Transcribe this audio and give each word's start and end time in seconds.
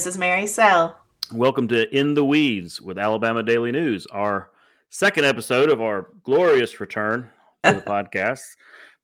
This 0.00 0.14
is 0.14 0.16
Mary 0.16 0.46
Sell. 0.46 0.98
Welcome 1.30 1.68
to 1.68 1.86
In 1.94 2.14
the 2.14 2.24
Weeds 2.24 2.80
with 2.80 2.96
Alabama 2.96 3.42
Daily 3.42 3.70
News, 3.70 4.06
our 4.06 4.48
second 4.88 5.26
episode 5.26 5.68
of 5.68 5.82
our 5.82 6.08
glorious 6.22 6.80
return 6.80 7.28
to 7.64 7.74
the 7.74 7.80
podcast. 7.86 8.40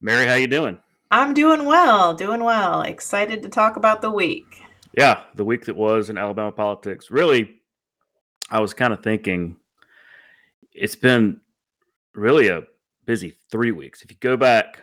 Mary, 0.01 0.25
how 0.25 0.37
you 0.37 0.47
doing? 0.47 0.79
I'm 1.11 1.35
doing 1.35 1.67
well, 1.67 2.15
doing 2.15 2.43
well. 2.43 2.81
Excited 2.81 3.43
to 3.43 3.51
talk 3.51 3.77
about 3.77 4.01
the 4.01 4.11
week. 4.11 4.63
Yeah, 4.97 5.25
the 5.35 5.45
week 5.45 5.67
that 5.67 5.77
was 5.77 6.09
in 6.09 6.17
Alabama 6.17 6.51
politics. 6.51 7.11
Really, 7.11 7.61
I 8.51 8.61
was 8.61 8.73
kind 8.73 8.95
of 8.95 9.03
thinking 9.03 9.57
it's 10.73 10.97
been 10.97 11.43
really 12.15 12.49
a 12.49 12.63
busy 13.05 13.37
three 13.51 13.71
weeks. 13.71 14.01
If 14.01 14.11
you 14.11 14.17
go 14.19 14.39
back 14.39 14.81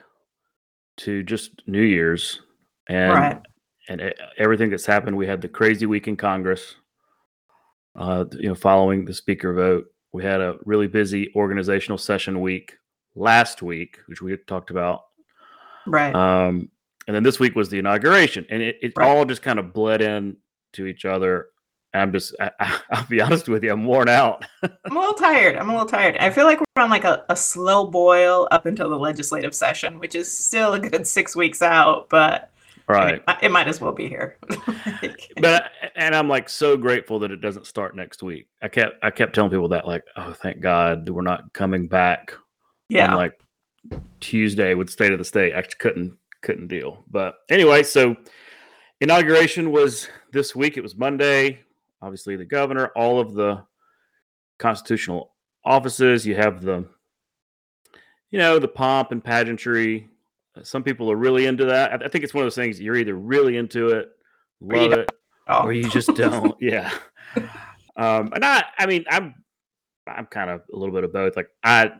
to 0.98 1.24
just 1.24 1.64
New 1.66 1.82
Year's 1.82 2.40
and 2.88 3.14
Right. 3.14 3.42
And 3.90 4.14
everything 4.38 4.70
that's 4.70 4.86
happened, 4.86 5.18
we 5.18 5.28
had 5.28 5.42
the 5.42 5.50
crazy 5.50 5.86
week 5.86 6.08
in 6.08 6.16
Congress. 6.16 6.76
Uh, 7.96 8.26
you 8.34 8.48
know, 8.50 8.56
following 8.56 9.06
the 9.06 9.14
speaker 9.14 9.54
vote, 9.54 9.86
we 10.14 10.24
had 10.24 10.42
a 10.42 10.58
really 10.66 10.88
busy 10.88 11.32
organizational 11.36 11.98
session 11.98 12.42
week 12.42 12.78
last 13.16 13.62
week, 13.62 14.00
which 14.08 14.22
we 14.22 14.32
had 14.32 14.46
talked 14.48 14.72
about. 14.72 15.02
Right. 15.86 16.14
Um, 16.16 16.70
and 17.08 17.16
then 17.16 17.24
this 17.24 17.40
week 17.40 17.56
was 17.56 17.70
the 17.70 17.80
inauguration, 17.80 18.46
and 18.50 18.62
it, 18.64 18.78
it 18.82 18.94
Right. 18.96 19.08
all 19.08 19.26
just 19.26 19.42
kind 19.42 19.60
of 19.60 19.74
bled 19.74 20.02
in 20.02 20.38
to 20.74 20.88
each 20.88 21.06
other. 21.06 21.48
I'm 21.94 22.12
just, 22.12 22.34
I, 22.40 22.50
I, 22.60 22.80
I'll 22.92 23.06
be 23.08 23.22
honest 23.22 23.48
with 23.48 23.64
you, 23.64 23.72
I'm 23.72 23.86
worn 23.86 24.10
out. 24.10 24.46
I'm 24.64 24.96
a 24.96 25.00
little 25.00 25.14
tired. 25.14 25.58
I'm 25.58 25.70
a 25.70 25.74
little 25.74 25.88
tired. 25.88 26.18
I 26.18 26.32
feel 26.32 26.46
like 26.46 26.60
we're 26.60 26.84
on 26.84 26.90
like 26.90 27.04
a, 27.04 27.24
a 27.30 27.36
slow 27.36 27.86
boil 27.86 28.48
up 28.50 28.66
until 28.66 28.90
the 28.90 28.98
legislative 28.98 29.54
session, 29.54 30.00
which 30.00 30.16
is 30.16 30.36
still 30.36 30.74
a 30.74 30.80
good 30.80 31.06
six 31.06 31.36
weeks 31.36 31.62
out, 31.62 32.10
but 32.10 32.50
I 32.90 33.06
mean, 33.06 33.22
right. 33.28 33.38
it 33.42 33.52
might 33.52 33.68
as 33.68 33.80
well 33.82 33.94
be 33.94 34.08
here. 34.08 34.38
Like, 35.02 35.32
But 35.42 35.72
and 35.96 36.16
I'm 36.16 36.30
like 36.30 36.50
so 36.50 36.78
grateful 36.78 37.20
that 37.20 37.32
it 37.32 37.42
doesn't 37.42 37.68
start 37.68 37.96
next 37.96 38.24
week. 38.24 38.48
I 38.62 38.68
kept 38.68 39.04
I 39.04 39.12
kept 39.12 39.34
telling 39.34 39.52
people 39.52 39.70
that 39.70 39.88
like, 39.88 40.04
oh, 40.16 40.34
thank 40.34 40.62
God 40.62 41.06
that 41.06 41.14
we're 41.14 41.22
not 41.22 41.52
coming 41.54 41.88
back 41.88 42.34
yeah. 42.90 43.12
on 43.12 43.18
like 43.18 43.40
Tuesday 44.20 44.74
with 44.76 44.90
State 44.90 45.12
of 45.12 45.20
the 45.20 45.26
State. 45.26 45.56
I 45.56 45.62
couldn't 45.62 46.18
couldn't 46.42 46.68
deal. 46.68 47.04
But 47.10 47.36
anyway, 47.50 47.84
so 47.84 48.16
inauguration 49.02 49.72
was 49.72 50.08
this 50.32 50.56
week. 50.56 50.78
It 50.78 50.84
was 50.84 50.96
Monday. 50.96 51.60
Obviously, 52.02 52.36
the 52.36 52.46
governor, 52.46 52.88
all 52.96 53.20
of 53.20 53.34
the 53.34 53.64
constitutional 54.60 55.34
offices. 55.66 56.26
You 56.26 56.36
have 56.36 56.62
the, 56.62 56.86
you 58.32 58.40
know, 58.40 58.60
the 58.60 58.68
pomp 58.68 59.12
and 59.12 59.24
pageantry. 59.24 60.10
Some 60.62 60.84
people 60.84 61.12
are 61.12 61.16
really 61.16 61.46
into 61.48 61.66
that. 61.66 61.92
I, 61.92 62.06
I 62.06 62.08
think 62.10 62.24
it's 62.24 62.34
one 62.34 62.44
of 62.44 62.46
those 62.46 62.56
things 62.56 62.80
you're 62.80 62.96
either 62.96 63.16
really 63.16 63.58
into 63.58 63.90
it, 63.90 64.10
love 64.62 64.94
it, 64.94 65.10
Oh. 65.48 65.64
or 65.66 65.74
you 65.74 65.90
just 65.90 66.14
don't. 66.16 66.56
yeah. 66.62 66.92
Um, 67.98 68.32
and 68.34 68.46
I, 68.46 68.64
I 68.78 68.86
mean, 68.86 69.04
I'm, 69.10 69.34
I'm 70.08 70.26
kind 70.28 70.50
of 70.50 70.62
a 70.72 70.78
little 70.78 70.94
bit 70.94 71.04
of 71.04 71.12
both. 71.12 71.36
Like 71.36 71.50
I, 71.64 71.92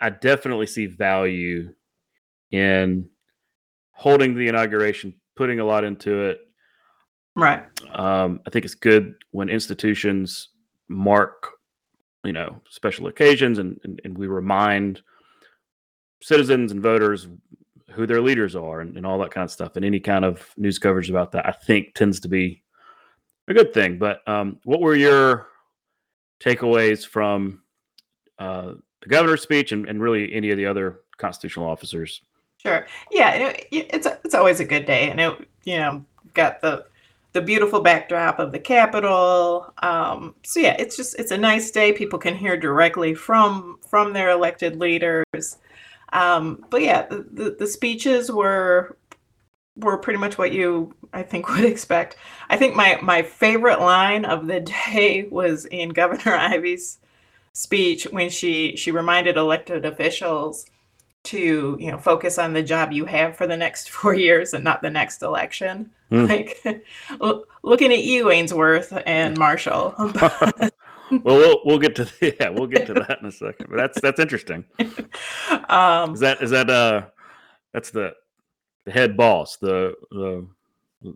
I 0.00 0.10
definitely 0.10 0.66
see 0.66 0.86
value 0.86 1.72
in 2.50 3.08
holding 3.92 4.34
the 4.34 4.48
inauguration, 4.48 5.14
putting 5.36 5.60
a 5.60 5.64
lot 5.64 5.84
into 5.84 6.24
it. 6.24 6.40
right. 7.36 7.64
Um, 7.92 8.40
I 8.46 8.50
think 8.50 8.64
it's 8.64 8.74
good 8.74 9.14
when 9.30 9.48
institutions 9.48 10.48
mark, 10.88 11.48
you 12.24 12.32
know, 12.32 12.60
special 12.68 13.06
occasions 13.06 13.58
and, 13.58 13.78
and, 13.84 14.00
and 14.04 14.18
we 14.18 14.26
remind 14.26 15.00
citizens 16.22 16.72
and 16.72 16.82
voters 16.82 17.28
who 17.94 18.06
their 18.06 18.20
leaders 18.20 18.54
are 18.56 18.80
and, 18.80 18.96
and 18.96 19.06
all 19.06 19.18
that 19.18 19.30
kind 19.30 19.44
of 19.44 19.50
stuff. 19.50 19.76
And 19.76 19.84
any 19.84 20.00
kind 20.00 20.24
of 20.24 20.46
news 20.56 20.78
coverage 20.78 21.10
about 21.10 21.32
that, 21.32 21.46
I 21.46 21.52
think, 21.52 21.94
tends 21.94 22.20
to 22.20 22.28
be 22.28 22.62
a 23.48 23.54
good 23.54 23.72
thing. 23.74 23.98
But 23.98 24.26
um, 24.28 24.58
what 24.64 24.80
were 24.80 24.94
your 24.96 25.48
takeaways 26.40 27.06
from 27.06 27.62
uh, 28.38 28.74
the 29.02 29.08
governor's 29.08 29.42
speech 29.42 29.72
and, 29.72 29.88
and 29.88 30.00
really 30.02 30.32
any 30.32 30.50
of 30.50 30.56
the 30.56 30.66
other 30.66 31.00
constitutional 31.18 31.66
officers? 31.66 32.22
Sure. 32.58 32.86
Yeah, 33.10 33.34
it, 33.34 33.68
it- 33.70 33.90
it's 33.92 34.06
it's 34.24 34.34
always 34.34 34.60
a 34.60 34.64
good 34.64 34.86
day, 34.86 35.10
and 35.10 35.20
it 35.20 35.48
you 35.64 35.76
know 35.76 36.04
got 36.32 36.60
the 36.62 36.86
the 37.34 37.42
beautiful 37.42 37.80
backdrop 37.80 38.38
of 38.38 38.52
the 38.52 38.58
Capitol. 38.58 39.72
Um, 39.82 40.34
so 40.44 40.60
yeah, 40.60 40.74
it's 40.78 40.96
just 40.96 41.18
it's 41.18 41.30
a 41.30 41.36
nice 41.36 41.70
day. 41.70 41.92
People 41.92 42.18
can 42.18 42.34
hear 42.34 42.56
directly 42.56 43.14
from 43.14 43.78
from 43.86 44.14
their 44.14 44.30
elected 44.30 44.76
leaders. 44.76 45.58
Um, 46.14 46.64
but 46.70 46.82
yeah, 46.82 47.06
the, 47.08 47.26
the 47.32 47.56
the 47.60 47.68
speeches 47.68 48.32
were 48.32 48.98
were 49.76 49.98
pretty 49.98 50.18
much 50.18 50.38
what 50.38 50.52
you 50.52 50.94
I 51.12 51.22
think 51.22 51.48
would 51.50 51.64
expect. 51.64 52.16
I 52.50 52.56
think 52.56 52.76
my 52.76 52.98
my 53.02 53.22
favorite 53.22 53.80
line 53.80 54.24
of 54.24 54.46
the 54.46 54.60
day 54.94 55.28
was 55.30 55.66
in 55.66 55.90
Governor 55.90 56.34
Ivey's 56.36 56.98
speech 57.54 58.04
when 58.10 58.30
she 58.30 58.76
she 58.76 58.90
reminded 58.92 59.36
elected 59.36 59.84
officials 59.86 60.66
to 61.24 61.76
you 61.80 61.90
know 61.90 61.98
focus 61.98 62.38
on 62.38 62.52
the 62.52 62.62
job 62.62 62.92
you 62.92 63.06
have 63.06 63.36
for 63.36 63.46
the 63.46 63.56
next 63.56 63.90
four 63.90 64.14
years 64.14 64.54
and 64.54 64.64
not 64.64 64.82
the 64.82 64.90
next 64.90 65.22
election 65.22 65.90
Hmm. 66.10 66.26
like 66.26 66.62
looking 67.62 67.92
at 67.92 68.04
you 68.04 68.30
ainsworth 68.30 68.92
and 69.06 69.38
marshall 69.38 69.94
well, 71.22 71.36
we'll 71.36 71.60
we'll 71.64 71.78
get 71.78 71.94
to 71.96 72.08
yeah, 72.20 72.48
we'll 72.48 72.66
get 72.66 72.86
to 72.86 72.94
that 72.94 73.18
in 73.20 73.26
a 73.26 73.32
second. 73.32 73.66
But 73.70 73.76
that's 73.76 74.00
that's 74.00 74.20
interesting. 74.20 74.64
um 75.68 76.14
Is 76.14 76.20
that 76.20 76.42
is 76.42 76.50
that 76.50 76.70
uh 76.70 77.06
that's 77.72 77.90
the 77.90 78.14
the 78.84 78.92
head 78.92 79.16
boss, 79.16 79.56
the 79.56 79.94
the 80.10 80.46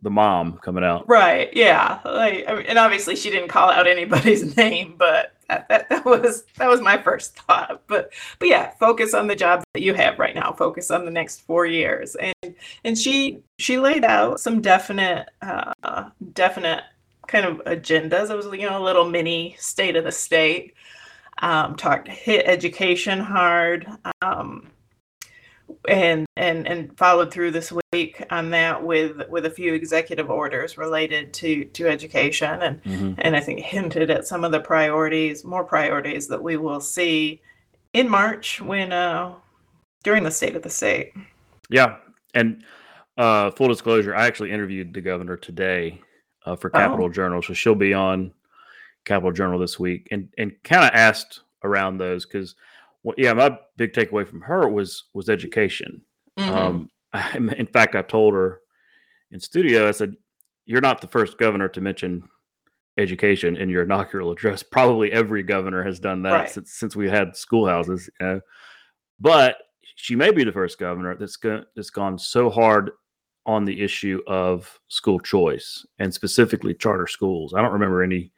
the 0.03 0.10
mom 0.10 0.59
coming 0.59 0.84
out. 0.84 1.09
right 1.09 1.48
yeah 1.54 2.00
like 2.04 2.44
I 2.47 2.54
mean, 2.56 2.66
and 2.66 2.78
obviously 2.78 3.16
she 3.16 3.31
didn't 3.31 3.48
call 3.48 3.71
out 3.71 3.87
anybody's 3.87 4.54
name 4.59 4.97
but 4.98 5.32
that, 5.48 5.66
that, 5.71 5.88
that 5.88 6.04
was 6.04 6.44
that 6.59 6.69
was 6.69 6.82
my 6.82 7.00
first 7.00 7.38
thought 7.38 7.82
but 7.87 8.12
but 8.38 8.48
yeah 8.48 8.72
focus 8.78 9.15
on 9.15 9.28
the 9.28 9.34
job 9.34 9.65
that 9.72 9.81
you 9.81 9.94
have 9.94 10.19
right 10.19 10.34
now 10.34 10.53
focus 10.53 10.91
on 10.91 11.06
the 11.06 11.10
next 11.10 11.41
four 11.41 11.65
years 11.65 12.16
and 12.16 12.54
and 12.84 12.98
she 12.98 13.38
she 13.59 13.78
laid 13.78 14.04
out 14.04 14.41
some 14.41 14.60
definite 14.60 15.31
uh 15.41 16.10
definite 16.34 16.84
kind 17.28 17.44
of 17.47 17.59
agendas 17.65 18.31
it 18.31 18.37
was 18.37 18.47
you 18.47 18.69
know 18.69 18.83
a 18.83 18.84
little 18.84 19.09
mini 19.09 19.55
state 19.59 19.94
of 19.94 20.05
the 20.05 20.11
state 20.12 20.75
um 21.43 21.77
talked 21.77 22.09
hit 22.09 22.44
education 22.47 23.21
hard 23.21 23.87
um 24.22 24.66
and 25.89 26.27
and 26.37 26.66
and 26.66 26.97
followed 26.97 27.31
through 27.31 27.50
this 27.50 27.72
week 27.93 28.25
on 28.31 28.50
that 28.50 28.83
with 28.83 29.28
with 29.28 29.44
a 29.44 29.50
few 29.50 29.75
executive 29.75 30.31
orders 30.31 30.78
related 30.78 31.33
to 31.34 31.65
to 31.66 31.87
education 31.87 32.62
and 32.62 32.83
Mhm. 32.84 33.15
and 33.19 33.37
I 33.37 33.41
think 33.41 33.60
hinted 33.60 34.10
at 34.10 34.27
some 34.27 34.45
of 34.45 34.50
the 34.53 34.60
priorities, 34.60 35.45
more 35.45 35.65
priorities 35.65 36.27
that 36.28 36.43
we 36.43 36.56
will 36.56 36.81
see 36.81 37.43
in 37.93 38.09
March 38.09 38.60
when 38.62 38.93
uh 38.93 39.34
during 40.05 40.22
the 40.25 40.31
state 40.31 40.56
of 40.56 40.62
the 40.62 40.71
state. 40.71 41.12
Yeah, 41.69 41.97
and 42.34 42.65
uh, 43.19 43.50
full 43.50 43.69
disclosure, 43.69 44.15
I 44.15 44.27
actually 44.27 44.53
interviewed 44.53 44.95
the 44.95 45.00
governor 45.00 45.37
today 45.37 46.00
uh, 46.44 46.56
for 46.56 46.71
Oh. 46.75 46.78
Capital 46.78 47.09
Journal, 47.09 47.43
so 47.43 47.53
she'll 47.54 47.75
be 47.75 47.94
on 47.94 48.32
Capital 49.04 49.32
Journal 49.32 49.59
this 49.59 49.78
week, 49.78 50.09
and 50.10 50.28
and 50.38 50.53
kind 50.65 50.84
of 50.84 50.91
asked 50.93 51.41
around 51.65 51.99
those 51.99 52.25
because, 52.26 52.54
well, 53.03 53.15
yeah, 53.19 53.32
my 53.32 53.59
big 53.76 53.93
takeaway 53.93 54.26
from 54.26 54.41
her 54.43 54.69
was 54.69 55.04
was 55.15 55.28
education. 55.28 56.03
Mhm. 56.38 56.48
Um, 56.48 56.91
in 57.56 57.66
fact, 57.66 57.94
I 57.94 58.03
told 58.03 58.34
her 58.34 58.60
in 59.30 59.41
studio, 59.41 59.89
I 59.89 59.92
said, 59.92 60.15
"You're 60.66 60.80
not 60.80 61.01
the 61.01 61.07
first 61.09 61.39
governor 61.39 61.68
to 61.68 61.80
mention 61.80 62.28
education 62.97 63.57
in 63.57 63.68
your 63.68 63.83
inaugural 63.84 64.30
address. 64.33 64.62
Probably 64.72 65.12
every 65.12 65.42
governor 65.42 65.83
has 65.84 66.01
done 66.01 66.22
that 66.22 66.33
Right. 66.33 66.51
since 66.51 66.72
since 66.72 66.95
we 66.97 67.09
had 67.09 67.36
schoolhouses." 67.36 68.09
You 68.21 68.27
know? 68.27 68.41
But 69.21 69.57
she 69.97 70.15
may 70.15 70.30
be 70.30 70.45
the 70.45 70.53
first 70.53 70.78
governor 70.78 71.16
that's 71.16 71.36
go- 71.36 71.65
that's 71.74 71.91
gone 71.91 72.18
so 72.18 72.51
hard 72.51 72.91
on 73.48 73.65
the 73.65 73.80
issue 73.80 74.21
of 74.27 74.78
school 74.89 75.18
choice 75.18 75.86
and 75.98 76.12
specifically 76.12 76.74
charter 76.74 77.06
schools. 77.06 77.54
I 77.54 77.62
don't 77.62 77.72
remember 77.72 78.03
any 78.03 78.30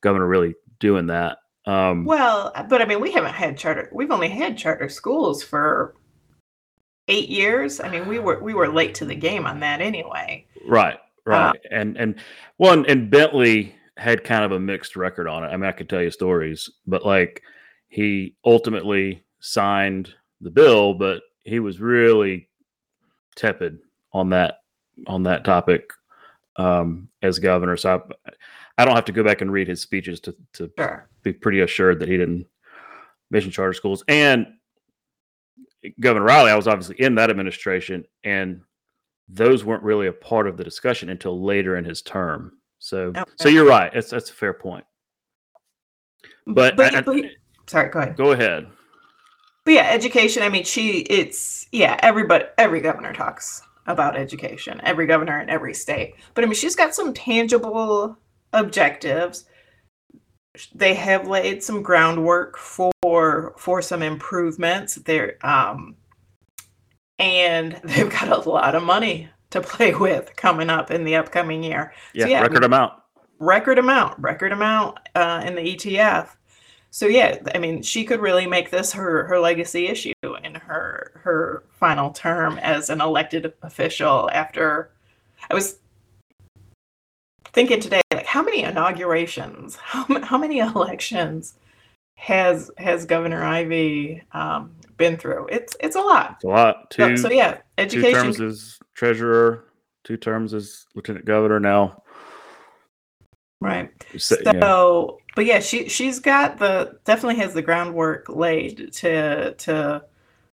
governor 0.00 0.28
really 0.28 0.54
doing 0.78 1.08
that. 1.08 1.38
Um, 1.66 2.04
well, 2.04 2.52
but 2.68 2.80
I 2.80 2.84
mean, 2.84 3.00
we 3.00 3.10
haven't 3.10 3.34
had 3.34 3.58
charter. 3.58 3.90
We've 3.92 4.12
only 4.12 4.28
had 4.28 4.56
charter 4.56 4.88
schools 4.88 5.42
for 5.42 5.96
eight 7.08 7.28
years. 7.28 7.80
I 7.80 7.88
mean, 7.88 8.06
we 8.06 8.20
were 8.20 8.40
we 8.40 8.54
were 8.54 8.68
late 8.68 8.94
to 8.96 9.04
the 9.04 9.16
game 9.16 9.44
on 9.44 9.58
that 9.60 9.80
anyway. 9.80 10.46
Right, 10.64 10.98
right, 11.26 11.58
and 11.72 11.96
and 11.96 12.14
one 12.56 12.86
and 12.86 13.10
Bentley 13.10 13.74
had 13.96 14.22
kind 14.22 14.44
of 14.44 14.52
a 14.52 14.60
mixed 14.60 14.94
record 14.94 15.26
on 15.26 15.42
it. 15.42 15.48
I 15.48 15.56
mean, 15.56 15.68
I 15.68 15.72
could 15.72 15.88
tell 15.88 16.02
you 16.02 16.12
stories, 16.12 16.70
but 16.86 17.04
like 17.04 17.42
he 17.88 18.36
ultimately 18.44 19.24
signed 19.40 20.14
the 20.40 20.50
bill, 20.50 20.94
but 20.94 21.22
he 21.42 21.58
was 21.58 21.80
really 21.80 22.48
tepid 23.34 23.78
on 24.14 24.30
that 24.30 24.60
on 25.06 25.24
that 25.24 25.44
topic 25.44 25.90
um, 26.56 27.08
as 27.20 27.38
governor. 27.38 27.76
So 27.76 28.00
I, 28.26 28.30
I 28.78 28.84
don't 28.84 28.94
have 28.94 29.04
to 29.06 29.12
go 29.12 29.24
back 29.24 29.40
and 29.42 29.52
read 29.52 29.68
his 29.68 29.82
speeches 29.82 30.20
to 30.20 30.34
to 30.54 30.70
Sure. 30.78 31.08
be 31.22 31.32
pretty 31.32 31.60
assured 31.60 31.98
that 32.00 32.08
he 32.08 32.16
didn't 32.16 32.46
mention 33.30 33.50
charter 33.50 33.74
schools. 33.74 34.02
And 34.08 34.46
Governor 36.00 36.24
Riley, 36.24 36.50
I 36.50 36.56
was 36.56 36.66
obviously 36.68 36.96
in 37.00 37.16
that 37.16 37.28
administration, 37.28 38.04
and 38.22 38.62
those 39.28 39.64
weren't 39.64 39.82
really 39.82 40.06
a 40.06 40.12
part 40.12 40.46
of 40.46 40.56
the 40.56 40.64
discussion 40.64 41.10
until 41.10 41.42
later 41.42 41.76
in 41.76 41.84
his 41.84 42.00
term. 42.00 42.52
So, 42.78 43.08
Okay. 43.16 43.24
so 43.36 43.48
you're 43.48 43.66
right. 43.66 43.92
That's 43.92 44.10
that's 44.10 44.30
a 44.30 44.34
fair 44.34 44.54
point. 44.54 44.84
But 46.46 46.76
but, 46.76 46.94
I- 46.94 46.98
I- 46.98 47.02
but 47.02 47.24
sorry, 47.66 47.90
go 47.90 47.98
ahead. 48.00 48.16
Go 48.16 48.32
ahead. 48.32 48.66
But 49.64 49.74
yeah, 49.74 49.88
education. 49.90 50.42
I 50.42 50.48
mean, 50.50 50.64
she. 50.64 50.98
It's 51.00 51.66
yeah. 51.72 51.98
Everybody, 52.02 52.44
every 52.58 52.80
governor 52.82 53.12
talks 53.14 53.62
about 53.86 54.16
education. 54.16 54.80
Every 54.84 55.06
governor 55.06 55.40
in 55.40 55.50
every 55.50 55.74
state. 55.74 56.14
But 56.34 56.44
I 56.44 56.46
mean, 56.46 56.54
she's 56.54 56.76
got 56.76 56.94
some 56.94 57.12
tangible 57.12 58.16
objectives. 58.52 59.44
They 60.74 60.94
have 60.94 61.28
laid 61.28 61.62
some 61.62 61.82
groundwork 61.82 62.56
for 62.56 63.54
for 63.58 63.82
some 63.82 64.02
improvements. 64.02 64.94
There, 64.96 65.36
um, 65.46 65.96
and 67.18 67.80
they've 67.84 68.10
got 68.10 68.28
a 68.28 68.48
lot 68.48 68.74
of 68.74 68.82
money 68.82 69.28
to 69.50 69.60
play 69.60 69.94
with 69.94 70.34
coming 70.36 70.70
up 70.70 70.90
in 70.90 71.04
the 71.04 71.16
upcoming 71.16 71.62
year. 71.62 71.92
Yeah, 72.14 72.26
yeah, 72.26 72.42
record 72.42 72.64
amount. 72.64 72.94
record 73.38 73.78
amount, 73.78 74.18
record 74.18 74.52
amount 74.52 74.98
uh, 75.14 75.42
in 75.44 75.54
the 75.54 75.62
ETF. 75.62 76.30
So 76.90 77.06
yeah, 77.06 77.38
I 77.54 77.58
mean, 77.58 77.82
she 77.82 78.04
could 78.04 78.20
really 78.20 78.46
make 78.46 78.70
this 78.70 78.92
her 78.92 79.26
her 79.26 79.40
legacy 79.40 79.88
issue 79.88 80.13
her 80.66 81.12
her 81.22 81.64
final 81.72 82.10
term 82.10 82.58
as 82.58 82.90
an 82.90 83.00
elected 83.00 83.52
official. 83.62 84.30
After 84.32 84.90
I 85.50 85.54
was 85.54 85.78
thinking 87.52 87.80
today, 87.80 88.00
like 88.12 88.26
how 88.26 88.42
many 88.42 88.62
inaugurations, 88.62 89.76
how 89.82 90.06
how 90.22 90.38
many 90.38 90.58
elections 90.58 91.54
has 92.16 92.70
has 92.78 93.06
Governor 93.06 93.42
Ivey 93.42 94.22
um, 94.32 94.74
been 94.96 95.16
through? 95.16 95.48
It's 95.50 95.76
it's 95.80 95.96
a 95.96 96.00
lot. 96.00 96.36
It's 96.36 96.44
a 96.44 96.48
lot. 96.48 96.90
Two, 96.90 97.16
So, 97.16 97.28
so 97.28 97.34
yeah, 97.34 97.52
two 97.52 97.60
education. 97.78 98.12
terms 98.12 98.40
as 98.40 98.78
treasurer, 98.94 99.64
two 100.04 100.16
terms 100.16 100.54
as 100.54 100.86
lieutenant 100.94 101.24
governor. 101.24 101.60
Now, 101.60 102.02
Right. 103.64 103.90
So, 104.18 104.36
So, 104.44 104.52
yeah. 104.52 105.24
but 105.34 105.46
yeah, 105.46 105.58
she 105.60 105.88
she's 105.88 106.20
got 106.20 106.58
the 106.58 106.98
definitely 107.04 107.36
has 107.36 107.54
the 107.54 107.62
groundwork 107.62 108.28
laid 108.28 108.92
to 108.94 109.54
to 109.54 110.04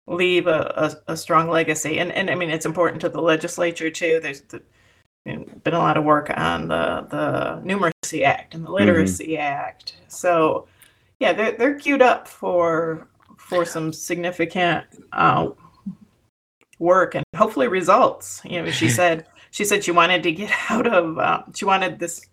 leave 0.07 0.47
a, 0.47 0.95
a, 1.07 1.13
a 1.13 1.17
strong 1.17 1.49
legacy, 1.49 1.99
and 1.99 2.13
and 2.13 2.31
I 2.31 2.35
mean 2.35 2.51
it's 2.51 2.67
important 2.67 3.01
to 3.03 3.09
the 3.09 3.23
legislature 3.23 3.91
too. 3.91 4.21
There's 4.23 4.43
the, 4.43 4.63
you 5.25 5.37
know, 5.37 5.45
been 5.63 5.75
a 5.75 5.79
lot 5.79 5.97
of 5.97 6.05
work 6.05 6.31
on 6.37 6.69
the 6.69 7.07
the 7.11 7.63
Numeracy 7.65 8.25
Act 8.25 8.55
and 8.55 8.65
the 8.65 8.71
Literacy 8.71 9.39
Act. 9.39 9.95
So 10.09 10.69
yeah, 11.21 11.33
they're 11.33 11.53
they're 11.53 11.79
queued 11.79 12.03
up 12.03 12.29
for 12.29 13.09
for 13.39 13.65
some 13.65 13.93
significant 13.93 14.85
uh, 15.13 15.51
work 16.79 17.15
and 17.15 17.25
hopefully 17.37 17.69
results. 17.69 18.41
You 18.45 18.63
know, 18.63 18.71
she 18.71 18.89
said 19.01 19.27
she 19.51 19.65
said 19.65 19.85
she 19.85 19.93
wanted 19.93 20.23
to 20.25 20.33
get 20.33 20.51
out 20.71 20.87
of 20.87 21.19
uh, 21.19 21.43
she 21.55 21.65
wanted 21.65 21.99
this 21.99 22.27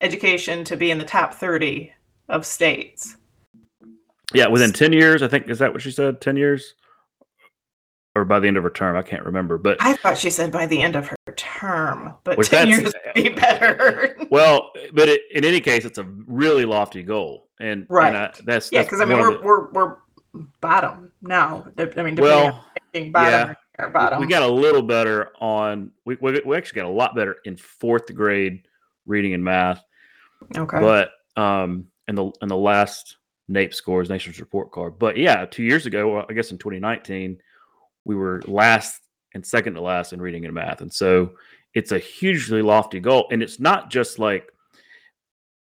education 0.00 0.64
to 0.64 0.76
be 0.76 0.90
in 0.90 0.98
the 0.98 1.04
top 1.04 1.34
30 1.34 1.92
of 2.28 2.46
states. 2.46 3.16
yeah, 4.34 4.46
within 4.46 4.72
ten 4.72 4.92
years, 4.92 5.22
I 5.22 5.28
think 5.28 5.48
is 5.48 5.58
that 5.58 5.72
what 5.72 5.82
she 5.82 5.90
said? 5.90 6.20
Ten 6.20 6.36
years, 6.36 6.74
or 8.18 8.24
by 8.24 8.40
the 8.40 8.48
end 8.48 8.56
of 8.56 8.64
her 8.64 8.70
term, 8.70 8.96
I 8.96 9.02
can't 9.02 9.24
remember. 9.24 9.58
But 9.58 9.76
I 9.80 9.94
thought 9.94 10.18
she 10.18 10.30
said 10.30 10.50
by 10.50 10.66
the 10.66 10.82
end 10.82 10.96
of 10.96 11.06
her 11.06 11.16
term, 11.36 12.14
but 12.24 12.36
Which 12.36 12.48
10 12.48 12.68
that's- 12.68 12.80
years 12.82 12.94
would 13.06 13.14
be 13.14 13.28
better. 13.30 14.16
well, 14.30 14.72
but 14.92 15.08
it, 15.08 15.22
in 15.32 15.44
any 15.44 15.60
case, 15.60 15.84
it's 15.84 15.98
a 15.98 16.04
really 16.26 16.64
lofty 16.64 17.02
goal, 17.02 17.48
and 17.60 17.86
Right. 17.88 18.08
And 18.08 18.16
I, 18.16 18.32
that's 18.44 18.72
yeah, 18.72 18.82
because 18.82 19.00
I 19.00 19.04
mean 19.04 19.18
we're, 19.18 19.34
the- 19.34 19.42
we're 19.42 19.70
we're 19.70 19.96
bottom 20.60 21.12
now. 21.22 21.62
I 21.62 21.64
mean, 21.66 21.74
depending 21.76 22.18
on 22.18 22.24
well, 22.24 22.64
being 22.92 23.12
bottom 23.12 23.56
yeah. 23.78 23.84
or 23.84 23.90
bottom. 23.90 24.20
we 24.20 24.26
got 24.26 24.42
a 24.42 24.48
little 24.48 24.82
better 24.82 25.30
on. 25.40 25.92
We, 26.04 26.16
we 26.20 26.40
we 26.44 26.56
actually 26.56 26.80
got 26.80 26.88
a 26.88 26.92
lot 26.92 27.14
better 27.14 27.36
in 27.44 27.56
fourth 27.56 28.12
grade 28.14 28.66
reading 29.06 29.32
and 29.34 29.42
math. 29.44 29.82
okay. 30.56 30.80
but 30.80 31.10
um 31.36 31.86
in 32.08 32.14
the 32.14 32.30
in 32.42 32.48
the 32.48 32.56
last 32.56 33.16
NAEP 33.50 33.72
scores 33.72 34.10
nation's 34.10 34.38
report 34.40 34.70
card 34.70 34.98
but 34.98 35.16
yeah 35.16 35.46
two 35.46 35.62
years 35.62 35.86
ago 35.86 36.12
well, 36.12 36.26
i 36.28 36.32
guess 36.34 36.50
in 36.50 36.58
2019 36.58 37.38
we 38.08 38.16
were 38.16 38.42
last 38.48 39.00
and 39.34 39.46
second 39.46 39.74
to 39.74 39.80
last 39.80 40.12
in 40.12 40.20
reading 40.20 40.44
and 40.44 40.54
math 40.54 40.80
and 40.80 40.92
so 40.92 41.30
it's 41.74 41.92
a 41.92 41.98
hugely 41.98 42.62
lofty 42.62 42.98
goal 42.98 43.28
and 43.30 43.42
it's 43.42 43.60
not 43.60 43.90
just 43.90 44.18
like 44.18 44.50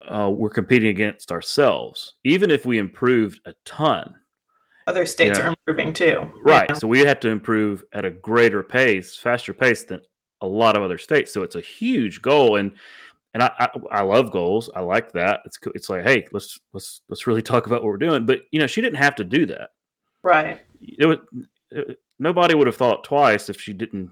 uh, 0.06 0.30
we're 0.32 0.50
competing 0.50 0.90
against 0.90 1.32
ourselves 1.32 2.14
even 2.22 2.50
if 2.50 2.64
we 2.64 2.78
improved 2.78 3.40
a 3.46 3.54
ton 3.64 4.14
Other 4.86 5.06
states 5.06 5.38
yeah. 5.38 5.46
are 5.46 5.48
improving 5.48 5.92
too. 5.92 6.30
right 6.44 6.66
Yeah. 6.68 6.76
so 6.76 6.86
we 6.86 7.00
have 7.00 7.18
to 7.20 7.28
improve 7.30 7.82
at 7.92 8.04
a 8.04 8.10
greater 8.10 8.62
pace 8.62 9.16
faster 9.16 9.52
pace 9.52 9.82
than 9.82 10.00
a 10.42 10.46
lot 10.46 10.76
of 10.76 10.82
other 10.82 10.98
states 10.98 11.32
so 11.32 11.42
it's 11.42 11.56
a 11.56 11.60
huge 11.60 12.22
goal 12.22 12.56
and 12.56 12.72
and 13.34 13.42
I, 13.42 13.50
I 13.58 13.68
I 13.90 14.02
love 14.02 14.30
goals. 14.30 14.70
I 14.74 14.80
like 14.80 15.12
that. 15.12 15.40
It's 15.44 15.58
it's 15.74 15.90
like, 15.90 16.04
hey, 16.04 16.26
let's 16.32 16.58
let's 16.72 17.02
let's 17.10 17.26
really 17.26 17.42
talk 17.42 17.66
about 17.66 17.82
what 17.82 17.90
we're 17.90 17.98
doing. 17.98 18.24
But 18.24 18.40
you 18.50 18.58
know, 18.58 18.66
she 18.66 18.80
didn't 18.80 18.96
have 18.96 19.14
to 19.16 19.24
do 19.24 19.44
that. 19.44 19.72
Right. 20.22 20.62
It 20.80 21.04
was, 21.04 21.18
nobody 22.18 22.54
would 22.54 22.66
have 22.66 22.76
thought 22.76 23.04
twice 23.04 23.48
if 23.48 23.60
she 23.60 23.72
didn't 23.72 24.10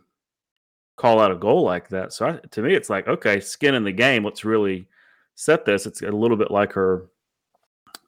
call 0.96 1.20
out 1.20 1.32
a 1.32 1.36
goal 1.36 1.62
like 1.62 1.88
that. 1.88 2.12
So 2.12 2.26
I, 2.26 2.32
to 2.50 2.62
me, 2.62 2.74
it's 2.74 2.90
like, 2.90 3.08
okay, 3.08 3.40
skin 3.40 3.74
in 3.74 3.84
the 3.84 3.92
game. 3.92 4.24
Let's 4.24 4.44
really 4.44 4.86
set 5.34 5.64
this. 5.64 5.86
It's 5.86 6.02
a 6.02 6.10
little 6.10 6.36
bit 6.36 6.50
like 6.50 6.72
her, 6.72 7.08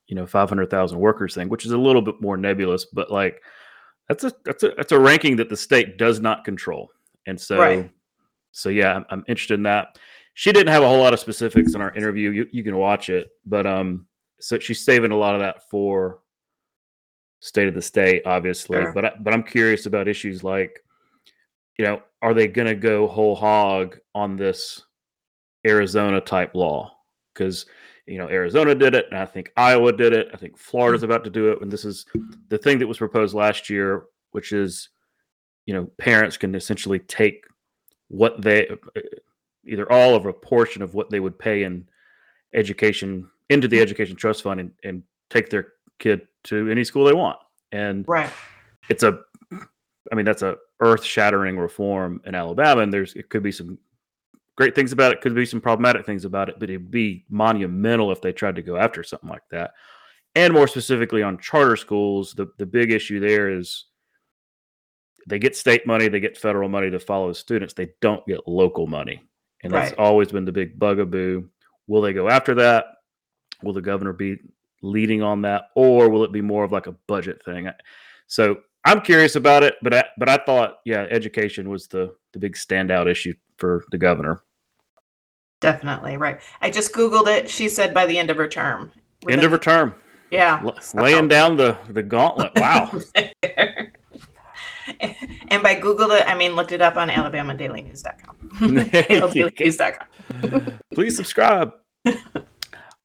you 0.07 0.15
know, 0.15 0.27
five 0.27 0.49
hundred 0.49 0.71
thousand 0.71 0.99
workers 0.99 1.35
thing, 1.35 1.49
which 1.49 1.67
is 1.67 1.73
a 1.73 1.79
little 1.79 2.03
bit 2.03 2.21
more 2.21 2.37
nebulous. 2.37 2.85
But 2.85 3.11
like, 3.11 3.43
that's 4.09 4.23
a 4.25 4.33
that's 4.45 4.63
a 4.63 4.71
that's 4.77 4.93
a 4.93 4.99
ranking 5.01 5.37
that 5.37 5.49
the 5.49 5.57
state 5.57 5.99
does 5.99 6.21
not 6.21 6.45
control. 6.45 6.91
And 7.27 7.41
so, 7.41 7.59
Right. 7.59 7.91
so 8.53 8.69
yeah, 8.69 8.95
I'm, 8.95 9.05
I'm 9.11 9.25
interested 9.27 9.55
in 9.55 9.65
that 9.65 9.99
she 10.35 10.53
didn't 10.53 10.73
have 10.73 10.85
a 10.85 10.87
whole 10.89 11.01
lot 11.01 11.13
of 11.13 11.19
specifics 11.19 11.75
in 11.75 11.81
our 11.81 11.93
interview. 11.95 12.31
You, 12.31 12.47
you 12.53 12.63
can 12.63 12.77
watch 12.77 13.09
it, 13.09 13.31
but 13.47 13.67
um, 13.67 14.07
so 14.39 14.59
she's 14.61 14.85
saving 14.85 15.11
a 15.11 15.17
lot 15.17 15.35
of 15.35 15.41
that 15.41 15.69
for 15.71 16.21
state 17.47 17.69
of 17.69 17.75
the 17.75 17.83
state, 17.83 18.23
obviously. 18.27 18.81
Sure. 18.81 18.93
But 18.93 19.05
I, 19.05 19.13
but 19.21 19.33
I'm 19.33 19.45
curious 19.45 19.87
about 19.87 20.09
issues 20.09 20.43
like, 20.43 20.83
you 21.79 21.85
know, 21.85 22.03
are 22.21 22.35
they 22.35 22.49
going 22.49 22.67
to 22.67 22.75
go 22.75 23.07
whole 23.07 23.37
hog 23.37 23.99
on 24.15 24.37
this 24.37 24.83
Arizona 25.65 26.21
type 26.21 26.55
law? 26.55 26.93
Because 27.33 27.67
you 28.07 28.19
know 28.19 28.29
Arizona 28.29 28.75
did 28.75 28.95
it, 28.95 29.07
and 29.11 29.19
I 29.19 29.27
think 29.27 29.53
Iowa 29.57 29.93
did 29.93 30.13
it. 30.13 30.29
I 30.35 30.37
think 30.37 30.59
Florida's 30.59 31.03
mm-hmm. 31.03 31.13
about 31.13 31.25
to 31.25 31.31
do 31.31 31.53
it, 31.53 31.63
and 31.63 31.71
this 31.71 31.85
is 31.85 32.05
the 32.49 32.59
thing 32.59 32.79
that 32.81 32.87
was 32.87 32.99
proposed 32.99 33.35
last 33.35 33.71
year, 33.71 34.05
which 34.33 34.53
is, 34.53 34.89
you 35.67 35.75
know, 35.75 35.87
parents 35.99 36.37
can 36.37 36.55
essentially 36.55 36.99
take 36.99 37.45
what 38.09 38.43
they 38.43 38.69
uh, 38.69 39.01
either 39.65 39.91
all 39.91 40.15
or 40.15 40.29
a 40.29 40.33
portion 40.33 40.83
of 40.83 40.95
what 40.95 41.11
they 41.11 41.21
would 41.21 41.39
pay 41.39 41.63
in 41.63 41.87
education 42.55 43.29
into 43.51 43.69
the 43.69 43.77
mm-hmm. 43.77 43.83
education 43.83 44.17
trust 44.17 44.43
fund 44.43 44.59
and, 44.59 44.73
and 44.83 45.03
take 45.31 45.51
their 45.51 45.75
kid 45.99 46.27
to 46.47 46.69
any 46.71 46.85
school 46.85 47.05
they 47.05 47.13
want. 47.15 47.39
And 47.73 48.05
Right. 48.09 48.31
it's 48.89 49.03
a 49.03 49.21
i 50.13 50.15
mean 50.15 50.25
that's 50.25 50.43
a 50.43 50.57
earth-shattering 50.81 51.59
reform 51.59 52.21
in 52.27 52.35
alabama 52.37 52.81
and 52.83 52.93
there's 52.95 53.15
it 53.15 53.29
could 53.29 53.43
be 53.43 53.51
some 53.51 53.77
great 54.57 54.73
things 54.73 54.93
about 54.93 55.11
it 55.13 55.21
could 55.21 55.35
be 55.35 55.45
some 55.45 55.61
problematic 55.61 56.07
things 56.07 56.25
about 56.25 56.49
it 56.49 56.55
but 56.61 56.71
it'd 56.71 56.91
be 56.93 57.25
monumental 57.29 58.13
if 58.13 58.21
they 58.21 58.33
tried 58.33 58.55
to 58.55 58.63
go 58.63 58.77
after 58.77 59.03
something 59.03 59.29
like 59.29 59.43
that. 59.51 59.73
And 60.37 60.53
more 60.55 60.69
specifically 60.69 61.23
on 61.25 61.39
charter 61.39 61.77
schools 61.77 62.33
the, 62.35 62.47
the 62.59 62.67
big 62.67 62.93
issue 62.93 63.19
there 63.19 63.51
is 63.51 63.87
they 65.27 65.41
get 65.41 65.57
state 65.57 65.85
money 65.87 66.07
they 66.09 66.21
get 66.21 66.39
federal 66.39 66.69
money 66.69 66.89
to 66.91 67.01
follow 67.01 67.33
students. 67.33 67.75
They 67.75 67.89
don't 68.01 68.25
get 68.27 68.47
local 68.47 68.87
money. 68.87 69.21
And 69.65 69.73
that's 69.73 69.91
Right. 69.91 69.99
always 69.99 70.31
been 70.31 70.45
the 70.45 70.53
big 70.53 70.79
bugaboo. 70.79 71.49
Will 71.89 72.01
they 72.03 72.13
go 72.13 72.29
after 72.29 72.55
that? 72.57 72.85
Will 73.65 73.73
the 73.73 73.83
governor 73.83 74.13
be 74.13 74.39
leading 74.87 75.23
on 75.23 75.43
that 75.43 75.65
or 75.75 76.09
will 76.09 76.25
it 76.25 76.33
be 76.33 76.41
more 76.41 76.65
of 76.65 76.73
like 76.73 76.87
a 76.87 76.95
budget 77.09 77.43
thing 77.45 77.69
so 78.27 78.57
i'm 78.85 79.01
curious 79.01 79.37
about 79.37 79.63
it 79.63 79.75
but 79.83 79.93
i 79.95 80.05
but 80.19 80.29
i 80.29 80.37
thought 80.37 80.79
yeah 80.85 81.07
education 81.11 81.69
was 81.69 81.87
the 81.89 82.15
the 82.33 82.39
big 82.39 82.55
standout 82.55 83.07
issue 83.11 83.35
for 83.59 83.85
the 83.91 83.99
governor 83.99 84.41
Definitely. 85.63 86.19
Right. 86.19 86.39
I 86.61 86.69
just 86.71 86.93
Googled 86.93 87.29
it. 87.29 87.49
She 87.49 87.71
said 87.71 87.95
by 87.95 88.05
the 88.05 88.19
end 88.19 88.29
of 88.29 88.37
her 88.37 88.47
term. 88.47 88.93
end 89.27 89.43
of 89.43 89.51
her 89.51 89.57
term 89.59 89.95
Yeah. 90.31 90.61
l- 90.63 90.77
laying 90.95 91.29
down 91.29 91.57
the 91.57 91.79
the 91.89 92.03
gauntlet 92.03 92.53
wow 92.57 92.91
and 95.49 95.63
by 95.63 95.75
Googled 95.75 96.21
it, 96.21 96.29
I 96.29 96.35
mean 96.37 96.55
looked 96.55 96.73
it 96.73 96.83
up 96.83 96.97
on 96.97 97.09
AlabamaDailyNews.com. 97.09 98.37
AlabamaDailyNews.com. 98.61 100.79
please 100.95 101.17
subscribe 101.17 101.73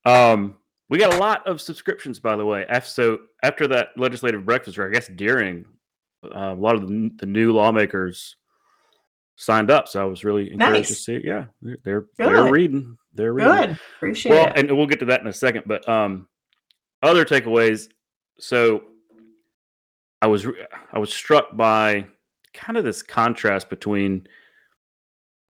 um 0.06 0.56
we 0.92 1.00
got 1.00 1.14
a 1.14 1.18
lot 1.18 1.46
of 1.48 1.60
subscriptions 1.60 2.20
by 2.20 2.36
the 2.36 2.46
way 2.46 2.66
so 2.84 3.18
after 3.42 3.68
that 3.68 3.88
legislative 3.98 4.46
breakfast 4.46 4.78
or 4.78 4.88
i 4.88 4.92
guess 4.92 5.08
during 5.16 5.66
uh, 6.24 6.54
a 6.54 6.56
lot 6.56 6.76
of 6.76 6.88
the, 6.88 7.10
the 7.18 7.26
new 7.26 7.52
lawmakers 7.52 8.36
signed 9.38 9.72
up 9.72 9.88
so 9.88 10.00
i 10.00 10.06
was 10.06 10.24
really 10.24 10.52
encouraged 10.52 10.88
to 10.88 10.94
Nice. 10.94 11.06
see 11.06 11.22
yeah 11.24 11.46
they're 11.62 11.78
they're, 11.84 12.06
they're 12.18 12.52
reading 12.52 12.96
they're 13.16 13.34
reading 13.34 13.52
Good. 13.52 13.80
Appreciate 13.98 14.32
well 14.32 14.48
it. 14.48 14.54
and 14.58 14.78
we'll 14.78 14.86
get 14.86 15.00
to 15.00 15.06
that 15.06 15.22
in 15.22 15.28
a 15.28 15.34
second 15.34 15.64
but 15.66 15.88
um 15.90 16.28
other 17.02 17.26
takeaways 17.26 17.88
so 18.38 18.84
i 20.22 20.28
was 20.28 20.46
i 20.94 21.00
was 21.00 21.12
struck 21.12 21.56
by 21.58 22.06
kind 22.54 22.78
of 22.78 22.84
this 22.84 23.02
contrast 23.02 23.70
between 23.70 24.28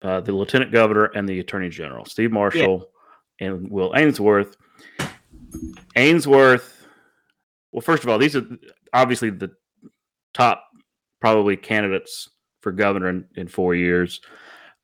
uh, 0.02 0.22
the 0.22 0.32
lieutenant 0.32 0.72
governor 0.72 1.06
and 1.16 1.28
the 1.28 1.40
attorney 1.40 1.70
general, 1.70 2.06
Steve 2.06 2.32
Marshall 2.32 2.90
yeah. 3.40 3.48
and 3.48 3.70
Will 3.70 3.94
Ainsworth. 3.96 4.56
Ainsworth, 5.96 6.88
well, 7.72 7.82
first 7.82 8.04
of 8.04 8.10
all, 8.10 8.18
these 8.18 8.36
are 8.36 8.46
obviously 8.94 9.30
the 9.30 9.52
top 10.34 10.64
probably 11.20 11.58
candidates 11.58 12.30
for 12.62 12.72
governor 12.72 13.10
in, 13.10 13.26
in 13.36 13.48
four 13.48 13.76
years. 13.76 14.22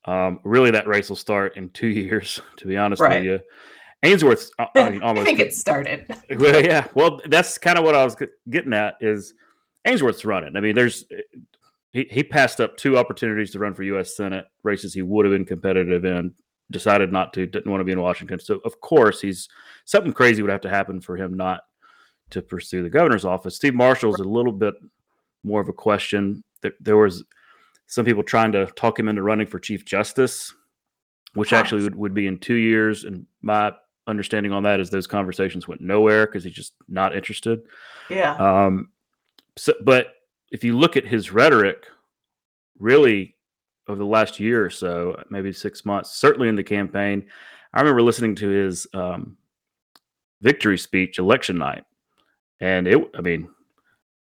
Um, 0.05 0.39
really, 0.43 0.71
that 0.71 0.87
race 0.87 1.09
will 1.09 1.15
start 1.15 1.57
in 1.57 1.69
two 1.69 1.87
years, 2.03 2.41
to 2.57 2.67
be 2.67 2.77
honest 2.77 3.01
right. 3.01 3.19
with 3.19 3.25
you. 3.25 3.39
Ainsworth, 4.03 4.51
uh, 4.59 4.67
I, 4.75 4.89
mean, 4.89 5.01
almost. 5.01 5.23
I 5.23 5.25
think 5.25 5.39
it 5.39 5.53
started. 5.53 6.05
well, 6.37 6.63
yeah. 6.63 6.87
Well, 6.93 7.21
that's 7.27 7.57
kind 7.57 7.77
of 7.77 7.85
what 7.85 7.95
I 7.95 8.03
was 8.03 8.15
getting 8.49 8.73
at. 8.73 8.95
Is 9.01 9.33
Ainsworth's 9.85 10.25
running? 10.25 10.55
I 10.55 10.59
mean, 10.59 10.75
there's 10.75 11.05
he, 11.91 12.07
he 12.11 12.23
passed 12.23 12.61
up 12.61 12.77
two 12.77 12.97
opportunities 12.97 13.51
to 13.51 13.59
run 13.59 13.73
for 13.73 13.83
U.S. 13.83 14.15
Senate 14.15 14.45
races 14.63 14.93
he 14.93 15.01
would 15.01 15.25
have 15.25 15.33
been 15.33 15.45
competitive 15.45 16.05
in. 16.05 16.33
Decided 16.71 17.11
not 17.11 17.33
to. 17.33 17.45
Didn't 17.45 17.71
want 17.71 17.81
to 17.81 17.85
be 17.85 17.91
in 17.91 18.01
Washington. 18.01 18.39
So 18.39 18.59
of 18.65 18.79
course 18.81 19.21
he's 19.21 19.47
something 19.85 20.13
crazy 20.13 20.41
would 20.41 20.51
have 20.51 20.61
to 20.61 20.69
happen 20.69 20.99
for 20.99 21.15
him 21.15 21.35
not 21.35 21.61
to 22.31 22.41
pursue 22.41 22.83
the 22.83 22.89
governor's 22.89 23.25
office. 23.25 23.55
Steve 23.55 23.75
Marshall's 23.75 24.19
a 24.19 24.23
little 24.23 24.51
bit 24.51 24.73
more 25.43 25.61
of 25.61 25.69
a 25.69 25.73
question. 25.73 26.43
There, 26.61 26.73
there 26.79 26.97
was 26.97 27.23
some 27.87 28.03
people 28.03 28.23
trying 28.23 28.51
to 28.53 28.65
talk 28.75 28.99
him 28.99 29.07
into 29.07 29.21
running 29.21 29.47
for 29.47 29.59
chief 29.59 29.85
justice, 29.85 30.53
which 31.35 31.53
actually 31.53 31.83
would, 31.83 31.95
would 31.95 32.13
be 32.13 32.27
in 32.27 32.39
two 32.39 32.55
years. 32.55 33.03
And 33.03 33.25
my 33.41 33.73
understanding 34.07 34.51
on 34.51 34.63
that 34.63 34.79
is 34.79 34.89
those 34.89 35.07
conversations 35.07 35.67
went 35.67 35.81
nowhere 35.81 36.25
because 36.25 36.43
he's 36.43 36.53
just 36.53 36.73
not 36.87 37.15
interested. 37.15 37.61
Yeah. 38.09 38.35
Um. 38.35 38.89
So, 39.57 39.73
but 39.83 40.07
if 40.51 40.63
you 40.63 40.77
look 40.77 40.97
at 40.97 41.05
his 41.05 41.31
rhetoric, 41.31 41.85
really 42.79 43.35
over 43.87 43.99
the 43.99 44.05
last 44.05 44.39
year 44.39 44.65
or 44.65 44.69
so, 44.69 45.21
maybe 45.29 45.53
six 45.53 45.85
months, 45.85 46.11
certainly 46.11 46.49
in 46.49 46.55
the 46.55 46.63
campaign, 46.63 47.27
I 47.73 47.79
remember 47.81 48.01
listening 48.01 48.35
to 48.35 48.49
his 48.49 48.87
um, 48.93 49.37
victory 50.41 50.77
speech 50.77 51.19
election 51.19 51.57
night, 51.57 51.83
and 52.59 52.87
it. 52.87 52.99
I 53.15 53.21
mean, 53.21 53.49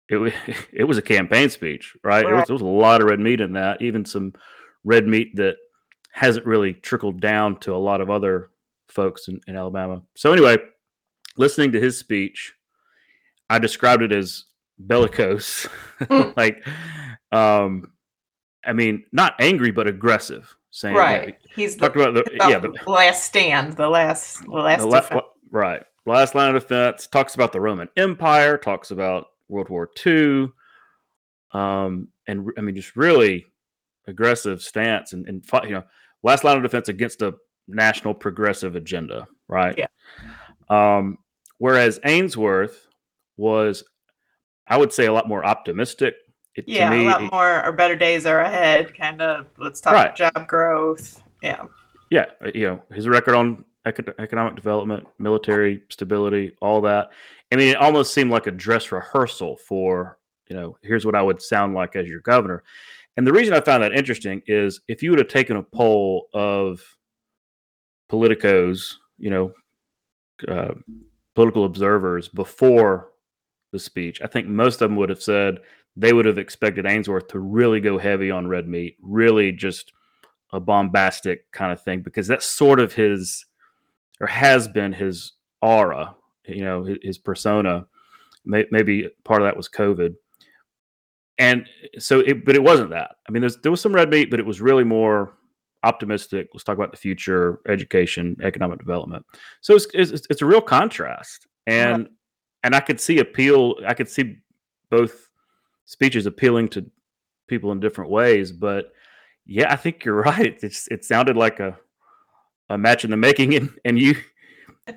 it 0.09 0.17
was 0.17 0.33
it 0.73 0.83
was 0.83 0.97
a 0.97 1.01
campaign 1.01 1.49
speech, 1.49 1.95
right? 2.03 2.25
right. 2.25 2.33
It, 2.33 2.35
was, 2.35 2.49
was 2.49 2.61
a 2.61 2.65
lot 2.65 3.01
of 3.01 3.07
red 3.07 3.19
meat 3.19 3.41
in 3.41 3.53
that, 3.53 3.81
even 3.81 4.05
some 4.05 4.33
red 4.83 5.07
meat 5.07 5.35
that 5.35 5.55
hasn't 6.11 6.45
really 6.45 6.73
trickled 6.73 7.19
down 7.19 7.59
to 7.59 7.75
a 7.75 7.77
lot 7.77 8.01
of 8.01 8.09
other 8.09 8.49
folks 8.87 9.27
in, 9.27 9.41
in 9.47 9.57
Alabama. 9.57 10.01
So 10.15 10.31
anyway, 10.31 10.57
listening 11.37 11.73
to 11.73 11.81
his 11.81 11.97
speech, 11.97 12.53
I 13.49 13.59
described 13.59 14.01
it 14.01 14.11
as 14.11 14.45
bellicose, 14.79 15.67
hmm. 15.99 16.29
like, 16.37 16.65
um, 17.31 17.91
I 18.65 18.73
mean, 18.73 19.03
not 19.11 19.35
angry 19.39 19.71
but 19.71 19.87
aggressive. 19.87 20.55
Saying 20.71 20.95
right, 20.95 21.37
he's 21.55 21.77
talked 21.77 21.95
about 21.95 22.15
the 22.15 22.25
yeah 22.49 22.59
the 22.59 22.73
last 22.85 23.23
stand, 23.23 23.77
the 23.77 23.87
last 23.87 24.43
the 24.43 24.51
last 24.51 24.81
the 24.81 24.87
la- 24.87 25.21
right 25.49 25.83
last 26.05 26.35
line 26.35 26.55
of 26.55 26.61
defense. 26.61 27.07
Talks 27.07 27.35
about 27.35 27.51
the 27.51 27.61
Roman 27.61 27.89
Empire. 27.97 28.57
Talks 28.57 28.91
about 28.91 29.27
World 29.49 29.69
War 29.69 29.89
II. 30.05 30.49
Um, 31.51 32.09
and 32.27 32.49
I 32.57 32.61
mean, 32.61 32.75
just 32.75 32.95
really 32.95 33.45
aggressive 34.07 34.61
stance 34.61 35.13
and, 35.13 35.27
and 35.27 35.43
you 35.63 35.71
know, 35.71 35.83
last 36.23 36.43
line 36.43 36.57
of 36.57 36.63
defense 36.63 36.89
against 36.89 37.21
a 37.21 37.35
national 37.67 38.13
progressive 38.13 38.75
agenda, 38.75 39.27
right? 39.47 39.77
Yeah. 39.77 39.87
Um, 40.69 41.17
whereas 41.57 41.99
Ainsworth 42.03 42.87
was, 43.37 43.83
I 44.67 44.77
would 44.77 44.93
say, 44.93 45.05
a 45.05 45.13
lot 45.13 45.27
more 45.27 45.45
optimistic. 45.45 46.15
It, 46.55 46.65
yeah, 46.67 46.89
me, 46.89 47.05
a 47.05 47.09
lot 47.09 47.21
more. 47.21 47.45
Our 47.45 47.73
better 47.73 47.95
days 47.95 48.25
are 48.25 48.39
ahead. 48.39 48.95
Kind 48.97 49.21
of. 49.21 49.47
Let's 49.57 49.81
talk 49.81 49.93
right. 49.93 50.15
job 50.15 50.47
growth. 50.47 51.21
Yeah. 51.41 51.65
Yeah, 52.09 52.25
uh, 52.43 52.51
you 52.53 52.67
know 52.67 52.81
his 52.93 53.07
record 53.07 53.35
on 53.35 53.65
economic 53.85 54.55
development, 54.55 55.07
military 55.19 55.83
stability, 55.89 56.55
all 56.61 56.81
that. 56.81 57.11
I 57.51 57.55
mean, 57.55 57.69
it 57.69 57.77
almost 57.77 58.13
seemed 58.13 58.31
like 58.31 58.47
a 58.47 58.51
dress 58.51 58.91
rehearsal 58.91 59.57
for, 59.57 60.17
you 60.49 60.55
know, 60.55 60.77
here's 60.81 61.05
what 61.05 61.15
I 61.15 61.21
would 61.21 61.41
sound 61.41 61.75
like 61.75 61.95
as 61.95 62.07
your 62.07 62.21
governor. 62.21 62.63
And 63.17 63.25
the 63.25 63.33
reason 63.33 63.53
I 63.53 63.61
found 63.61 63.83
that 63.83 63.93
interesting 63.93 64.41
is 64.47 64.81
if 64.87 65.01
you 65.01 65.11
would 65.11 65.19
have 65.19 65.27
taken 65.27 65.57
a 65.57 65.63
poll 65.63 66.27
of 66.33 66.81
politicos, 68.11 68.95
you 69.17 69.29
know, 69.29 69.53
uh, 70.47 70.73
political 71.35 71.65
observers 71.65 72.27
before 72.27 73.11
the 73.71 73.79
speech, 73.79 74.21
I 74.21 74.27
think 74.27 74.47
most 74.47 74.81
of 74.81 74.89
them 74.89 74.97
would 74.97 75.09
have 75.09 75.21
said 75.21 75.59
they 75.95 76.11
would 76.11 76.25
have 76.25 76.37
expected 76.37 76.85
Ainsworth 76.85 77.27
to 77.29 77.39
really 77.39 77.79
go 77.79 77.97
heavy 77.97 78.31
on 78.31 78.47
red 78.47 78.67
meat, 78.67 78.97
really 79.01 79.51
just 79.51 79.93
a 80.51 80.59
bombastic 80.59 81.49
kind 81.51 81.71
of 81.71 81.81
thing, 81.81 82.01
because 82.01 82.27
that's 82.27 82.45
sort 82.45 82.79
of 82.79 82.93
his 82.93 83.45
or 84.19 84.27
has 84.27 84.67
been 84.67 84.93
his 84.93 85.33
aura 85.61 86.15
you 86.47 86.63
know 86.63 86.83
his, 86.83 86.97
his 87.01 87.17
persona. 87.17 87.85
May, 88.45 88.65
maybe 88.71 89.09
part 89.23 89.41
of 89.41 89.47
that 89.47 89.57
was 89.57 89.69
COVID, 89.69 90.15
and 91.37 91.67
so 91.97 92.19
it. 92.19 92.45
But 92.45 92.55
it 92.55 92.63
wasn't 92.63 92.91
that. 92.91 93.15
I 93.27 93.31
mean, 93.31 93.47
there 93.63 93.71
was 93.71 93.81
some 93.81 93.95
red 93.95 94.09
meat, 94.09 94.29
but 94.29 94.39
it 94.39 94.45
was 94.45 94.61
really 94.61 94.83
more 94.83 95.33
optimistic. 95.83 96.49
Let's 96.53 96.63
talk 96.63 96.77
about 96.77 96.91
the 96.91 96.97
future, 96.97 97.59
education, 97.67 98.37
economic 98.43 98.79
development. 98.79 99.25
So 99.61 99.75
it's 99.75 99.87
it's, 99.93 100.27
it's 100.29 100.41
a 100.41 100.45
real 100.45 100.61
contrast, 100.61 101.47
and 101.65 102.03
yeah. 102.03 102.09
and 102.63 102.75
I 102.75 102.79
could 102.81 102.99
see 102.99 103.19
appeal. 103.19 103.75
I 103.87 103.93
could 103.93 104.09
see 104.09 104.37
both 104.91 105.29
speeches 105.85 106.25
appealing 106.25 106.69
to 106.69 106.85
people 107.47 107.71
in 107.71 107.79
different 107.79 108.11
ways, 108.11 108.51
but 108.51 108.91
yeah, 109.45 109.71
I 109.71 109.75
think 109.75 110.05
you're 110.05 110.21
right. 110.21 110.57
It's 110.61 110.87
it 110.89 111.03
sounded 111.03 111.35
like 111.35 111.59
a 111.59 111.77
a 112.69 112.77
match 112.77 113.03
in 113.03 113.11
the 113.11 113.17
making, 113.17 113.55
and 113.55 113.69
and 113.85 113.99
you 113.99 114.15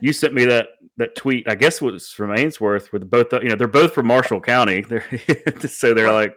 you 0.01 0.13
sent 0.13 0.35
me 0.35 0.45
that 0.47 0.69
that 0.97 1.15
tweet. 1.17 1.49
I 1.49 1.55
guess 1.55 1.81
was 1.81 2.09
from 2.09 2.37
Ainsworth, 2.37 2.93
with 2.93 3.09
both 3.11 3.33
you 3.33 3.49
know 3.49 3.57
they're 3.57 3.69
both 3.69 3.95
from 3.95 4.07
Marshall 4.07 4.41
County. 4.41 4.81
They're 4.89 5.05
so 5.67 5.95
they're 5.95 6.13
like 6.13 6.37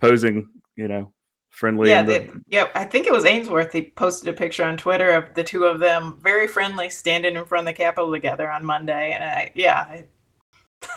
posing, 0.00 0.48
you 0.76 0.88
know, 0.88 1.12
friendly. 1.50 1.90
Yeah, 1.90 2.02
the... 2.02 2.12
they, 2.12 2.30
yeah. 2.48 2.68
I 2.74 2.84
think 2.84 3.06
it 3.06 3.12
was 3.12 3.24
Ainsworth. 3.24 3.72
He 3.72 3.90
posted 3.90 4.28
a 4.28 4.32
picture 4.32 4.64
on 4.64 4.76
Twitter 4.76 5.10
of 5.10 5.34
the 5.34 5.44
two 5.44 5.64
of 5.64 5.80
them, 5.80 6.18
very 6.22 6.46
friendly, 6.46 6.90
standing 6.90 7.36
in 7.36 7.44
front 7.44 7.68
of 7.68 7.74
the 7.74 7.76
Capitol 7.76 8.12
together 8.12 8.50
on 8.50 8.64
Monday. 8.64 9.12
And 9.12 9.24
I, 9.24 9.50
yeah, 9.54 10.02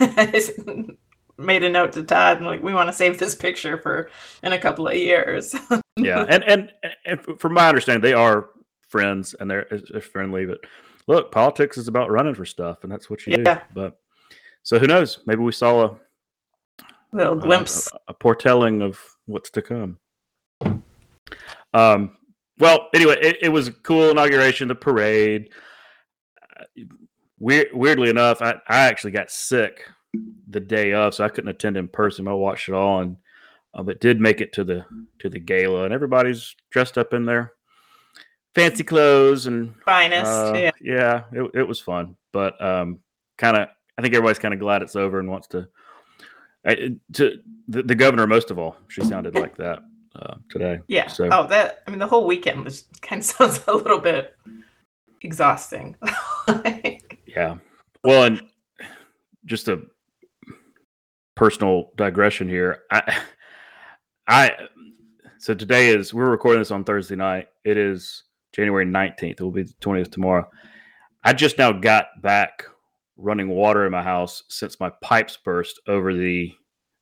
I 0.00 0.46
made 1.38 1.64
a 1.64 1.70
note 1.70 1.92
to 1.92 2.02
Todd, 2.02 2.38
and 2.38 2.46
like 2.46 2.62
we 2.62 2.74
want 2.74 2.88
to 2.88 2.92
save 2.92 3.18
this 3.18 3.34
picture 3.34 3.78
for 3.78 4.10
in 4.42 4.52
a 4.52 4.58
couple 4.58 4.86
of 4.86 4.94
years. 4.94 5.54
yeah, 5.96 6.24
and, 6.28 6.44
and 6.44 6.72
and 7.04 7.40
from 7.40 7.54
my 7.54 7.68
understanding, 7.68 8.02
they 8.02 8.14
are 8.14 8.50
friends 8.92 9.34
and 9.40 9.50
they're, 9.50 9.66
they're 9.90 10.00
friendly, 10.00 10.46
but 10.46 10.58
look, 11.06 11.32
politics 11.32 11.78
is 11.78 11.88
about 11.88 12.10
running 12.10 12.34
for 12.34 12.44
stuff, 12.44 12.78
and 12.82 12.92
that's 12.92 13.10
what 13.10 13.26
you 13.26 13.36
yeah. 13.38 13.54
do. 13.54 13.60
But 13.74 13.98
so 14.62 14.78
who 14.78 14.86
knows? 14.86 15.18
Maybe 15.26 15.40
we 15.40 15.52
saw 15.52 15.84
a 15.84 15.96
little 17.12 17.34
glimpse, 17.34 17.88
a, 17.92 18.12
a, 18.12 18.14
foretelling 18.20 18.82
of 18.82 19.00
what's 19.26 19.50
to 19.50 19.62
come. 19.62 19.98
Um. 21.74 22.16
Well, 22.58 22.88
anyway, 22.94 23.16
it, 23.20 23.38
it 23.42 23.48
was 23.48 23.68
a 23.68 23.72
cool 23.72 24.10
inauguration. 24.10 24.68
The 24.68 24.74
parade. 24.74 25.50
Weird, 27.40 27.68
weirdly 27.72 28.08
enough, 28.08 28.40
I, 28.40 28.52
I 28.68 28.80
actually 28.84 29.10
got 29.10 29.30
sick 29.30 29.84
the 30.48 30.60
day 30.60 30.92
of, 30.92 31.14
so 31.14 31.24
I 31.24 31.28
couldn't 31.28 31.50
attend 31.50 31.76
in 31.76 31.88
person. 31.88 32.28
I 32.28 32.34
watched 32.34 32.68
it 32.68 32.74
all, 32.74 33.00
and 33.00 33.16
uh, 33.74 33.82
but 33.82 34.00
did 34.00 34.20
make 34.20 34.40
it 34.40 34.52
to 34.52 34.64
the 34.64 34.84
to 35.18 35.28
the 35.28 35.40
gala, 35.40 35.84
and 35.84 35.94
everybody's 35.94 36.54
dressed 36.70 36.98
up 36.98 37.14
in 37.14 37.24
their 37.24 37.52
fancy 38.54 38.84
clothes 38.84 39.46
and 39.46 39.74
finest. 39.84 40.30
Uh, 40.30 40.52
yeah, 40.54 40.70
yeah, 40.80 41.22
it, 41.32 41.50
it 41.54 41.68
was 41.68 41.80
fun, 41.80 42.16
but 42.32 42.62
um, 42.62 42.98
kind 43.38 43.56
of. 43.56 43.68
I 43.98 44.02
think 44.02 44.14
everybody's 44.14 44.38
kind 44.38 44.54
of 44.54 44.60
glad 44.60 44.80
it's 44.82 44.96
over 44.96 45.20
and 45.20 45.28
wants 45.28 45.48
to. 45.48 45.68
to 46.64 47.38
the, 47.68 47.82
the 47.82 47.94
governor, 47.94 48.26
most 48.26 48.50
of 48.50 48.58
all, 48.58 48.76
she 48.88 49.04
sounded 49.04 49.34
like 49.34 49.54
that 49.58 49.80
uh, 50.16 50.36
today. 50.48 50.80
Yeah. 50.88 51.08
So. 51.08 51.28
Oh, 51.30 51.46
that. 51.48 51.82
I 51.86 51.90
mean, 51.90 51.98
the 51.98 52.06
whole 52.06 52.26
weekend 52.26 52.64
was 52.64 52.84
kind 53.02 53.20
of 53.20 53.26
sounds 53.26 53.60
a 53.66 53.74
little 53.74 53.98
bit 53.98 54.34
exhausting. 55.20 55.96
yeah. 57.26 57.56
Well, 58.04 58.24
and 58.24 58.42
just 59.44 59.68
a 59.68 59.82
personal 61.34 61.90
digression 61.96 62.48
here. 62.48 62.82
I, 62.90 63.20
I, 64.26 64.52
so 65.38 65.54
today 65.54 65.88
is 65.88 66.14
we're 66.14 66.30
recording 66.30 66.60
this 66.60 66.70
on 66.70 66.84
Thursday 66.84 67.16
night. 67.16 67.48
It 67.64 67.76
is 67.76 68.24
January 68.52 68.86
19th. 68.86 69.32
It 69.32 69.40
will 69.40 69.50
be 69.50 69.64
the 69.64 69.74
20th 69.74 70.12
tomorrow. 70.12 70.48
I 71.24 71.32
just 71.32 71.58
now 71.58 71.72
got 71.72 72.06
back 72.20 72.64
running 73.16 73.48
water 73.48 73.86
in 73.86 73.92
my 73.92 74.02
house 74.02 74.42
since 74.48 74.80
my 74.80 74.90
pipes 75.00 75.38
burst 75.44 75.80
over 75.86 76.14
the 76.14 76.52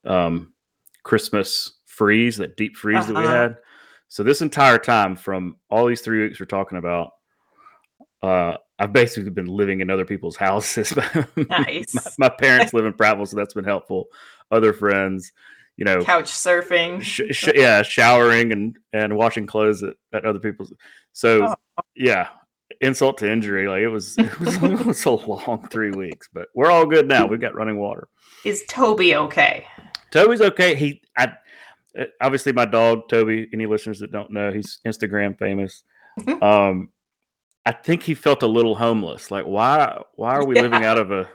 um, 0.04 0.52
Christmas 1.02 1.78
freeze, 1.86 2.36
that 2.36 2.56
deep 2.56 2.76
freeze 2.76 2.98
uh-huh. 2.98 3.12
that 3.12 3.18
we 3.18 3.24
uh-huh. 3.24 3.34
had. 3.34 3.56
So 4.08 4.22
this 4.22 4.42
entire 4.42 4.78
time, 4.78 5.16
from 5.16 5.56
all 5.70 5.86
these 5.86 6.00
three 6.00 6.22
weeks 6.22 6.40
we're 6.40 6.46
talking 6.46 6.78
about, 6.78 7.12
uh, 8.22 8.56
I've 8.78 8.92
basically 8.92 9.30
been 9.30 9.46
living 9.46 9.80
in 9.80 9.90
other 9.90 10.04
people's 10.04 10.36
houses. 10.36 10.92
Nice. 11.36 11.94
my, 11.94 12.02
my, 12.18 12.28
parents 12.28 12.74
live 12.74 12.86
in 12.86 12.92
Prattville, 12.92 13.28
so 13.28 13.36
that's 13.36 13.54
been 13.54 13.64
helpful. 13.64 14.06
Other 14.50 14.72
friends, 14.72 15.32
you 15.80 15.84
know, 15.86 16.04
couch 16.04 16.26
surfing. 16.30 17.02
sh- 17.02 17.22
sh- 17.32 17.48
yeah, 17.56 17.82
showering 17.82 18.52
and 18.52 18.76
and 18.92 19.16
washing 19.16 19.46
clothes 19.46 19.82
at, 19.82 19.94
at 20.12 20.24
other 20.24 20.38
people's. 20.38 20.72
So 21.12 21.48
Oh. 21.48 21.82
yeah, 21.96 22.28
insult 22.80 23.18
to 23.18 23.30
injury. 23.32 23.66
Like 23.66 23.80
it 23.80 23.88
was, 23.88 24.14
it 24.18 24.38
was, 24.38 24.54
it 24.62 24.86
was 24.86 25.04
a 25.06 25.10
long 25.10 25.66
three 25.70 25.90
weeks, 25.90 26.28
but 26.32 26.46
we're 26.54 26.70
all 26.70 26.86
good 26.86 27.08
now. 27.08 27.26
We've 27.26 27.40
got 27.40 27.54
running 27.56 27.78
water. 27.78 28.06
Is 28.44 28.62
Toby 28.68 29.16
okay? 29.16 29.66
Toby's 30.12 30.40
okay. 30.40 30.74
He, 30.76 31.02
I, 31.18 31.32
uh, 31.98 32.04
obviously 32.20 32.52
my 32.52 32.66
dog 32.66 33.08
Toby. 33.08 33.48
Any 33.52 33.66
listeners 33.66 33.98
that 34.00 34.12
don't 34.12 34.30
know, 34.30 34.52
he's 34.52 34.78
Instagram 34.86 35.36
famous. 35.38 35.82
Mhm. 36.20 36.42
Um, 36.42 36.90
I 37.66 37.72
think 37.72 38.02
he 38.02 38.14
felt 38.14 38.42
a 38.42 38.46
little 38.46 38.74
homeless. 38.74 39.30
Like 39.30 39.44
why? 39.46 40.00
Why 40.14 40.34
are 40.34 40.44
we 40.46 40.54
living 40.60 40.84
out 40.84 40.98
of 40.98 41.10
a? 41.10 41.28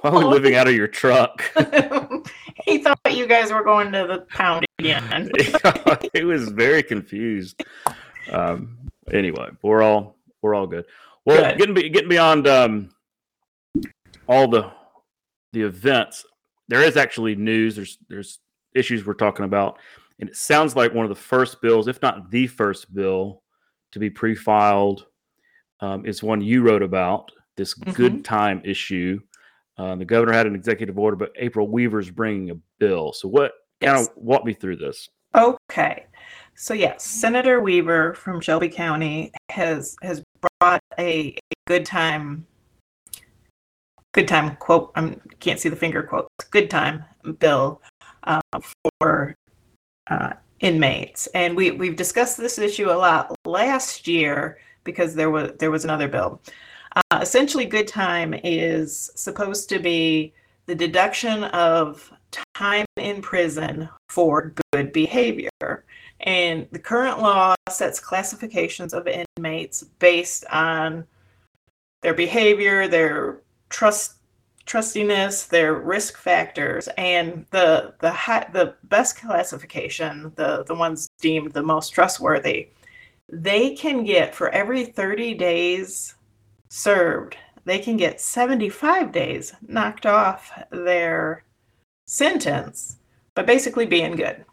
Why 0.00 0.10
are 0.10 0.18
we 0.18 0.24
living 0.24 0.54
out 0.54 0.68
of 0.68 0.74
your 0.74 0.88
truck? 0.88 1.42
he 2.64 2.78
thought 2.78 2.98
you 3.10 3.26
guys 3.26 3.52
were 3.52 3.64
going 3.64 3.92
to 3.92 4.06
the 4.06 4.26
pound 4.28 4.66
again. 4.78 5.30
he 6.12 6.24
was 6.24 6.50
very 6.50 6.82
confused. 6.82 7.62
Um, 8.30 8.78
anyway, 9.12 9.48
we're 9.62 9.82
all 9.82 10.16
we're 10.42 10.54
all 10.54 10.66
good. 10.66 10.84
Well, 11.24 11.42
Good. 11.42 11.58
getting 11.58 11.74
be, 11.74 11.88
getting 11.88 12.08
beyond 12.08 12.46
um, 12.46 12.90
all 14.28 14.48
the 14.48 14.70
the 15.52 15.62
events, 15.62 16.24
there 16.68 16.82
is 16.82 16.96
actually 16.96 17.34
news. 17.34 17.74
There's 17.74 17.98
there's 18.08 18.38
issues 18.74 19.06
we're 19.06 19.14
talking 19.14 19.44
about, 19.44 19.78
and 20.20 20.28
it 20.28 20.36
sounds 20.36 20.76
like 20.76 20.94
one 20.94 21.04
of 21.04 21.08
the 21.08 21.14
first 21.14 21.60
bills, 21.62 21.88
if 21.88 22.00
not 22.02 22.30
the 22.30 22.46
first 22.46 22.94
bill, 22.94 23.42
to 23.92 23.98
be 23.98 24.10
pre-filed, 24.10 25.06
um, 25.80 26.04
is 26.04 26.22
one 26.22 26.40
you 26.40 26.62
wrote 26.62 26.82
about. 26.82 27.30
This 27.56 27.72
good 27.72 28.24
time 28.24 28.60
issue. 28.64 29.18
Uh, 29.78 29.94
the 29.96 30.04
governor 30.04 30.32
had 30.32 30.46
an 30.46 30.54
executive 30.54 30.98
order, 30.98 31.16
but 31.16 31.32
April 31.36 31.68
Weaver's 31.68 32.10
bringing 32.10 32.50
a 32.50 32.54
bill. 32.78 33.12
So, 33.12 33.28
what 33.28 33.52
kind 33.82 33.98
of 33.98 34.08
walk 34.16 34.44
me 34.44 34.54
through 34.54 34.76
this? 34.76 35.08
Okay. 35.34 36.06
So 36.58 36.72
yes, 36.72 37.04
Senator 37.04 37.60
Weaver 37.60 38.14
from 38.14 38.40
Shelby 38.40 38.70
County 38.70 39.30
has 39.50 39.94
has 40.02 40.22
brought 40.58 40.80
a, 40.98 41.28
a 41.28 41.38
good 41.66 41.84
time 41.84 42.46
good 44.12 44.26
time 44.26 44.56
quote 44.56 44.90
I 44.96 45.16
can't 45.40 45.60
see 45.60 45.68
the 45.68 45.76
finger 45.76 46.02
quote 46.02 46.28
good 46.50 46.70
time 46.70 47.04
bill 47.38 47.82
uh, 48.24 48.40
for 48.98 49.34
uh, 50.06 50.32
inmates 50.60 51.26
and 51.34 51.54
we 51.54 51.72
we've 51.72 51.96
discussed 51.96 52.38
this 52.38 52.58
issue 52.58 52.90
a 52.90 52.96
lot 52.96 53.34
last 53.44 54.08
year 54.08 54.58
because 54.84 55.14
there 55.14 55.30
was 55.30 55.52
there 55.58 55.70
was 55.70 55.84
another 55.84 56.08
bill 56.08 56.40
uh, 56.96 57.18
essentially 57.20 57.66
good 57.66 57.86
time 57.86 58.34
is 58.42 59.10
supposed 59.14 59.68
to 59.68 59.78
be 59.78 60.32
the 60.66 60.74
deduction 60.74 61.44
of 61.44 62.10
time 62.54 62.86
in 62.96 63.20
prison 63.22 63.88
for 64.08 64.54
good 64.72 64.92
behavior. 64.92 65.84
And 66.20 66.66
the 66.72 66.78
current 66.78 67.20
law 67.20 67.54
sets 67.68 68.00
classifications 68.00 68.94
of 68.94 69.06
inmates 69.38 69.84
based 69.98 70.44
on 70.50 71.04
their 72.02 72.14
behavior, 72.14 72.88
their 72.88 73.42
trust 73.68 74.14
trustiness, 74.64 75.46
their 75.46 75.74
risk 75.74 76.16
factors, 76.18 76.88
and 76.96 77.46
the 77.50 77.94
the 78.00 78.10
high, 78.10 78.48
the 78.52 78.74
best 78.84 79.16
classification, 79.16 80.32
the 80.36 80.64
the 80.64 80.74
ones 80.74 81.08
deemed 81.20 81.52
the 81.52 81.62
most 81.62 81.90
trustworthy, 81.90 82.70
they 83.28 83.74
can 83.74 84.02
get 84.04 84.34
for 84.34 84.48
every 84.50 84.84
30 84.84 85.34
days 85.34 86.15
served, 86.68 87.36
they 87.64 87.78
can 87.78 87.96
get 87.96 88.20
75 88.20 89.12
days 89.12 89.52
knocked 89.66 90.06
off 90.06 90.50
their 90.70 91.44
sentence, 92.06 92.96
but 93.34 93.46
basically 93.46 93.86
being 93.86 94.16
good. 94.16 94.44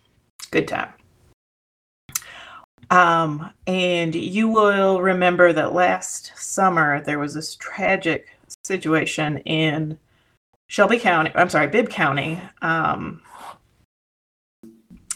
Good 0.52 0.68
time. 0.68 0.94
Um, 2.90 3.50
and 3.66 4.14
you 4.14 4.50
will 4.50 5.02
remember 5.02 5.54
that 5.54 5.74
last 5.74 6.34
summer 6.36 7.02
there 7.02 7.20
was 7.20 7.34
this 7.34 7.56
tragic 7.56 8.28
situation 8.64 9.38
in 9.40 9.98
Shelby 10.68 11.00
County, 11.00 11.32
I'm 11.36 11.50
sorry, 11.50 11.68
Bibb 11.68 11.90
County, 11.90 12.42
um, 12.62 13.22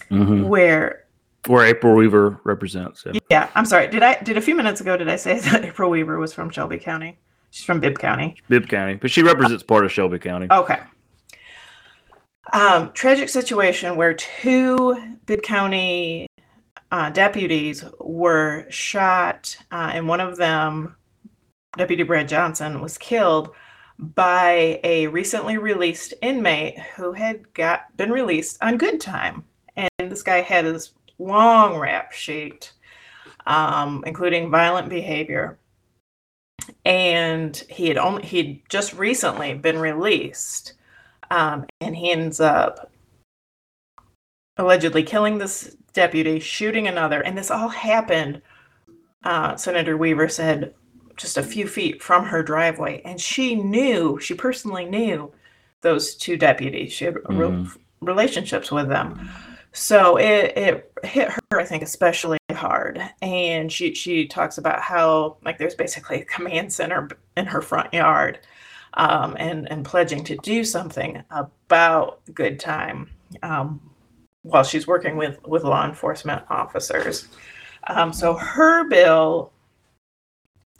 where 0.10 1.06
Where 1.46 1.66
April 1.66 1.96
Weaver 1.96 2.42
represents. 2.44 3.04
Yeah. 3.06 3.20
yeah, 3.30 3.50
I'm 3.56 3.66
sorry. 3.66 3.88
Did 3.88 4.04
I 4.04 4.22
did 4.22 4.38
a 4.38 4.42
few 4.42 4.56
minutes 4.56 4.82
ago 4.82 4.98
did 4.98 5.08
I 5.08 5.16
say 5.16 5.40
that 5.52 5.64
April 5.64 5.90
Weaver 5.90 6.20
was 6.20 6.34
from 6.34 6.50
Shelby 6.50 6.78
County? 6.78 7.18
She's 7.52 7.66
from 7.66 7.80
Bibb 7.80 7.98
County. 8.00 8.36
Bibb 8.50 8.68
County, 8.68 8.96
but 8.96 9.10
she 9.10 9.24
represents 9.24 9.64
part 9.64 9.86
of 9.86 9.92
Shelby 9.92 10.20
County. 10.20 10.48
Okay. 10.52 10.80
Um, 12.54 12.92
tragic 12.94 13.30
situation 13.30 13.96
where 13.96 14.14
two 14.14 15.18
Bibb 15.26 15.42
County 15.42 16.28
uh, 16.92 17.10
deputies 17.10 17.84
were 18.00 18.66
shot, 18.70 19.58
uh, 19.72 19.92
and 19.94 20.08
one 20.08 20.22
of 20.22 20.38
them, 20.38 20.96
Deputy 21.78 22.04
Brad 22.04 22.28
Johnson, 22.28 22.82
was 22.82 22.98
killed 22.98 23.52
by 24.00 24.80
a 24.84 25.08
recently 25.08 25.58
released 25.58 26.14
inmate 26.22 26.80
who 26.96 27.14
had 27.14 27.54
got 27.54 27.96
been 27.98 28.12
released 28.12 28.58
on 28.62 28.78
good 28.78 29.02
time. 29.02 29.44
And 29.76 29.90
this 30.00 30.24
guy 30.24 30.42
had 30.42 30.66
his 30.66 30.94
long 31.20 31.78
rap 31.78 32.12
sheet, 32.12 32.74
um, 33.46 34.04
including 34.06 34.50
violent 34.50 34.90
behavior. 34.90 35.58
And 36.86 37.56
he 37.70 37.88
had 37.88 37.98
only 37.98 38.24
he'd 38.24 38.62
just 38.70 38.94
recently 38.94 39.54
been 39.54 39.80
released. 39.80 40.74
Um, 41.30 41.66
and 41.82 41.96
he 41.96 42.12
ends 42.12 42.40
up 42.40 42.92
allegedly 44.58 45.04
killing 45.04 45.38
this 45.38 45.76
deputy, 45.94 46.40
shooting 46.40 46.88
another, 46.88 47.22
and 47.22 47.38
this 47.38 47.52
all 47.52 47.70
happened. 47.70 48.42
Uh, 49.24 49.56
Senator 49.56 49.98
Weaver 49.98 50.30
said 50.30 50.74
just 51.16 51.38
a 51.38 51.44
few 51.44 51.68
feet 51.68 52.02
from 52.02 52.26
her 52.26 52.44
driveway, 52.44 53.02
and 53.04 53.20
she 53.20 53.56
knew, 53.56 54.20
she 54.20 54.34
personally 54.34 54.86
knew 54.86 55.32
those 55.82 56.16
two 56.16 56.38
deputies. 56.38 56.94
She 56.94 57.06
had 57.06 57.16
Mhm. 57.16 57.76
relationships 58.02 58.72
with 58.72 58.88
them, 58.88 59.30
so 59.78 60.18
it 60.18 60.58
it 60.58 60.92
hit 61.04 61.30
her, 61.30 61.60
I 61.60 61.64
think, 61.64 61.84
especially 61.84 62.40
hard. 62.52 63.00
And 63.22 63.72
she 63.72 63.94
she 63.94 64.28
talks 64.28 64.58
about 64.58 64.82
how 64.82 65.38
like 65.46 65.60
there's 65.60 65.76
basically 65.76 66.22
a 66.22 66.26
command 66.26 66.74
center 66.74 67.08
in 67.38 67.46
her 67.46 67.62
front 67.62 67.94
yard 67.94 68.40
um, 68.96 69.36
and 69.40 69.70
and 69.72 69.86
pledging 69.86 70.24
to 70.26 70.36
do 70.38 70.64
something 70.64 71.24
about 71.30 72.22
good 72.34 72.60
time 72.60 73.12
um, 73.44 73.80
while 74.42 74.64
she's 74.64 74.88
working 74.88 75.16
with 75.16 75.38
with 75.48 75.64
law 75.64 75.86
enforcement 75.86 76.44
officers. 76.50 77.28
Um, 77.88 78.12
so 78.12 78.34
her 78.34 78.90
bill, 78.90 79.54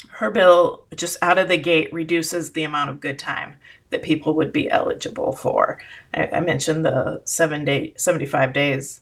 her 0.10 0.32
bill 0.32 0.86
just 0.96 1.18
out 1.22 1.38
of 1.38 1.48
the 1.48 1.58
gate 1.58 1.94
reduces 1.94 2.52
the 2.52 2.64
amount 2.64 2.90
of 2.90 3.00
good 3.00 3.20
time 3.20 3.58
that 3.90 4.04
people 4.04 4.36
would 4.36 4.52
be 4.52 4.70
eligible 4.70 5.34
for. 5.34 5.80
I, 6.14 6.28
I 6.34 6.40
mentioned 6.42 6.86
the 6.86 7.22
seven 7.26 7.66
day, 7.66 7.94
seventy 7.98 8.26
five 8.26 8.54
days 8.54 9.02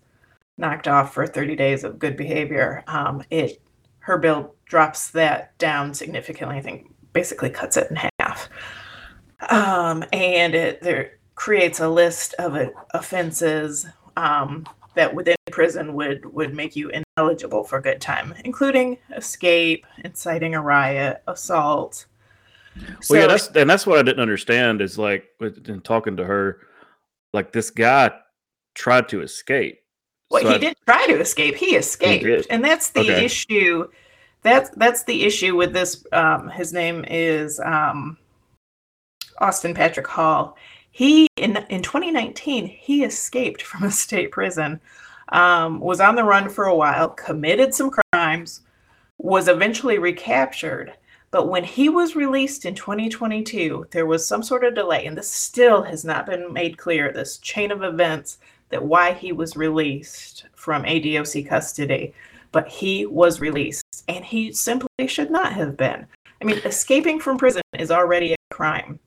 knocked 0.58 0.88
off 0.88 1.14
for 1.14 1.28
thirty 1.28 1.56
days 1.56 1.84
of 1.84 2.00
good 2.00 2.18
behavior. 2.18 2.84
Um, 2.88 3.24
it 3.30 3.62
her 4.00 4.18
bill 4.18 4.56
drops 4.66 5.10
that 5.12 5.58
down 5.58 5.94
significantly. 5.94 6.58
I 6.58 6.62
think 6.62 6.92
basically 7.14 7.50
cuts 7.50 7.78
it 7.78 7.90
in 7.90 7.98
half 8.20 8.50
um, 9.50 10.04
and 10.14 10.56
it 10.56 10.82
there 10.82 11.12
creates 11.36 11.80
a 11.80 11.90
list 11.90 12.34
of 12.40 12.56
uh, 12.56 12.68
offenses 12.94 13.86
um, 14.18 14.66
that 14.96 15.14
within 15.14 15.36
prison 15.52 15.94
would 15.94 16.26
would 16.34 16.54
make 16.54 16.76
you 16.76 16.92
ineligible 17.18 17.64
for 17.64 17.82
good 17.82 18.02
time, 18.02 18.34
including 18.44 18.98
escape, 19.16 19.86
inciting 20.04 20.56
a 20.56 20.62
riot, 20.62 21.22
assault. 21.28 22.06
Well, 23.10 23.22
yeah, 23.22 23.28
that's 23.28 23.48
and 23.50 23.70
that's 23.70 23.88
what 23.88 24.00
I 24.00 24.04
didn't 24.04 24.20
understand 24.22 24.82
is 24.82 24.98
like 24.98 25.30
in 25.42 25.82
talking 25.82 26.18
to 26.18 26.26
her, 26.26 26.60
like 27.34 27.52
this 27.52 27.70
guy 27.70 28.12
tried 28.74 29.08
to 29.10 29.22
escape. 29.22 29.80
Well, 30.30 30.42
So 30.42 30.50
he 30.50 30.56
I- 30.56 30.58
did 30.58 30.76
try 30.86 31.08
to 31.08 31.20
escape. 31.20 31.56
He 31.56 31.76
escaped, 31.76 32.26
did. 32.26 32.48
and 32.50 32.64
that's 32.64 32.90
the 32.90 33.02
Okay. 33.02 33.24
issue. 33.26 33.88
That's 34.42 34.70
that's 34.72 35.04
the 35.04 35.24
issue 35.24 35.56
with 35.56 35.74
this. 35.74 36.06
Um, 36.12 36.50
his 36.50 36.74
name 36.74 37.06
is 37.08 37.60
um, 37.60 38.18
Austin 39.40 39.74
Patrick 39.74 40.08
Hall. 40.08 40.58
He 40.92 41.28
in 41.38 41.58
in 41.70 41.82
2019 41.82 42.66
he 42.68 43.04
escaped 43.04 43.62
from 43.62 43.84
a 43.84 43.92
state 43.92 44.32
prison, 44.32 44.80
um, 45.30 45.80
was 45.80 46.00
on 46.00 46.16
the 46.16 46.24
run 46.24 46.50
for 46.50 46.66
a 46.66 46.76
while, 46.76 47.10
committed 47.10 47.74
some 47.74 47.92
crimes, 48.12 48.62
was 49.18 49.48
eventually 49.48 49.98
recaptured. 49.98 50.94
But 51.36 51.50
when 51.50 51.66
he 51.66 51.90
was 51.90 52.16
released 52.16 52.64
in 52.64 52.76
2022, 52.76 53.88
there 53.92 54.06
was 54.06 54.26
some 54.26 54.42
sort 54.42 54.64
of 54.64 54.74
delay, 54.74 55.06
and 55.06 55.18
this 55.18 55.30
still 55.30 55.84
has 55.84 56.06
not 56.06 56.26
been 56.26 56.54
made 56.54 56.78
clear. 56.78 57.12
This 57.12 57.40
chain 57.40 57.74
of 57.74 57.84
events 57.84 58.38
that 58.70 58.86
why 58.86 59.12
he 59.12 59.34
was 59.34 59.58
released 59.58 60.46
from 60.56 60.86
ADOC 60.86 61.46
custody, 61.46 62.14
but 62.54 62.70
he 62.70 63.06
was 63.06 63.42
released 63.42 64.06
and 64.08 64.24
he 64.24 64.54
simply 64.54 64.88
should 65.08 65.30
not 65.30 65.52
have 65.52 65.76
been. 65.76 66.08
I 66.42 66.46
mean, 66.46 66.60
escaping 66.60 67.20
from 67.20 67.38
prison 67.38 67.64
is 67.78 67.92
already 67.92 68.32
a 68.32 68.38
crime. 68.50 68.98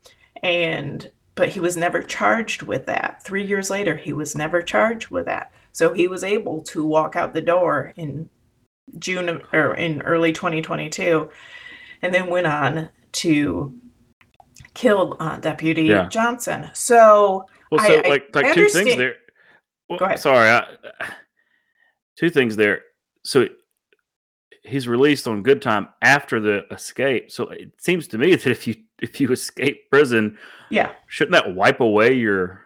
And 0.43 1.11
but 1.35 1.49
he 1.49 1.61
was 1.61 1.79
never 1.79 2.03
charged 2.03 2.61
with 2.61 2.85
that. 2.85 3.25
Three 3.25 3.47
years 3.47 3.71
later, 3.71 3.97
he 3.97 4.13
was 4.13 4.37
never 4.37 4.61
charged 4.61 5.09
with 5.09 5.25
that. 5.25 5.51
So 5.73 5.95
he 5.95 6.09
was 6.09 6.23
able 6.23 6.61
to 6.65 6.85
walk 6.85 7.17
out 7.17 7.33
the 7.33 7.41
door 7.41 7.95
in 7.97 8.29
June 8.99 9.41
or 9.53 9.75
in 9.75 10.03
early 10.03 10.35
2022, 10.35 11.31
and 12.03 12.13
then 12.15 12.29
went 12.29 12.47
on 12.47 12.89
to 13.13 13.75
kill 14.75 15.17
uh, 15.21 15.39
Deputy 15.39 15.85
Yeah. 15.85 16.09
Johnson. 16.09 16.71
So 16.75 17.45
Well, 17.71 17.81
I- 17.81 17.87
so 17.89 17.95
I 18.05 18.09
like 18.09 18.35
like 18.35 18.55
two 18.55 18.63
things 18.69 18.77
understand- 18.77 19.01
there. 19.01 19.15
Well, 19.89 19.99
Go 19.99 20.05
ahead. 20.05 20.19
Sorry, 20.21 20.51
I, 20.51 20.67
two 22.17 22.29
things 22.31 22.57
there. 22.57 22.83
So 23.25 23.49
he's 24.63 24.87
released 24.87 25.27
on 25.27 25.43
good 25.43 25.63
time 25.63 25.89
after 26.03 26.41
the 26.41 26.65
escape. 26.71 27.31
So 27.31 27.49
it 27.49 27.73
seems 27.79 28.07
to 28.09 28.19
me 28.19 28.35
that 28.35 28.47
if 28.47 28.67
you 28.67 28.75
if 29.01 29.21
you 29.21 29.31
escape 29.33 29.89
prison, 29.91 30.37
yeah, 30.71 30.93
shouldn't 31.07 31.33
that 31.33 31.55
wipe 31.55 31.81
away 31.81 32.15
your 32.15 32.65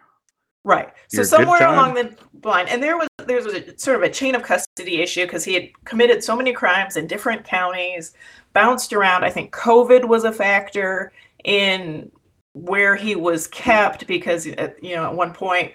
Right. 0.65 0.93
So 1.09 1.17
Your 1.17 1.23
good 1.23 1.29
somewhere 1.29 1.67
along 1.67 1.93
the 1.95 2.15
line, 2.47 2.67
and 2.69 2.81
there 2.81 2.95
was 2.97 3.07
there 3.25 3.35
was 3.35 3.47
a 3.47 3.77
sort 3.77 3.97
of 3.97 4.03
a 4.03 4.09
chain 4.09 4.33
of 4.33 4.43
custody 4.43 5.01
issue 5.01 5.23
because 5.25 5.43
he 5.43 5.53
had 5.53 5.69
committed 5.85 6.23
so 6.23 6.35
many 6.37 6.53
crimes 6.53 6.95
in 6.95 7.05
different 7.05 7.43
counties, 7.43 8.13
bounced 8.53 8.93
around. 8.93 9.23
I 9.23 9.29
think 9.29 9.51
COVID 9.53 10.05
was 10.05 10.23
a 10.23 10.31
factor 10.31 11.11
in 11.43 12.11
where 12.53 12.95
he 12.95 13.15
was 13.15 13.47
kept 13.47 14.05
because 14.07 14.45
at, 14.47 14.81
you 14.83 14.95
know 14.95 15.05
at 15.05 15.15
one 15.15 15.33
point 15.33 15.73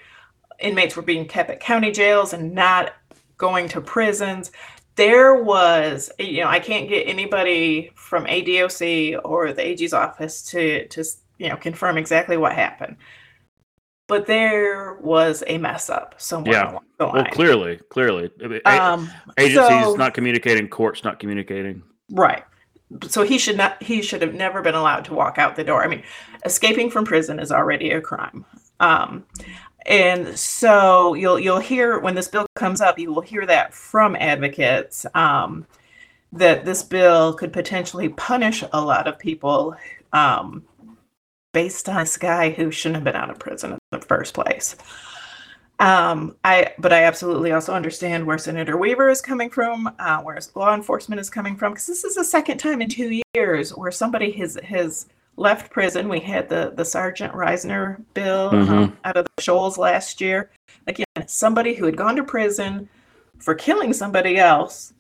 inmates 0.61 0.97
were 0.97 1.03
being 1.03 1.27
kept 1.27 1.51
at 1.51 1.61
county 1.61 1.91
jails 1.91 2.33
and 2.33 2.55
not 2.55 2.93
going 3.37 3.69
to 3.69 3.81
prisons. 3.81 4.51
There 4.97 5.43
was, 5.45 6.11
you 6.19 6.41
know, 6.43 6.49
I 6.49 6.59
can't 6.59 6.89
get 6.89 7.07
anybody 7.07 7.93
from 7.95 8.25
ADOC 8.27 9.21
or 9.25 9.53
the 9.53 9.65
AG's 9.65 9.93
office 9.93 10.43
to 10.45 10.87
to 10.89 11.05
you 11.39 11.49
know 11.49 11.57
confirm 11.57 11.97
exactly 11.99 12.37
what 12.37 12.53
happened 12.53 12.97
but 14.09 14.27
there 14.27 14.95
was 15.03 15.45
a 15.47 15.59
mess 15.59 15.89
up 15.91 16.15
somewhere 16.19 16.55
Yeah. 16.55 16.71
along 16.73 16.85
the 16.99 17.07
well 17.07 17.25
clearly 17.27 17.77
clearly 17.91 18.31
um, 18.65 19.09
agencies 19.37 19.85
so- 19.85 19.95
not 19.95 20.15
communicating, 20.15 20.67
courts 20.67 21.05
not 21.05 21.21
communicating. 21.21 21.83
right. 22.11 22.43
So 23.09 23.23
he 23.23 23.39
should 23.39 23.57
not. 23.57 23.83
He 23.83 24.03
should 24.03 24.23
have 24.23 24.35
never 24.35 24.63
been 24.63 24.75
allowed 24.75 25.05
to 25.07 25.15
walk 25.15 25.39
out 25.39 25.57
the 25.57 25.65
door. 25.65 25.85
I 25.85 25.89
mean, 25.89 26.03
escaping 26.45 26.91
from 26.91 27.05
prison 27.05 27.39
is 27.39 27.53
already 27.53 27.91
a 27.91 28.01
crime. 28.01 28.45
Um, 28.81 29.25
and 29.87 30.39
so 30.39 31.15
you'll 31.15 31.39
you'll 31.39 31.59
hear 31.59 31.99
when 31.99 32.15
this 32.15 32.29
bill 32.29 32.47
comes 32.55 32.81
up, 32.81 32.99
you 32.99 33.13
will 33.13 33.23
hear 33.23 33.47
that 33.47 33.75
from 33.75 34.17
advocates 34.17 35.07
um, 35.15 35.67
that 36.33 36.65
this 36.65 36.83
bill 36.83 37.35
could 37.35 37.53
potentially 37.53 38.09
punish 38.11 38.65
a 38.73 38.81
lot 38.81 39.07
of 39.07 39.19
people 39.19 39.77
um, 40.13 40.65
based 41.53 41.89
on 41.89 41.97
this 41.97 42.17
guy 42.17 42.51
who 42.51 42.71
shouldn't 42.71 42.97
have 42.97 43.05
been 43.05 43.17
out 43.17 43.31
of 43.31 43.39
prison 43.39 43.73
in 43.73 43.79
the 43.91 44.01
first 44.01 44.35
place. 44.35 44.77
Um, 45.81 46.37
I 46.43 46.73
but 46.79 46.93
I 46.93 47.05
absolutely 47.05 47.53
also 47.53 47.73
understand 47.73 48.27
where 48.27 48.39
Senator 48.39 48.77
Weaver 48.77 49.11
is 49.11 49.21
coming 49.21 49.49
from, 49.49 49.89
uh, 49.99 50.21
where 50.23 50.39
law 50.57 50.75
enforcement 50.75 51.21
is 51.21 51.31
coming 51.31 51.57
from, 51.57 51.73
because 51.73 51.87
this 51.87 52.05
is 52.05 52.17
the 52.17 52.25
second 52.25 52.59
time 52.59 52.83
in 52.83 52.89
two 52.89 53.23
years 53.35 53.71
where 53.71 53.93
somebody 53.93 54.33
has 54.33 54.59
has 54.65 55.07
left 55.37 55.71
prison. 55.71 56.09
We 56.09 56.19
had 56.19 56.49
the 56.49 56.73
the 56.75 56.85
Sergeant 56.85 57.33
Risner 57.33 58.03
bill 58.15 58.51
um, 58.53 58.99
out 59.05 59.17
of 59.17 59.27
the 59.37 59.43
Shoals 59.43 59.79
last 59.79 60.21
year. 60.21 60.51
Again, 60.89 61.07
somebody 61.29 61.75
who 61.75 61.87
had 61.87 61.97
gone 61.97 62.17
to 62.17 62.25
prison 62.25 62.89
for 63.39 63.55
killing 63.55 63.93
somebody 63.93 64.37
else 64.37 64.93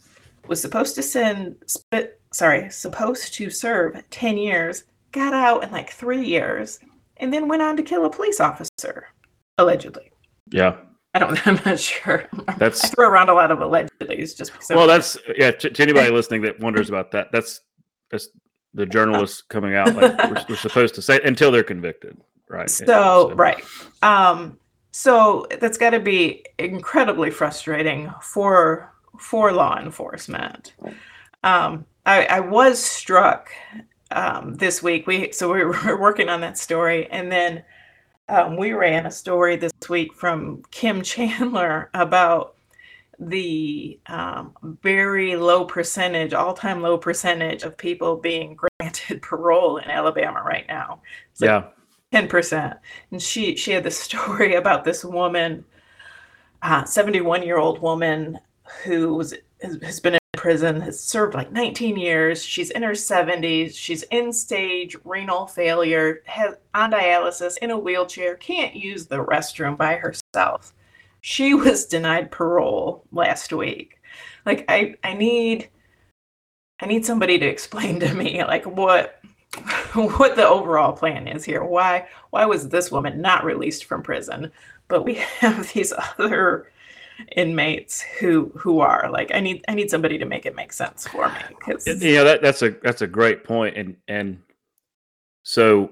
was 0.46 0.60
supposed 0.60 0.94
to 0.94 1.02
send 1.02 1.56
spit 1.66 2.20
sorry 2.32 2.70
supposed 2.70 3.34
to 3.34 3.50
serve 3.50 4.02
10 4.10 4.38
years 4.38 4.84
got 5.12 5.32
out 5.32 5.64
in 5.64 5.70
like 5.70 5.90
three 5.90 6.24
years 6.24 6.78
and 7.18 7.32
then 7.32 7.48
went 7.48 7.62
on 7.62 7.76
to 7.76 7.82
kill 7.82 8.04
a 8.04 8.10
police 8.10 8.40
officer 8.40 9.08
allegedly 9.58 10.10
Yeah, 10.50 10.76
i 11.14 11.18
don't 11.18 11.46
i'm 11.46 11.60
not 11.64 11.78
sure 11.78 12.28
That's 12.58 12.84
i 12.84 12.88
throw 12.88 13.08
around 13.08 13.28
a 13.28 13.34
lot 13.34 13.50
of 13.50 13.60
allegedly 13.60 14.16
just 14.16 14.52
because 14.52 14.68
well. 14.70 14.86
That's 14.86 15.16
yeah. 15.36 15.50
To, 15.52 15.70
to 15.70 15.82
anybody 15.82 16.10
listening 16.10 16.42
that 16.42 16.60
wonders 16.60 16.88
about 16.88 17.10
that, 17.12 17.32
that's 17.32 17.60
that's 18.10 18.28
the 18.74 18.86
journalists 18.86 19.42
coming 19.42 19.74
out 19.74 19.94
like 19.94 20.30
we're, 20.30 20.44
we're 20.50 20.56
supposed 20.56 20.94
to 20.94 21.02
say 21.02 21.20
until 21.24 21.50
they're 21.50 21.62
convicted, 21.62 22.16
right? 22.48 22.70
so 22.70 23.32
right 23.34 23.62
um 24.02 24.58
so 24.90 25.46
that's 25.60 25.78
got 25.78 25.90
to 25.90 26.00
be 26.00 26.44
incredibly 26.58 27.30
frustrating 27.30 28.12
for 28.22 28.92
for 29.18 29.52
law 29.52 29.78
enforcement 29.78 30.74
um 31.44 31.84
i 32.06 32.24
i 32.26 32.40
was 32.40 32.82
struck 32.82 33.50
um 34.10 34.54
this 34.54 34.82
week 34.82 35.06
we 35.06 35.30
so 35.32 35.52
we 35.52 35.64
were 35.64 35.98
working 36.00 36.28
on 36.28 36.40
that 36.40 36.56
story 36.56 37.06
and 37.10 37.30
then 37.30 37.62
um, 38.28 38.56
we 38.56 38.72
ran 38.72 39.06
a 39.06 39.10
story 39.10 39.56
this 39.56 39.72
week 39.88 40.14
from 40.14 40.62
kim 40.70 41.02
chandler 41.12 41.90
about 41.94 42.54
the 43.20 43.98
um, 44.06 44.54
very 44.82 45.34
low 45.34 45.64
percentage 45.64 46.32
all-time 46.32 46.80
low 46.80 46.96
percentage 46.96 47.64
of 47.64 47.76
people 47.76 48.16
being 48.16 48.56
granted 48.80 49.20
parole 49.22 49.78
in 49.78 49.90
alabama 49.90 50.42
right 50.44 50.66
now 50.68 51.00
It's 51.32 51.40
Yeah, 51.42 51.64
ten 52.12 52.28
percent. 52.28 52.74
And 53.10 53.22
she 53.22 53.56
she 53.56 53.72
had 53.72 53.84
this 53.84 53.98
story 54.08 54.54
about 54.54 54.84
this 54.84 55.04
woman, 55.04 55.64
uh, 56.62 56.84
seventy 56.84 57.20
one 57.20 57.42
year 57.42 57.58
old 57.58 57.80
woman 57.80 58.38
who 58.84 59.14
was 59.14 59.34
has, 59.62 59.78
has 59.82 60.00
been 60.00 60.17
prison, 60.38 60.80
has 60.80 61.00
served 61.00 61.34
like 61.34 61.52
nineteen 61.52 61.96
years. 61.96 62.42
She's 62.44 62.70
in 62.70 62.82
her 62.82 62.94
seventies. 62.94 63.76
She's 63.76 64.04
in 64.04 64.32
stage 64.32 64.96
renal 65.04 65.46
failure, 65.46 66.22
has 66.26 66.54
on 66.74 66.92
dialysis, 66.92 67.58
in 67.58 67.70
a 67.70 67.78
wheelchair, 67.78 68.36
can't 68.36 68.74
use 68.74 69.06
the 69.06 69.24
restroom 69.24 69.76
by 69.76 69.96
herself. 69.96 70.72
She 71.20 71.54
was 71.64 71.86
denied 71.86 72.30
parole 72.30 73.04
last 73.12 73.52
week. 73.52 74.00
Like 74.46 74.64
I 74.68 74.94
I 75.02 75.14
need 75.14 75.68
I 76.80 76.86
need 76.86 77.04
somebody 77.04 77.38
to 77.38 77.46
explain 77.46 77.98
to 78.00 78.14
me 78.14 78.42
like 78.44 78.64
what 78.64 79.20
what 79.94 80.36
the 80.36 80.46
overall 80.46 80.92
plan 80.92 81.26
is 81.26 81.44
here. 81.44 81.64
Why 81.64 82.06
why 82.30 82.44
was 82.46 82.68
this 82.68 82.92
woman 82.92 83.20
not 83.20 83.44
released 83.44 83.84
from 83.84 84.02
prison, 84.02 84.52
but 84.86 85.04
we 85.04 85.14
have 85.40 85.72
these 85.72 85.92
other 85.92 86.70
inmates 87.36 88.00
who 88.00 88.52
who 88.56 88.80
are 88.80 89.10
like 89.10 89.30
I 89.34 89.40
need 89.40 89.64
I 89.68 89.74
need 89.74 89.90
somebody 89.90 90.18
to 90.18 90.24
make 90.24 90.46
it 90.46 90.54
make 90.54 90.72
sense 90.72 91.06
for 91.08 91.28
me 91.28 91.40
because 91.48 91.86
you 92.02 92.14
know 92.16 92.24
that 92.24 92.42
that's 92.42 92.62
a 92.62 92.70
that's 92.82 93.02
a 93.02 93.06
great 93.06 93.44
point, 93.44 93.76
and 93.76 93.96
and 94.08 94.38
so 95.42 95.90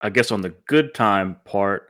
I 0.00 0.10
guess 0.10 0.30
on 0.30 0.40
the 0.42 0.54
good 0.66 0.94
time 0.94 1.36
part, 1.44 1.88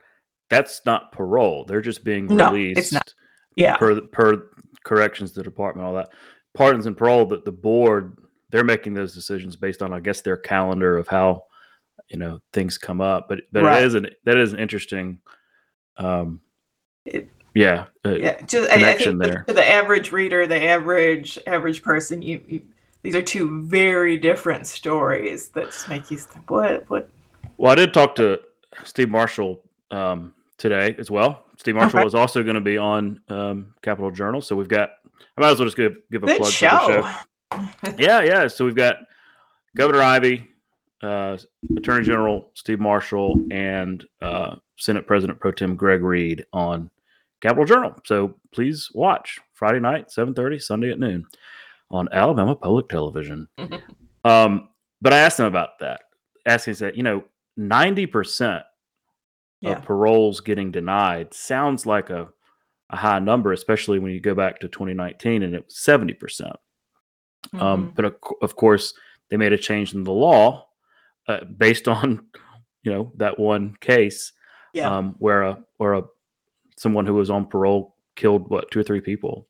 that's 0.49 0.81
not 0.85 1.11
parole. 1.11 1.65
They're 1.65 1.81
just 1.81 2.03
being 2.03 2.27
No, 2.27 2.51
released 2.51 2.77
it's 2.77 2.91
not. 2.91 3.13
yeah 3.55 3.77
per 3.77 3.99
per 4.01 4.49
corrections 4.83 5.31
the 5.33 5.43
department, 5.43 5.87
all 5.87 5.95
that. 5.95 6.09
Pardons 6.53 6.85
and 6.85 6.95
parole, 6.95 7.25
that 7.27 7.45
the 7.45 7.51
board 7.51 8.17
they're 8.51 8.63
making 8.63 8.93
those 8.93 9.13
decisions 9.13 9.55
based 9.55 9.81
on, 9.81 9.91
I 9.91 9.99
guess, 9.99 10.21
their 10.21 10.37
calendar 10.37 10.97
of 10.97 11.07
how 11.07 11.43
you 12.09 12.17
know 12.17 12.39
things 12.53 12.77
come 12.77 13.01
up. 13.01 13.27
But 13.27 13.41
but 13.51 13.63
Right. 13.63 13.81
it 13.81 13.85
is 13.87 13.95
an 13.95 14.09
that 14.25 14.37
is 14.37 14.53
an 14.53 14.59
interesting, 14.59 15.19
um, 15.97 16.39
It- 17.05 17.29
yeah, 17.55 17.85
uh, 18.05 18.15
yeah 18.15 18.39
just 18.41 18.69
I, 18.71 18.91
I 18.91 18.97
the- 18.97 19.13
there. 19.17 19.43
for 19.47 19.53
the 19.53 19.67
average 19.67 20.11
reader 20.11 20.45
the 20.45 20.61
average 20.63 21.39
average 21.47 21.81
person 21.81 22.21
you, 22.21 22.41
you 22.47 22.61
these 23.01 23.15
are 23.15 23.21
two 23.21 23.63
very 23.63 24.17
different 24.17 24.67
stories 24.67 25.49
that 25.49 25.65
just 25.65 25.89
make 25.89 26.11
you 26.11 26.17
think 26.17 26.49
what 26.51 26.87
what 26.89 27.09
Well, 27.57 27.71
I 27.71 27.75
did 27.75 27.93
talk 27.93 28.15
to 28.15 28.39
Steve 28.83 29.09
Marshall 29.09 29.61
um, 29.91 30.33
today 30.57 30.95
as 30.99 31.09
well. 31.09 31.45
Steve 31.57 31.75
Marshall 31.75 31.99
Okay. 32.01 32.07
is 32.07 32.15
also 32.15 32.43
going 32.43 32.55
to 32.55 32.61
be 32.61 32.77
on 32.77 33.21
um, 33.29 33.73
Capital 33.81 34.11
Journal, 34.11 34.41
so 34.41 34.55
we've 34.55 34.67
got. 34.67 34.89
I 35.37 35.41
might 35.41 35.51
as 35.51 35.59
well 35.59 35.67
just 35.67 35.77
give 35.77 35.95
give 36.11 36.23
a 36.23 36.27
good 36.27 36.37
plug 36.37 36.51
show, 36.51 36.79
for 36.79 36.91
the 36.93 37.01
show. 37.01 37.95
Yeah, 37.97 38.21
yeah. 38.23 38.47
So 38.47 38.65
we've 38.65 38.75
got 38.75 38.97
Governor 39.77 40.01
Ivey, 40.01 40.49
uh, 41.01 41.37
Attorney 41.77 42.03
General 42.05 42.49
Steve 42.55 42.79
Marshall, 42.81 43.39
and 43.51 44.03
uh, 44.21 44.55
Senate 44.77 45.05
President 45.07 45.39
Pro 45.39 45.51
Tem 45.51 45.75
Greg 45.75 46.01
Reed 46.01 46.45
on 46.51 46.89
Capital 47.41 47.65
Journal. 47.65 47.95
So 48.05 48.35
please 48.51 48.89
watch 48.93 49.39
Friday 49.53 49.79
night, 49.79 50.11
seven 50.11 50.33
thirty, 50.33 50.59
Sunday 50.59 50.91
at 50.91 50.99
noon 50.99 51.25
on 51.91 52.09
Alabama 52.11 52.55
Public 52.55 52.89
Television. 52.89 53.47
Um, 54.25 54.69
but 55.03 55.13
I 55.13 55.19
asked 55.19 55.39
him 55.39 55.45
about 55.45 55.77
that. 55.81 56.01
Asking 56.47 56.73
that, 56.75 56.97
you 56.97 57.03
know, 57.03 57.25
ninety 57.57 58.07
percent 58.07 58.63
Yeah. 59.61 59.73
of 59.73 59.83
paroles 59.83 60.41
getting 60.41 60.71
denied 60.71 61.31
sounds 61.31 61.85
like 61.85 62.09
a, 62.09 62.27
a 62.89 62.95
high 62.97 63.19
number, 63.19 63.51
especially 63.51 63.99
when 63.99 64.11
you 64.13 64.19
go 64.19 64.33
back 64.33 64.59
to 64.61 64.67
2019 64.67 65.43
and 65.43 65.53
it 65.53 65.65
was 65.65 65.77
70 65.77 66.13
percent. 66.15 66.55
Um, 67.53 67.59
Mhm. 67.91 67.95
but 67.95 68.05
of, 68.05 68.15
of 68.41 68.55
course, 68.55 68.95
they 69.29 69.37
made 69.37 69.53
a 69.53 69.59
change 69.59 69.93
in 69.93 70.03
the 70.03 70.11
law 70.11 70.69
uh, 71.27 71.43
based 71.43 71.87
on, 71.87 72.25
you 72.81 72.91
know, 72.91 73.11
that 73.17 73.37
one 73.37 73.75
case 73.79 74.33
yeah 74.73 74.89
um, 74.89 75.13
where 75.19 75.43
a 75.43 75.63
or 75.77 75.93
a 75.93 76.03
someone 76.85 77.07
who 77.07 77.15
was 77.15 77.31
on 77.31 77.47
parole 77.47 77.95
killed 78.15 78.47
what 78.47 78.69
two 78.69 78.79
or 78.79 78.83
three 78.83 79.01
people. 79.01 79.47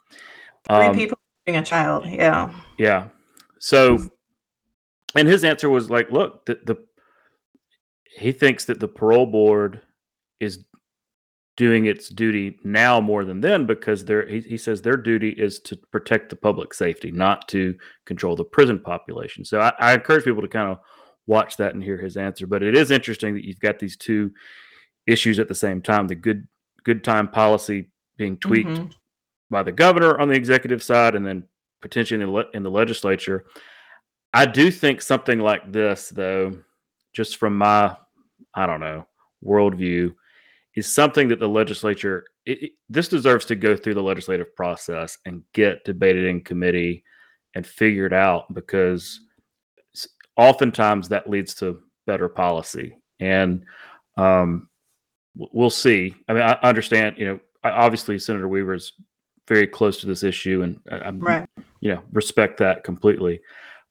three 0.69 0.87
Um, 0.87 0.95
people 0.95 1.17
being 1.45 1.57
a 1.57 1.65
child 1.65 2.05
yeah 2.05 2.53
yeah. 2.77 3.09
So, 3.59 3.99
and 5.15 5.27
his 5.27 5.43
answer 5.43 5.69
was 5.69 5.89
like, 5.89 6.11
look, 6.11 6.45
the, 6.45 6.59
the 6.65 6.77
he 8.15 8.31
thinks 8.31 8.63
that 8.65 8.79
the 8.79 8.87
parole 8.87 9.25
board 9.25 9.81
is 10.39 10.63
doing 11.57 11.85
its 11.85 12.07
duty 12.09 12.57
now 12.63 13.01
more 13.01 13.25
than 13.25 13.41
then 13.41 13.65
because 13.65 14.05
they 14.05 14.21
he, 14.29 14.39
he 14.41 14.57
says 14.57 14.81
their 14.81 14.97
duty 14.97 15.29
is 15.29 15.59
to 15.59 15.75
protect 15.91 16.29
the 16.29 16.35
public 16.37 16.73
safety, 16.73 17.11
not 17.11 17.47
to 17.49 17.75
control 18.05 18.37
the 18.37 18.43
prison 18.45 18.79
population. 18.79 19.43
So 19.43 19.59
I, 19.59 19.73
I 19.79 19.93
encourage 19.93 20.23
people 20.23 20.41
to 20.41 20.47
kind 20.47 20.71
of 20.71 20.77
watch 21.27 21.57
that 21.57 21.73
and 21.73 21.83
hear 21.83 21.97
his 21.97 22.17
answer. 22.17 22.47
But 22.47 22.63
it 22.63 22.75
is 22.75 22.91
interesting 22.91 23.33
that 23.33 23.45
you've 23.45 23.59
got 23.59 23.79
these 23.79 23.97
two 23.97 24.31
issues 25.07 25.39
at 25.39 25.47
the 25.47 25.55
same 25.55 25.81
time: 25.81 26.07
the 26.07 26.15
good 26.15 26.47
good 26.85 27.03
time 27.03 27.27
policy 27.27 27.89
being 28.17 28.37
tweaked 28.37 28.69
mm-hmm. 28.69 28.87
by 29.49 29.63
the 29.63 29.71
governor 29.71 30.17
on 30.19 30.29
the 30.29 30.35
executive 30.35 30.81
side, 30.81 31.15
and 31.15 31.25
then 31.25 31.43
potentially 31.81 32.21
in 32.21 32.27
the, 32.27 32.33
le- 32.33 32.51
in 32.53 32.63
the 32.63 32.71
legislature. 32.71 33.45
I 34.33 34.45
do 34.45 34.71
think 34.71 35.01
something 35.01 35.39
like 35.39 35.71
this, 35.71 36.09
though, 36.09 36.57
just 37.13 37.37
from 37.37 37.57
my 37.57 37.95
I 38.53 38.65
don't 38.65 38.79
know 38.79 39.05
worldview 39.43 40.13
is 40.75 40.93
something 40.93 41.27
that 41.29 41.39
the 41.39 41.47
legislature 41.47 42.25
it, 42.45 42.63
it, 42.63 42.71
this 42.89 43.07
deserves 43.07 43.45
to 43.45 43.55
go 43.55 43.75
through 43.75 43.93
the 43.93 44.03
legislative 44.03 44.55
process 44.55 45.17
and 45.25 45.43
get 45.53 45.83
debated 45.83 46.25
in 46.25 46.41
committee 46.41 47.03
and 47.55 47.65
figured 47.65 48.13
out 48.13 48.53
because 48.53 49.21
oftentimes 50.37 51.09
that 51.09 51.29
leads 51.29 51.55
to 51.55 51.79
better 52.05 52.27
policy 52.27 52.97
and 53.19 53.63
um, 54.17 54.69
we'll 55.35 55.69
see 55.69 56.15
i 56.27 56.33
mean 56.33 56.41
i 56.41 56.53
understand 56.63 57.15
you 57.17 57.25
know 57.25 57.39
obviously 57.63 58.17
senator 58.17 58.47
weaver 58.47 58.73
is 58.73 58.93
very 59.47 59.67
close 59.67 59.99
to 59.99 60.07
this 60.07 60.23
issue 60.23 60.61
and 60.61 60.79
i'm 61.03 61.19
right. 61.19 61.47
you 61.81 61.93
know 61.93 62.01
respect 62.11 62.57
that 62.57 62.83
completely 62.83 63.39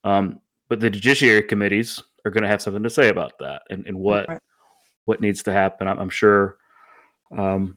um, 0.04 0.40
but 0.68 0.80
the 0.80 0.90
judiciary 0.90 1.42
committees 1.42 2.02
are 2.24 2.30
going 2.30 2.42
to 2.42 2.48
have 2.48 2.60
something 2.60 2.82
to 2.82 2.90
say 2.90 3.08
about 3.08 3.32
that 3.38 3.62
and, 3.70 3.86
and 3.86 3.96
what 3.96 4.28
right. 4.28 4.40
what 5.04 5.20
needs 5.20 5.42
to 5.42 5.52
happen 5.52 5.86
I'm, 5.86 5.98
I'm 5.98 6.10
sure 6.10 6.58
um, 7.36 7.76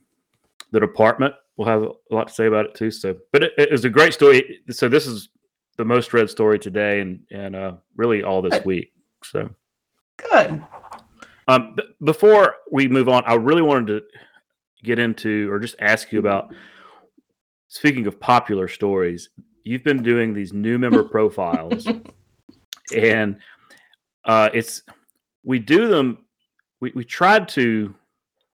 the 0.71 0.79
department 0.79 1.33
will 1.57 1.65
have 1.65 1.83
a 1.83 1.91
lot 2.11 2.27
to 2.27 2.33
say 2.33 2.45
about 2.45 2.65
it 2.65 2.75
too. 2.75 2.91
So, 2.91 3.17
but 3.31 3.43
it, 3.43 3.53
it 3.57 3.71
was 3.71 3.85
a 3.85 3.89
great 3.89 4.13
story. 4.13 4.61
So 4.69 4.87
this 4.87 5.07
is 5.07 5.29
the 5.77 5.85
most 5.85 6.13
read 6.13 6.29
story 6.29 6.59
today, 6.59 7.01
and 7.01 7.19
and 7.31 7.55
uh, 7.55 7.73
really 7.95 8.23
all 8.23 8.41
this 8.41 8.63
week. 8.65 8.93
So 9.23 9.49
good. 10.17 10.63
Um, 11.47 11.75
b- 11.75 11.83
before 12.03 12.55
we 12.71 12.87
move 12.87 13.09
on, 13.09 13.23
I 13.25 13.35
really 13.35 13.61
wanted 13.61 13.87
to 13.87 14.01
get 14.83 14.99
into 14.99 15.51
or 15.51 15.59
just 15.59 15.75
ask 15.79 16.11
you 16.11 16.19
about. 16.19 16.53
Speaking 17.69 18.07
of 18.07 18.19
popular 18.19 18.67
stories, 18.67 19.29
you've 19.63 19.83
been 19.83 20.01
doing 20.01 20.33
these 20.33 20.53
new 20.53 20.77
member 20.77 21.03
profiles, 21.09 21.87
and 22.95 23.37
uh, 24.25 24.49
it's 24.53 24.83
we 25.43 25.59
do 25.59 25.87
them. 25.87 26.19
We 26.79 26.91
we 26.95 27.03
tried 27.03 27.47
to 27.49 27.93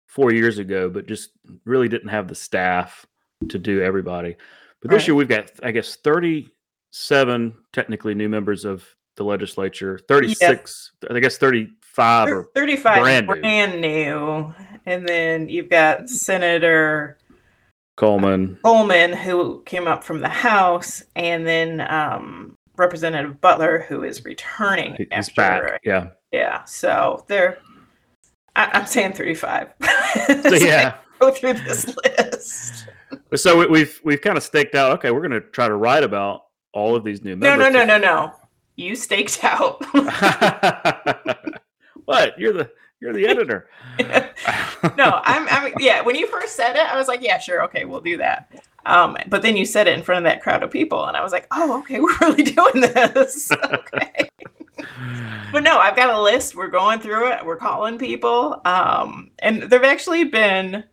four 0.07 0.33
years 0.33 0.57
ago, 0.59 0.89
but 0.89 1.07
just 1.07 1.31
really 1.65 1.87
didn't 1.87 2.09
have 2.09 2.27
the 2.27 2.35
staff 2.35 3.05
to 3.47 3.57
do 3.57 3.81
everybody. 3.81 4.35
But 4.81 4.91
this 4.91 5.03
right. 5.03 5.07
year 5.07 5.15
we've 5.15 5.27
got, 5.29 5.51
I 5.63 5.71
guess, 5.71 5.95
37 5.95 7.53
technically 7.71 8.13
new 8.13 8.27
members 8.27 8.65
of 8.65 8.83
the 9.15 9.23
legislature, 9.23 9.99
36, 10.07 10.91
I 11.09 11.19
guess 11.19 11.37
35 11.95 12.27
or 12.29 12.43
35 12.55 13.01
brand, 13.01 13.27
brand 13.27 13.81
new. 13.81 14.53
And 14.85 15.07
then 15.07 15.49
you've 15.49 15.69
got 15.69 16.09
Senator 16.09 17.17
Coleman. 17.97 18.57
Coleman, 18.63 19.13
who 19.13 19.61
came 19.63 19.87
up 19.87 20.03
from 20.03 20.21
the 20.21 20.29
House, 20.29 21.03
and 21.15 21.45
then 21.45 21.81
um, 21.81 22.57
Representative 22.77 23.39
Butler, 23.41 23.85
who 23.87 24.03
is 24.03 24.25
returning. 24.25 24.95
He's 24.95 25.07
after, 25.11 25.33
back. 25.35 25.81
Yeah. 25.83 26.09
Yeah. 26.31 26.63
So 26.63 27.23
they're 27.27 27.59
I, 28.55 28.79
am 28.79 28.85
saying 28.85 29.13
35. 29.13 29.73
so, 29.81 30.49
yeah. 30.55 30.95
go 31.19 31.31
through 31.31 31.53
this 31.53 31.95
list. 32.03 32.87
So 33.35 33.59
we, 33.59 33.67
we've 33.67 34.01
we've 34.03 34.21
kind 34.21 34.37
of 34.37 34.43
staked 34.43 34.75
out. 34.75 34.91
Okay, 34.93 35.11
we're 35.11 35.27
going 35.27 35.31
to 35.31 35.41
try 35.41 35.67
to 35.67 35.75
write 35.75 36.03
about 36.03 36.43
all 36.73 36.95
of 36.95 37.03
these 37.03 37.23
new 37.23 37.35
members. 37.35 37.59
No, 37.59 37.69
no, 37.69 37.85
no, 37.85 37.97
no, 37.97 38.03
no. 38.03 38.33
You 38.75 38.95
staked 38.95 39.43
out. 39.43 39.81
what? 42.05 42.37
You're 42.39 42.53
the 42.53 42.71
you're 42.99 43.13
the 43.13 43.27
editor. 43.27 43.69
no, 44.97 45.21
I'm, 45.23 45.47
I'm. 45.49 45.73
Yeah, 45.79 46.01
when 46.01 46.15
you 46.15 46.27
first 46.27 46.55
said 46.55 46.75
it, 46.75 46.85
I 46.85 46.95
was 46.95 47.07
like, 47.07 47.21
yeah, 47.21 47.39
sure, 47.39 47.63
okay, 47.63 47.85
we'll 47.85 48.01
do 48.01 48.17
that. 48.17 48.63
Um, 48.85 49.17
but 49.27 49.41
then 49.41 49.57
you 49.57 49.65
said 49.65 49.87
it 49.87 49.97
in 49.97 50.03
front 50.03 50.25
of 50.25 50.31
that 50.31 50.41
crowd 50.41 50.63
of 50.63 50.71
people, 50.71 51.05
and 51.05 51.17
I 51.17 51.23
was 51.23 51.31
like, 51.31 51.47
oh, 51.51 51.79
okay, 51.79 51.99
we're 52.01 52.17
really 52.19 52.43
doing 52.43 52.81
this. 52.81 53.51
okay 53.63 54.29
but 55.51 55.63
no, 55.63 55.77
I've 55.77 55.95
got 55.95 56.13
a 56.13 56.21
list. 56.21 56.55
We're 56.55 56.67
going 56.67 56.99
through 56.99 57.31
it. 57.31 57.45
We're 57.45 57.57
calling 57.57 57.97
people, 57.97 58.61
um, 58.65 59.31
and 59.39 59.63
they've 59.63 59.83
actually 59.83 60.25
been 60.25 60.83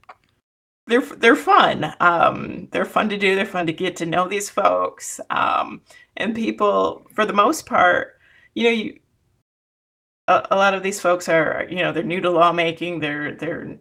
they're 0.87 1.01
they're 1.01 1.37
fun. 1.37 1.95
Um, 2.01 2.69
they're 2.73 2.85
fun 2.85 3.09
to 3.11 3.19
do. 3.19 3.35
They're 3.35 3.47
fun 3.47 3.67
to 3.67 3.73
get 3.73 3.97
to 3.97 4.07
know 4.07 4.29
these 4.29 4.51
folks, 4.51 5.21
um, 5.31 5.83
and 6.17 6.35
people 6.35 7.07
for 7.15 7.25
the 7.25 7.33
most 7.33 7.67
part, 7.67 8.19
you 8.55 8.65
know, 8.65 8.71
you 8.71 8.99
a, 10.29 10.47
a 10.53 10.57
lot 10.57 10.75
of 10.75 10.83
these 10.83 11.01
folks 11.01 11.29
are 11.29 11.67
you 11.69 11.79
know 11.79 11.93
they're 11.93 12.03
new 12.03 12.21
to 12.21 12.31
lawmaking. 12.31 13.01
They're 13.01 13.35
they're 13.35 13.79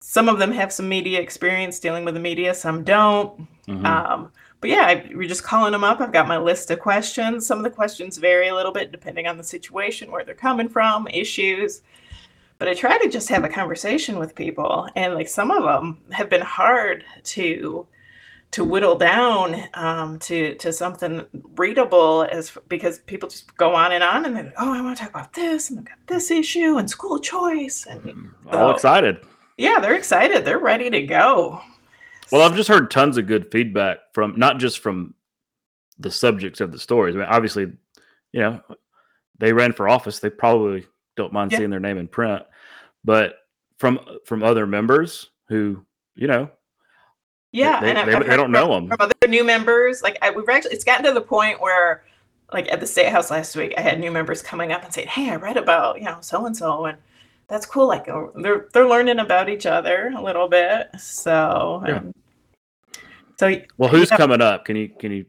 some 0.00 0.28
of 0.28 0.38
them 0.38 0.52
have 0.52 0.72
some 0.72 0.88
media 0.88 1.20
experience 1.20 1.78
dealing 1.78 2.04
with 2.04 2.14
the 2.14 2.20
media. 2.20 2.54
Some 2.54 2.84
don't. 2.84 3.48
Mm-hmm. 3.66 3.84
Um, 3.84 4.32
but 4.60 4.70
yeah, 4.70 4.82
I, 4.86 5.10
we're 5.14 5.28
just 5.28 5.42
calling 5.42 5.72
them 5.72 5.84
up. 5.84 6.00
I've 6.00 6.12
got 6.12 6.28
my 6.28 6.36
list 6.36 6.70
of 6.70 6.80
questions. 6.80 7.46
Some 7.46 7.58
of 7.58 7.64
the 7.64 7.70
questions 7.70 8.18
vary 8.18 8.48
a 8.48 8.54
little 8.54 8.72
bit 8.72 8.92
depending 8.92 9.26
on 9.26 9.38
the 9.38 9.44
situation, 9.44 10.10
where 10.10 10.24
they're 10.24 10.34
coming 10.34 10.68
from, 10.68 11.08
issues. 11.08 11.82
But 12.58 12.68
I 12.68 12.74
try 12.74 12.98
to 12.98 13.08
just 13.08 13.30
have 13.30 13.44
a 13.44 13.48
conversation 13.48 14.18
with 14.18 14.34
people, 14.34 14.86
and 14.94 15.14
like 15.14 15.28
some 15.28 15.50
of 15.50 15.62
them 15.64 15.98
have 16.10 16.28
been 16.28 16.42
hard 16.42 17.04
to 17.24 17.86
to 18.52 18.64
whittle 18.64 18.96
down 18.96 19.62
um, 19.74 20.18
to 20.18 20.54
to 20.56 20.72
something 20.72 21.24
readable 21.56 22.26
as 22.30 22.52
because 22.68 22.98
people 23.00 23.28
just 23.28 23.54
go 23.56 23.74
on 23.74 23.92
and 23.92 24.02
on 24.02 24.24
and 24.24 24.36
then 24.36 24.52
oh 24.58 24.72
I 24.72 24.80
want 24.80 24.96
to 24.96 25.04
talk 25.04 25.10
about 25.10 25.32
this 25.32 25.70
and 25.70 25.78
I've 25.78 25.84
got 25.84 25.98
this 26.06 26.30
issue 26.30 26.78
and 26.78 26.90
school 26.90 27.18
choice 27.18 27.86
and 27.86 28.02
mm-hmm. 28.02 28.48
all 28.48 28.74
excited. 28.74 29.18
Yeah, 29.56 29.78
they're 29.78 29.94
excited. 29.94 30.44
They're 30.44 30.58
ready 30.58 30.90
to 30.90 31.02
go. 31.02 31.60
Well, 32.32 32.42
I've 32.42 32.56
just 32.56 32.68
heard 32.68 32.90
tons 32.90 33.18
of 33.18 33.26
good 33.26 33.50
feedback 33.50 33.98
from 34.14 34.34
not 34.36 34.58
just 34.58 34.78
from 34.78 35.14
the 35.98 36.10
subjects 36.10 36.60
of 36.60 36.72
the 36.72 36.78
stories. 36.78 37.14
I 37.14 37.18
mean, 37.18 37.28
obviously, 37.28 37.72
you 38.32 38.40
know, 38.40 38.60
they 39.38 39.52
ran 39.52 39.72
for 39.72 39.88
office. 39.88 40.18
They 40.18 40.30
probably 40.30 40.86
don't 41.16 41.32
mind 41.32 41.52
yeah. 41.52 41.58
seeing 41.58 41.70
their 41.70 41.80
name 41.80 41.98
in 41.98 42.08
print, 42.08 42.42
but 43.04 43.34
from 43.78 44.00
from 44.24 44.42
other 44.42 44.66
members 44.66 45.30
who, 45.48 45.84
you 46.14 46.26
know, 46.26 46.50
yeah, 47.52 47.80
they, 47.80 47.94
and 47.94 48.08
they, 48.08 48.28
they 48.28 48.36
don't 48.36 48.52
know 48.52 48.68
them 48.72 48.88
from 48.88 48.96
other 49.00 49.14
new 49.28 49.44
members. 49.44 50.02
Like 50.02 50.18
I, 50.22 50.30
we've 50.30 50.48
actually, 50.48 50.72
it's 50.72 50.84
gotten 50.84 51.04
to 51.06 51.12
the 51.12 51.20
point 51.20 51.60
where, 51.60 52.04
like 52.52 52.70
at 52.70 52.80
the 52.80 52.86
state 52.86 53.08
house 53.08 53.30
last 53.30 53.56
week, 53.56 53.74
I 53.76 53.80
had 53.80 53.98
new 53.98 54.10
members 54.10 54.42
coming 54.42 54.70
up 54.72 54.84
and 54.84 54.92
saying, 54.92 55.08
"Hey, 55.08 55.30
I 55.30 55.36
read 55.36 55.56
about 55.56 55.98
you 55.98 56.04
know 56.04 56.18
so 56.20 56.46
and 56.46 56.56
so, 56.56 56.86
and 56.86 56.98
that's 57.48 57.66
cool. 57.66 57.88
Like 57.88 58.06
they're 58.36 58.68
they're 58.72 58.88
learning 58.88 59.18
about 59.18 59.48
each 59.48 59.66
other 59.66 60.12
a 60.16 60.22
little 60.22 60.48
bit. 60.48 60.88
So 60.98 61.82
yeah. 61.86 61.96
Um, 61.96 62.14
so 63.38 63.60
well, 63.78 63.90
who's 63.90 64.10
coming 64.10 64.40
up? 64.40 64.64
Can 64.64 64.76
you 64.76 64.88
can 64.88 65.12
you? 65.12 65.26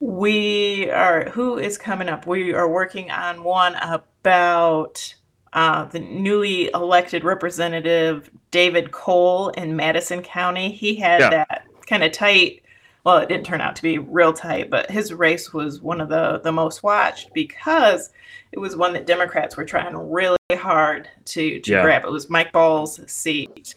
We 0.00 0.90
are. 0.90 1.28
Who 1.30 1.58
is 1.58 1.78
coming 1.78 2.08
up? 2.08 2.26
We 2.26 2.54
are 2.54 2.68
working 2.68 3.10
on 3.10 3.44
one 3.44 3.76
about 3.76 5.14
uh, 5.52 5.84
the 5.86 6.00
newly 6.00 6.70
elected 6.74 7.24
representative 7.24 8.30
David 8.50 8.92
Cole 8.92 9.48
in 9.50 9.74
Madison 9.74 10.22
County. 10.22 10.70
He 10.70 10.94
had 10.94 11.20
yeah. 11.20 11.30
that 11.30 11.66
kind 11.86 12.04
of 12.04 12.12
tight. 12.12 12.62
Well, 13.04 13.18
it 13.18 13.28
didn't 13.28 13.46
turn 13.46 13.60
out 13.60 13.76
to 13.76 13.82
be 13.82 13.98
real 13.98 14.32
tight, 14.32 14.70
but 14.70 14.90
his 14.90 15.12
race 15.12 15.52
was 15.52 15.80
one 15.80 16.00
of 16.00 16.08
the 16.08 16.40
the 16.44 16.52
most 16.52 16.82
watched 16.82 17.32
because 17.32 18.10
it 18.52 18.58
was 18.58 18.76
one 18.76 18.92
that 18.92 19.06
Democrats 19.06 19.56
were 19.56 19.64
trying 19.64 19.96
really 19.96 20.36
hard 20.52 21.08
to 21.26 21.60
to 21.60 21.72
yeah. 21.72 21.82
grab. 21.82 22.04
It 22.04 22.12
was 22.12 22.30
Mike 22.30 22.52
Ball's 22.52 23.00
seat, 23.10 23.74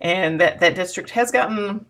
and 0.00 0.40
that 0.40 0.60
that 0.60 0.74
district 0.74 1.10
has 1.10 1.32
gotten 1.32 1.84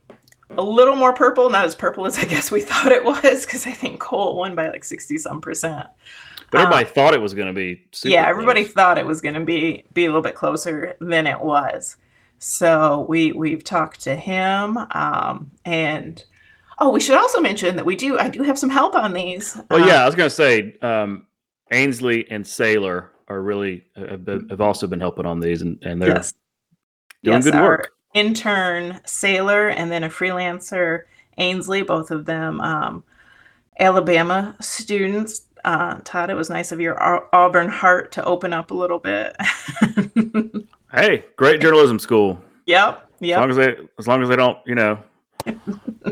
a 0.50 0.62
little 0.62 0.96
more 0.96 1.12
purple, 1.12 1.50
not 1.50 1.64
as 1.64 1.74
purple 1.74 2.06
as 2.06 2.18
I 2.18 2.24
guess 2.24 2.50
we 2.50 2.60
thought 2.62 2.92
it 2.92 3.04
was, 3.04 3.44
because 3.44 3.66
I 3.66 3.72
think 3.72 4.00
Cole 4.00 4.36
won 4.36 4.54
by 4.54 4.70
like 4.70 4.84
sixty 4.84 5.18
some 5.18 5.40
percent. 5.40 5.86
But 6.50 6.60
everybody 6.60 6.86
um, 6.86 6.92
thought 6.92 7.14
it 7.14 7.20
was 7.20 7.34
going 7.34 7.48
to 7.48 7.52
be. 7.52 7.84
yeah, 8.04 8.26
everybody 8.28 8.62
close. 8.62 8.72
thought 8.72 8.98
it 8.98 9.06
was 9.06 9.20
going 9.20 9.34
to 9.34 9.44
be 9.44 9.84
be 9.92 10.04
a 10.04 10.08
little 10.08 10.22
bit 10.22 10.34
closer 10.34 10.96
than 11.00 11.26
it 11.26 11.40
was. 11.40 11.96
So 12.38 13.06
we 13.08 13.32
we've 13.32 13.64
talked 13.64 14.00
to 14.02 14.14
him, 14.14 14.78
um, 14.92 15.50
and 15.64 16.22
oh, 16.78 16.90
we 16.90 17.00
should 17.00 17.16
also 17.16 17.40
mention 17.40 17.76
that 17.76 17.84
we 17.84 17.96
do 17.96 18.18
I 18.18 18.28
do 18.28 18.42
have 18.42 18.58
some 18.58 18.70
help 18.70 18.94
on 18.94 19.12
these. 19.12 19.60
Well, 19.70 19.82
um, 19.82 19.88
yeah, 19.88 20.02
I 20.02 20.06
was 20.06 20.14
going 20.14 20.30
to 20.30 20.34
say 20.34 20.76
um, 20.82 21.26
Ainsley 21.72 22.30
and 22.30 22.46
Sailor 22.46 23.10
are 23.28 23.42
really 23.42 23.84
have, 23.96 24.26
have, 24.26 24.60
also 24.60 24.86
been 24.86 25.00
helping 25.00 25.26
on 25.26 25.40
these, 25.40 25.62
and, 25.62 25.82
and 25.82 26.00
they're 26.00 26.10
yes. 26.10 26.34
doing 27.24 27.36
yes, 27.36 27.44
good 27.44 27.54
work. 27.54 27.92
Intern 28.14 29.00
Sailor 29.04 29.68
and 29.70 29.90
then 29.90 30.04
a 30.04 30.08
freelancer 30.08 31.02
Ainsley, 31.38 31.82
both 31.82 32.10
of 32.10 32.24
them 32.24 32.60
um, 32.60 33.04
Alabama 33.78 34.56
students. 34.60 35.42
Uh, 35.66 35.98
Todd. 36.04 36.30
It 36.30 36.34
was 36.34 36.48
nice 36.48 36.70
of 36.70 36.80
your 36.80 36.96
Auburn 37.34 37.68
heart 37.68 38.12
to 38.12 38.24
open 38.24 38.52
up 38.52 38.70
a 38.70 38.74
little 38.74 39.00
bit. 39.00 39.36
hey, 40.92 41.24
great 41.34 41.60
journalism 41.60 41.98
school. 41.98 42.40
Yep. 42.66 43.10
Yep. 43.18 43.36
As 43.36 43.40
long 43.40 43.50
as 43.50 43.56
they, 43.56 43.76
as 43.98 44.06
long 44.06 44.22
as 44.22 44.28
they 44.28 44.36
don't, 44.36 44.58
you 44.64 44.76
know, 44.76 44.96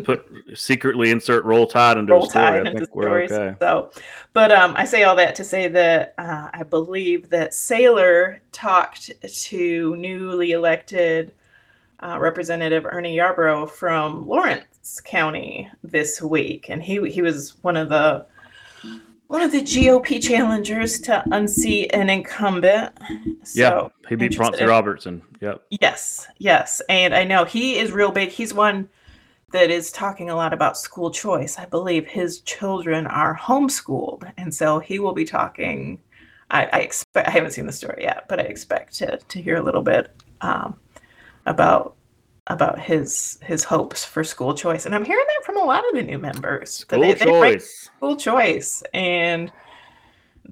put 0.03 0.27
secretly 0.55 1.11
insert 1.11 1.45
roll 1.45 1.69
tide 1.69 1.99
into 1.99 2.13
roll 2.13 2.29
story. 2.29 2.65
Tide 2.65 2.67
into 2.67 2.87
stories. 2.87 3.31
Okay. 3.31 3.57
So, 3.61 3.93
but 4.33 4.51
um, 4.51 4.75
I 4.77 4.85
say 4.85 5.05
all 5.05 5.15
that 5.17 5.37
to 5.37 5.45
say 5.45 5.69
that 5.69 6.15
uh, 6.19 6.49
I 6.53 6.65
believe 6.65 7.31
that 7.31 7.55
Sailor 7.55 8.41
talked 8.51 9.13
to 9.23 9.97
newly 9.97 10.51
elected 10.51 11.33
uh, 12.01 12.19
Representative 12.19 12.85
Ernie 12.87 13.17
Yarbrough 13.17 13.71
from 13.71 14.27
Lawrence 14.27 15.01
County 15.05 15.71
this 15.85 16.21
week, 16.21 16.71
and 16.71 16.83
he 16.83 17.09
he 17.09 17.23
was 17.23 17.57
one 17.63 17.77
of 17.77 17.89
the 17.89 18.27
one 19.29 19.43
of 19.43 19.53
the 19.53 19.63
GOP 19.63 20.23
challengers 20.23 21.01
to 21.01 21.23
unseat 21.33 21.95
an 21.95 22.11
incumbent. 22.11 22.93
So 23.43 23.61
yeah, 23.61 24.09
he 24.09 24.17
beat 24.17 24.37
Proncey 24.37 24.65
Robertson. 24.65 25.23
Yep. 25.41 25.65
Yes, 25.71 26.27
yes, 26.39 26.83
and 26.89 27.15
I 27.15 27.25
know 27.25 27.45
he 27.45 27.79
is 27.79 27.93
real 27.93 28.13
big. 28.13 28.31
He's 28.31 28.55
one 28.55 28.89
that 29.53 29.71
is 29.71 29.93
talking 29.93 30.31
a 30.31 30.37
lot 30.37 30.53
about 30.53 30.77
school 30.77 31.11
choice. 31.11 31.59
I 31.59 31.67
believe 31.67 32.07
his 32.07 32.41
children 32.41 33.07
are 33.07 33.37
homeschooled, 33.37 34.31
and 34.37 34.55
so 34.55 34.79
he 34.79 34.99
will 34.99 35.15
be 35.15 35.25
talking. 35.25 36.01
I, 36.51 36.69
I 36.73 36.79
expect 36.81 37.29
I 37.29 37.31
haven't 37.31 37.53
seen 37.53 37.67
the 37.67 37.73
story 37.73 38.03
yet, 38.03 38.27
but 38.29 38.41
I 38.41 38.45
expect 38.45 38.95
to 38.99 39.17
to 39.17 39.43
hear 39.43 39.57
a 39.57 39.63
little 39.63 39.83
bit 39.83 40.11
um, 40.41 40.77
about 41.47 41.97
about 42.49 42.79
his 42.79 43.39
his 43.43 43.65
hopes 43.65 44.05
for 44.05 44.23
school 44.23 44.55
choice, 44.55 44.87
and 44.87 44.95
I'm 44.95 45.05
hearing 45.05 45.25
that 45.27 45.47
from 45.47 45.57
a 45.57 45.65
lot 45.65 45.87
of 45.89 45.95
the 45.95 46.03
new 46.03 46.19
members. 46.19 46.73
School 46.73 47.01
they, 47.01 47.15
choice, 47.15 47.91
school 47.97 48.17
choice, 48.17 48.83
and 48.93 49.51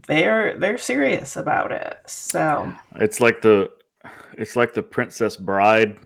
they're 0.07 0.59
they're 0.59 0.79
serious 0.79 1.37
about 1.37 1.73
it. 1.73 1.99
So 2.07 2.73
it's 2.97 3.21
like 3.21 3.43
the 3.43 3.71
it's 4.39 4.57
like 4.57 4.75
the 4.75 4.83
Princess 4.83 5.37
Bride 5.37 5.99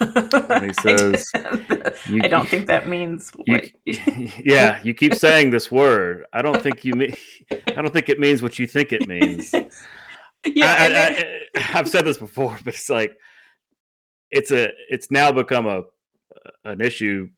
and 0.00 0.66
he 0.66 0.72
says, 0.82 1.30
"I 1.34 2.28
don't 2.28 2.48
think 2.48 2.66
that 2.66 2.88
means." 2.88 3.32
You, 3.46 3.70
yeah, 4.44 4.80
you 4.82 4.94
keep 4.94 5.14
saying 5.14 5.50
this 5.50 5.70
word. 5.70 6.24
I 6.32 6.42
don't 6.42 6.60
think 6.62 6.84
you 6.84 6.94
mean. 6.94 7.14
I 7.50 7.82
don't 7.82 7.92
think 7.92 8.08
it 8.08 8.18
means 8.18 8.42
what 8.42 8.58
you 8.58 8.66
think 8.66 8.92
it 8.92 9.06
means. 9.06 9.52
yeah, 10.44 10.76
I, 11.54 11.58
I, 11.58 11.60
have 11.60 11.88
said 11.88 12.04
this 12.04 12.18
before, 12.18 12.58
but 12.64 12.74
it's 12.74 12.90
like 12.90 13.16
it's 14.32 14.50
a 14.50 14.70
it's 14.90 15.10
now 15.10 15.30
become 15.30 15.66
a 15.66 15.82
an 16.64 16.80
issue 16.80 17.28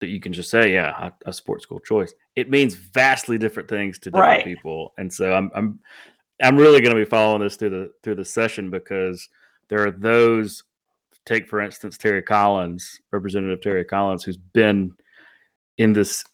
that 0.00 0.08
you 0.08 0.20
can 0.20 0.32
just 0.32 0.50
say, 0.50 0.72
yeah, 0.72 1.10
a 1.24 1.32
sports 1.32 1.64
school 1.64 1.80
choice. 1.80 2.12
It 2.36 2.50
means 2.50 2.74
vastly 2.74 3.38
different 3.38 3.68
things 3.68 3.98
to 4.00 4.10
different 4.10 4.26
right. 4.26 4.44
people, 4.44 4.94
and 4.96 5.12
so 5.12 5.32
I'm 5.32 5.50
I'm 5.54 5.80
I'm 6.42 6.56
really 6.56 6.80
going 6.80 6.94
to 6.94 7.02
be 7.02 7.08
following 7.08 7.42
this 7.42 7.56
through 7.56 7.70
the 7.70 7.92
through 8.02 8.14
the 8.14 8.24
session 8.24 8.70
because 8.70 9.28
there 9.68 9.84
are 9.86 9.90
those 9.90 10.62
take 11.24 11.48
for 11.48 11.60
instance 11.60 11.98
Terri 11.98 12.24
Collins, 12.24 13.00
Representative 13.10 13.60
Terri 13.60 13.86
Collins, 13.86 14.22
who's 14.22 14.36
been 14.36 14.92
in 15.78 15.92
this 15.92 16.24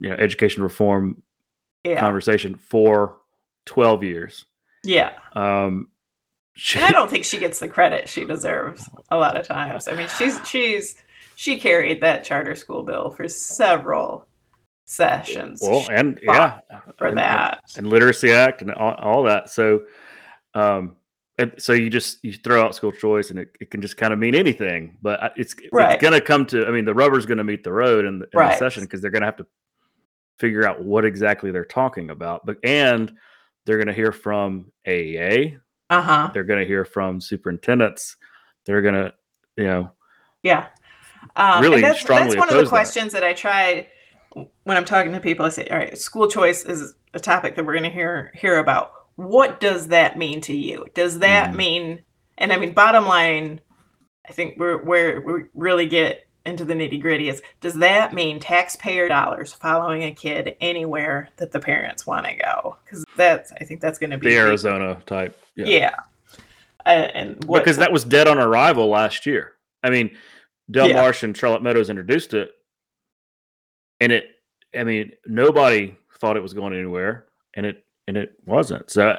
you 0.00 0.10
know 0.10 0.16
education 0.16 0.62
reform 0.62 1.22
yeah. 1.84 2.00
conversation 2.00 2.56
for 2.56 3.18
12 3.66 4.02
years. 4.02 4.44
Yeah. 4.84 5.12
Um 5.34 5.88
she, 6.56 6.80
I 6.80 6.90
don't 6.90 7.10
think 7.10 7.24
she 7.24 7.38
gets 7.38 7.58
the 7.58 7.68
credit 7.68 8.08
she 8.08 8.24
deserves 8.24 8.88
a 9.10 9.16
lot 9.16 9.36
of 9.36 9.46
times. 9.46 9.88
I 9.88 9.94
mean, 9.94 10.08
she's 10.18 10.38
she's 10.48 10.96
she 11.34 11.58
carried 11.58 12.00
that 12.00 12.24
charter 12.24 12.54
school 12.54 12.82
bill 12.82 13.10
for 13.10 13.28
several 13.28 14.26
sessions. 14.86 15.60
Well, 15.62 15.86
and 15.90 16.18
yeah, 16.22 16.60
for 16.96 17.08
and, 17.08 17.18
that 17.18 17.60
and 17.76 17.88
literacy 17.88 18.32
act 18.32 18.62
and 18.62 18.72
all, 18.72 18.94
all 18.94 19.22
that. 19.24 19.50
So, 19.50 19.82
um, 20.54 20.96
and 21.38 21.52
so 21.58 21.74
you 21.74 21.90
just 21.90 22.24
you 22.24 22.32
throw 22.32 22.64
out 22.64 22.74
school 22.74 22.92
choice 22.92 23.28
and 23.28 23.38
it, 23.38 23.50
it 23.60 23.70
can 23.70 23.82
just 23.82 23.98
kind 23.98 24.12
of 24.12 24.18
mean 24.18 24.34
anything 24.34 24.96
but 25.02 25.32
it's, 25.36 25.54
right. 25.72 25.92
it's 25.92 26.00
going 26.00 26.14
to 26.14 26.20
come 26.20 26.46
to 26.46 26.66
i 26.66 26.70
mean 26.70 26.84
the 26.84 26.94
rubber's 26.94 27.26
going 27.26 27.38
to 27.38 27.44
meet 27.44 27.62
the 27.62 27.72
road 27.72 28.04
in, 28.04 28.18
the, 28.20 28.24
in 28.32 28.38
right. 28.38 28.52
the 28.52 28.58
session 28.58 28.84
because 28.84 29.00
they're 29.02 29.10
going 29.10 29.22
to 29.22 29.26
have 29.26 29.36
to 29.36 29.46
figure 30.38 30.66
out 30.66 30.82
what 30.82 31.04
exactly 31.04 31.50
they're 31.50 31.64
talking 31.64 32.10
about 32.10 32.44
but 32.46 32.56
and 32.64 33.12
they're 33.64 33.76
going 33.76 33.86
to 33.86 33.92
hear 33.92 34.12
from 34.12 34.66
aea 34.86 35.58
uh-huh. 35.90 36.30
They're 36.34 36.44
going 36.44 36.60
to 36.60 36.66
hear 36.66 36.84
from 36.84 37.20
superintendents. 37.20 38.16
They're 38.64 38.82
going 38.82 38.94
to 38.94 39.14
you 39.56 39.64
know 39.64 39.90
yeah. 40.42 40.68
Um, 41.34 41.62
really 41.62 41.80
that's, 41.80 42.00
strongly 42.00 42.36
that's 42.36 42.38
one 42.38 42.48
of 42.50 42.56
the 42.56 42.68
questions 42.68 43.12
that. 43.12 43.20
that 43.20 43.28
i 43.28 43.32
try 43.32 43.88
when 44.62 44.76
i'm 44.76 44.84
talking 44.84 45.12
to 45.12 45.18
people 45.18 45.44
i 45.44 45.48
say 45.48 45.66
all 45.68 45.76
right 45.78 45.98
school 45.98 46.28
choice 46.28 46.64
is 46.64 46.94
a 47.16 47.20
topic 47.20 47.56
that 47.56 47.64
we're 47.64 47.72
going 47.72 47.90
to 47.90 47.90
hear 47.90 48.30
hear 48.34 48.58
about. 48.58 48.92
What 49.16 49.58
does 49.58 49.88
that 49.88 50.18
mean 50.18 50.40
to 50.42 50.56
you? 50.56 50.86
Does 50.94 51.18
that 51.20 51.52
mm 51.52 51.56
mean, 51.56 52.02
and 52.38 52.52
I 52.52 52.58
mean, 52.58 52.74
bottom 52.74 53.06
line, 53.06 53.60
I 54.28 54.32
think 54.32 54.56
we're 54.58 54.82
where 54.84 55.20
we 55.22 55.44
really 55.54 55.86
get 55.86 56.25
into 56.46 56.64
the 56.64 56.74
nitty 56.74 57.00
gritty 57.00 57.28
is 57.28 57.42
does 57.60 57.74
that 57.74 58.14
mean 58.14 58.40
taxpayer 58.40 59.08
dollars 59.08 59.52
following 59.52 60.04
a 60.04 60.12
kid 60.12 60.56
anywhere 60.60 61.28
that 61.36 61.52
the 61.52 61.60
parents 61.60 62.06
want 62.06 62.26
to 62.26 62.34
go? 62.34 62.76
Because 62.84 63.04
that's, 63.16 63.52
I 63.52 63.64
think 63.64 63.80
that's 63.80 63.98
going 63.98 64.10
to 64.10 64.18
be 64.18 64.30
the 64.30 64.36
Arizona 64.36 65.00
type. 65.06 65.38
Yeah. 65.54 65.66
yeah. 65.66 65.94
Uh, 66.84 67.08
and 67.14 67.44
what, 67.44 67.58
because 67.58 67.76
that 67.78 67.90
was 67.90 68.04
dead 68.04 68.28
on 68.28 68.38
arrival 68.38 68.88
last 68.88 69.26
year. 69.26 69.54
I 69.82 69.90
mean, 69.90 70.16
Del 70.70 70.88
yeah. 70.88 70.96
Marsh 70.96 71.22
and 71.22 71.36
Charlotte 71.36 71.62
Meadows 71.62 71.90
introduced 71.90 72.34
it, 72.34 72.50
and 74.00 74.12
it, 74.12 74.30
I 74.76 74.84
mean, 74.84 75.12
nobody 75.26 75.96
thought 76.18 76.36
it 76.36 76.42
was 76.42 76.54
going 76.54 76.74
anywhere, 76.74 77.26
and 77.54 77.66
it 77.66 77.84
and 78.08 78.16
it 78.16 78.34
wasn't. 78.46 78.90
So 78.90 79.16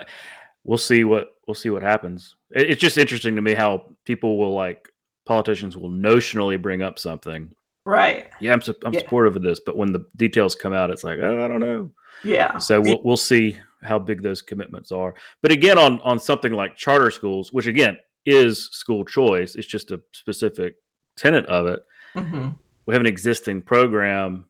we'll 0.63 0.77
see 0.77 1.03
what 1.03 1.35
we'll 1.47 1.55
see 1.55 1.69
what 1.69 1.83
happens. 1.83 2.35
It, 2.51 2.71
it's 2.71 2.81
just 2.81 2.97
interesting 2.97 3.35
to 3.35 3.41
me 3.41 3.53
how 3.53 3.85
people 4.05 4.37
will 4.37 4.53
like 4.53 4.89
politicians 5.27 5.77
will 5.77 5.89
notionally 5.89 6.61
bring 6.61 6.81
up 6.81 6.97
something. 6.97 7.49
Right. 7.85 8.29
Yeah, 8.39 8.53
I'm 8.53 8.61
su- 8.61 8.75
I'm 8.83 8.93
yeah. 8.93 8.99
supportive 8.99 9.35
of 9.35 9.43
this, 9.43 9.59
but 9.65 9.77
when 9.77 9.91
the 9.91 10.05
details 10.15 10.55
come 10.55 10.73
out, 10.73 10.89
it's 10.89 11.03
like 11.03 11.19
oh, 11.19 11.43
I 11.43 11.47
don't 11.47 11.59
know. 11.59 11.91
Yeah. 12.23 12.57
So 12.57 12.81
we'll 12.81 13.01
we'll 13.03 13.17
see 13.17 13.57
how 13.83 13.99
big 13.99 14.21
those 14.21 14.41
commitments 14.41 14.91
are. 14.91 15.15
But 15.41 15.51
again, 15.51 15.77
on 15.77 16.01
on 16.01 16.19
something 16.19 16.53
like 16.53 16.75
charter 16.75 17.11
schools, 17.11 17.53
which 17.53 17.67
again 17.67 17.97
is 18.25 18.69
school 18.71 19.05
choice, 19.05 19.55
it's 19.55 19.67
just 19.67 19.91
a 19.91 20.01
specific 20.11 20.75
tenet 21.15 21.45
of 21.45 21.67
it. 21.67 21.79
Mm-hmm. 22.15 22.49
We 22.85 22.93
have 22.93 23.01
an 23.01 23.07
existing 23.07 23.61
program, 23.61 24.45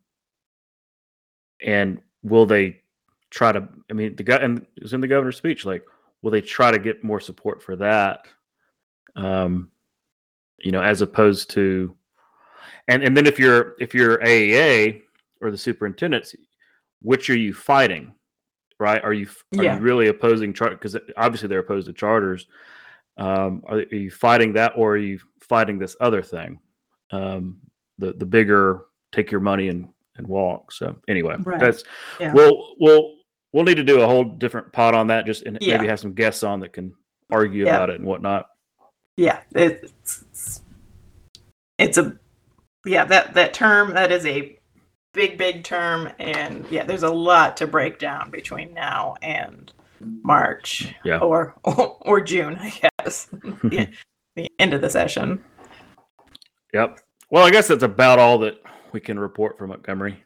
and 1.62 2.02
will 2.24 2.46
they 2.46 2.82
try 3.30 3.52
to 3.52 3.68
i 3.90 3.94
mean 3.94 4.16
the 4.16 4.24
guy 4.24 4.38
and 4.38 4.66
it 4.76 4.84
was 4.84 4.94
in 4.94 5.02
the 5.02 5.08
governor's 5.08 5.38
speech 5.38 5.66
like 5.66 5.84
will 6.22 6.32
they 6.32 6.42
try 6.42 6.72
to 6.72 6.80
get 6.80 7.04
more 7.04 7.20
support 7.20 7.62
for 7.62 7.76
that 7.76 8.22
um 9.16 9.70
you 10.60 10.72
know 10.72 10.82
as 10.82 11.02
opposed 11.02 11.50
to 11.52 11.96
and 12.88 13.04
and 13.04 13.16
then 13.16 13.26
if 13.26 13.40
you're 13.40 13.76
if 13.80 13.94
you're 13.94 14.18
AEA 14.20 15.02
or 15.42 15.52
the 15.52 15.58
superintendents 15.58 16.36
which 17.02 17.30
are 17.30 17.38
you 17.38 17.54
fighting 17.54 18.14
right 18.80 19.04
are 19.04 19.14
you 19.14 19.28
are 19.58 19.64
yeah. 19.64 19.76
you 19.76 19.82
really 19.82 20.08
opposing 20.08 20.54
charter 20.54 20.76
because 20.76 20.98
obviously 21.16 21.48
they're 21.48 21.60
opposed 21.60 21.88
to 21.88 21.94
charters 21.94 22.48
um 23.18 23.64
are, 23.68 23.78
are, 23.78 23.96
you 23.96 24.12
fighting 24.12 24.54
that 24.54 24.74
or 24.76 24.94
are 24.94 24.98
you 24.98 25.20
fighting 25.40 25.80
this 25.80 25.96
other 26.00 26.22
thing 26.22 26.60
um 27.12 27.58
the 27.98 28.14
the 28.14 28.26
bigger 28.26 28.86
take 29.12 29.32
your 29.32 29.42
money 29.42 29.70
and 29.70 29.88
and 30.18 30.28
walk 30.28 30.72
so 30.72 30.96
anyway 31.08 31.36
right. 31.44 31.60
that's 31.60 31.84
yeah. 32.20 32.34
we'll 32.34 32.76
we'll 32.80 33.18
we'll 33.58 33.66
need 33.66 33.76
to 33.76 33.84
do 33.84 34.02
a 34.02 34.08
whole 34.08 34.24
different 34.24 34.72
pot 34.72 34.94
on 34.94 35.08
that. 35.08 35.26
Just 35.26 35.44
and 35.44 35.58
yeah. 35.62 35.78
maybe 35.78 35.88
have 35.88 36.00
some 36.00 36.14
guests 36.14 36.44
on 36.44 36.60
that 36.62 36.74
can 36.74 36.94
argue 37.32 37.66
yeah. 37.66 37.76
about 37.76 37.90
it 37.90 37.98
and 37.98 38.06
whatnot. 38.06 38.48
Yeah, 39.18 39.42
it's 39.54 40.62
it's 41.80 41.98
a 41.98 42.18
yeah 42.86 43.04
that 43.06 43.34
that 43.34 43.54
term 43.54 43.94
that 43.96 44.12
is 44.12 44.26
a 44.28 44.58
big 45.14 45.38
big 45.38 45.64
term, 45.64 46.10
and 46.20 46.66
yeah, 46.70 46.84
there's 46.84 47.04
a 47.04 47.10
lot 47.10 47.58
to 47.58 47.68
break 47.68 47.98
down 47.98 48.30
between 48.30 48.74
now 48.76 49.16
and 49.24 49.74
March. 50.00 50.94
Yeah, 51.04 51.18
or 51.18 51.56
or, 51.64 51.98
or 52.02 52.22
June, 52.22 52.58
I 52.60 52.72
guess. 53.00 53.26
the, 53.64 53.90
the 54.36 54.52
end 54.60 54.76
of 54.76 54.82
the 54.82 54.90
session. 54.90 55.44
Yep. 56.74 57.00
Well, 57.32 57.46
I 57.46 57.50
guess 57.50 57.68
that's 57.68 57.84
about 57.84 58.20
all 58.20 58.38
that 58.40 58.62
we 58.92 59.00
can 59.00 59.20
report 59.20 59.58
from 59.58 59.70
Montgomery. 59.70 60.24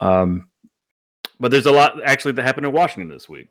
Um, 0.00 0.48
but 1.40 1.50
there's 1.50 1.66
a 1.66 1.72
lot 1.72 2.02
actually 2.04 2.32
that 2.32 2.42
happened 2.42 2.66
in 2.66 2.72
Washington 2.72 3.08
this 3.08 3.28
week. 3.28 3.48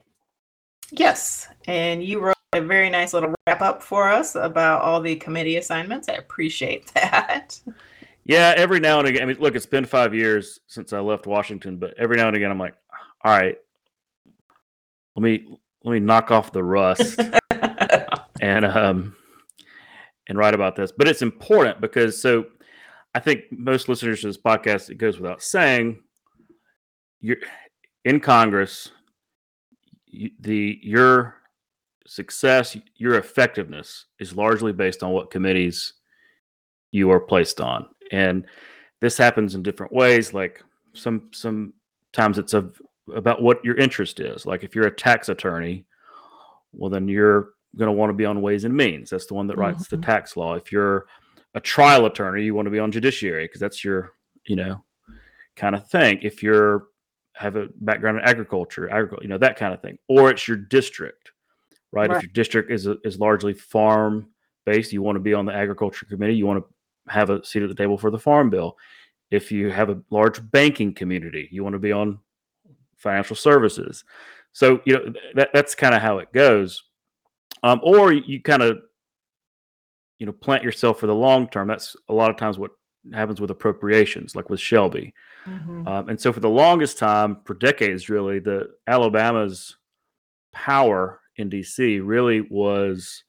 Yes, 0.91 1.47
and 1.67 2.03
you 2.03 2.19
wrote 2.19 2.35
a 2.53 2.61
very 2.61 2.89
nice 2.89 3.13
little 3.13 3.33
wrap 3.47 3.61
up 3.61 3.81
for 3.81 4.09
us 4.09 4.35
about 4.35 4.81
all 4.81 4.99
the 4.99 5.15
committee 5.15 5.55
assignments. 5.55 6.09
I 6.09 6.13
appreciate 6.13 6.87
that. 6.93 7.57
Yeah, 8.25 8.53
every 8.57 8.79
now 8.81 8.99
and 8.99 9.07
again. 9.07 9.23
I 9.23 9.25
mean, 9.25 9.37
look, 9.39 9.55
it's 9.55 9.65
been 9.65 9.85
five 9.85 10.13
years 10.13 10.59
since 10.67 10.91
I 10.91 10.99
left 10.99 11.25
Washington, 11.25 11.77
but 11.77 11.93
every 11.97 12.17
now 12.17 12.27
and 12.27 12.35
again, 12.35 12.51
I'm 12.51 12.59
like, 12.59 12.75
all 13.23 13.31
right, 13.31 13.55
let 15.15 15.23
me 15.23 15.57
let 15.83 15.93
me 15.93 15.99
knock 15.99 16.29
off 16.29 16.51
the 16.51 16.63
rust 16.63 17.19
and 18.41 18.65
um 18.65 19.15
and 20.27 20.37
write 20.37 20.53
about 20.53 20.75
this. 20.75 20.91
But 20.91 21.07
it's 21.07 21.21
important 21.21 21.79
because 21.79 22.21
so 22.21 22.45
I 23.15 23.19
think 23.19 23.43
most 23.51 23.87
listeners 23.87 24.21
to 24.21 24.27
this 24.27 24.37
podcast, 24.37 24.89
it 24.89 24.95
goes 24.95 25.19
without 25.19 25.41
saying, 25.41 26.03
you're 27.21 27.37
in 28.03 28.19
Congress, 28.19 28.91
You, 30.07 30.31
the 30.39 30.79
your 30.83 31.40
success, 32.07 32.77
your 32.95 33.15
effectiveness 33.15 34.05
is 34.19 34.35
largely 34.35 34.73
based 34.73 35.03
on 35.03 35.11
what 35.11 35.31
committees 35.31 35.93
you 36.91 37.11
are 37.11 37.19
placed 37.19 37.61
on, 37.61 37.87
and 38.11 38.45
this 38.99 39.17
happens 39.17 39.55
in 39.55 39.63
different 39.63 39.93
ways. 39.93 40.33
Like 40.33 40.63
some 40.93 41.29
sometimes 41.31 42.37
it's 42.37 42.53
of 42.53 42.79
about 43.13 43.41
what 43.41 43.63
your 43.63 43.75
interest 43.77 44.19
is. 44.19 44.45
Like 44.45 44.63
if 44.63 44.75
you're 44.75 44.87
a 44.87 44.95
tax 44.95 45.29
attorney, 45.29 45.85
well 46.73 46.89
then 46.89 47.07
you're 47.07 47.49
going 47.77 47.87
to 47.87 47.93
want 47.93 48.09
to 48.09 48.15
be 48.15 48.25
on 48.25 48.41
Ways 48.41 48.65
and 48.65 48.75
Means. 48.75 49.09
That's 49.09 49.25
the 49.25 49.33
one 49.33 49.47
that 49.47 49.57
writes 49.57 49.85
mm-hmm. 49.85 49.95
the 49.95 50.05
tax 50.05 50.35
law. 50.35 50.55
If 50.55 50.71
you're 50.71 51.05
a 51.53 51.59
trial 51.59 52.05
attorney, 52.05 52.43
you 52.43 52.53
want 52.53 52.65
to 52.65 52.71
be 52.71 52.79
on 52.79 52.91
Judiciary 52.91 53.45
because 53.45 53.61
that's 53.61 53.83
your 53.83 54.13
you 54.45 54.55
know 54.55 54.83
kind 55.55 55.75
of 55.75 55.87
thing. 55.89 56.19
If 56.21 56.43
you're 56.43 56.87
have 57.35 57.55
a 57.55 57.67
background 57.79 58.19
in 58.19 58.23
agriculture, 58.25 58.89
agriculture, 58.89 59.23
you 59.23 59.29
know 59.29 59.37
that 59.37 59.57
kind 59.57 59.73
of 59.73 59.81
thing, 59.81 59.97
or 60.07 60.29
it's 60.29 60.47
your 60.47 60.57
district, 60.57 61.30
right? 61.91 62.09
right. 62.09 62.17
If 62.17 62.23
your 62.23 62.31
district 62.33 62.71
is 62.71 62.87
is 63.03 63.19
largely 63.19 63.53
farm 63.53 64.27
based, 64.65 64.93
you 64.93 65.01
want 65.01 65.15
to 65.15 65.21
be 65.21 65.33
on 65.33 65.45
the 65.45 65.53
agriculture 65.53 66.05
committee. 66.05 66.35
You 66.35 66.45
want 66.45 66.63
to 66.63 67.11
have 67.11 67.29
a 67.29 67.43
seat 67.43 67.63
at 67.63 67.69
the 67.69 67.75
table 67.75 67.97
for 67.97 68.11
the 68.11 68.19
farm 68.19 68.49
bill. 68.49 68.77
If 69.29 69.51
you 69.51 69.69
have 69.69 69.89
a 69.89 70.01
large 70.09 70.39
banking 70.51 70.93
community, 70.93 71.47
you 71.51 71.63
want 71.63 71.73
to 71.73 71.79
be 71.79 71.91
on 71.91 72.19
financial 72.97 73.35
services. 73.35 74.03
So 74.53 74.81
you 74.85 74.93
know 74.93 75.13
that 75.35 75.49
that's 75.53 75.75
kind 75.75 75.95
of 75.95 76.01
how 76.01 76.19
it 76.19 76.31
goes. 76.33 76.83
Um, 77.63 77.79
or 77.83 78.11
you 78.11 78.41
kind 78.41 78.61
of 78.61 78.79
you 80.19 80.25
know 80.25 80.31
plant 80.33 80.63
yourself 80.63 80.99
for 80.99 81.07
the 81.07 81.15
long 81.15 81.47
term. 81.49 81.67
That's 81.67 81.95
a 82.09 82.13
lot 82.13 82.29
of 82.29 82.37
times 82.37 82.57
what 82.57 82.71
happens 83.13 83.41
with 83.41 83.51
appropriations, 83.51 84.35
like 84.35 84.49
with 84.49 84.59
Shelby. 84.59 85.13
Mm-hmm. 85.45 85.87
Um, 85.87 86.09
and 86.09 86.19
so 86.19 86.31
for 86.31 86.39
the 86.39 86.49
longest 86.49 86.97
time, 86.97 87.37
for 87.45 87.55
decades, 87.55 88.09
really, 88.09 88.39
the 88.39 88.67
Alabama's 88.87 89.77
power 90.51 91.20
in 91.41 91.49
DC 91.49 92.01
really 92.03 92.41
was 92.41 93.23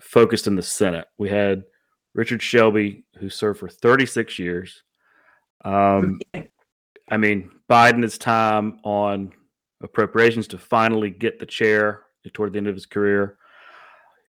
focused 0.00 0.46
in 0.46 0.56
the 0.56 0.62
Senate. 0.62 1.06
We 1.18 1.28
had 1.28 1.64
Richard 2.14 2.42
Shelby, 2.42 3.04
who 3.18 3.28
served 3.28 3.60
for 3.60 3.68
36 3.68 4.38
years. 4.38 4.82
Um, 5.64 6.20
I 7.10 7.16
mean, 7.16 7.50
Biden's 7.68 8.18
time 8.18 8.80
on 8.84 9.32
appropriations 9.82 10.48
to 10.48 10.58
finally 10.58 11.10
get 11.10 11.38
the 11.38 11.46
chair 11.46 12.04
toward 12.32 12.52
the 12.52 12.58
end 12.58 12.68
of 12.68 12.74
his 12.74 12.86
career. 12.86 13.38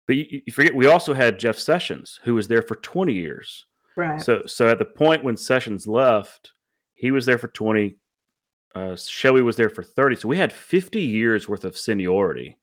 But 0.07 0.17
you, 0.17 0.41
you 0.45 0.53
forget, 0.53 0.75
we 0.75 0.87
also 0.87 1.13
had 1.13 1.39
Jeff 1.39 1.57
Sessions, 1.57 2.19
who 2.23 2.35
was 2.35 2.47
there 2.47 2.61
for 2.61 2.75
20 2.75 3.13
years. 3.13 3.65
Right. 3.95 4.21
So 4.21 4.43
so 4.47 4.69
at 4.69 4.79
the 4.79 4.85
point 4.85 5.23
when 5.23 5.37
Sessions 5.37 5.85
left, 5.85 6.51
he 6.95 7.11
was 7.11 7.25
there 7.25 7.37
for 7.37 7.47
20. 7.49 7.95
Uh, 8.75 8.95
Shelby 8.95 9.41
was 9.41 9.55
there 9.55 9.69
for 9.69 9.83
30. 9.83 10.17
So 10.17 10.27
we 10.27 10.37
had 10.37 10.51
50 10.51 11.01
years 11.01 11.47
worth 11.47 11.63
of 11.63 11.77
seniority. 11.77 12.57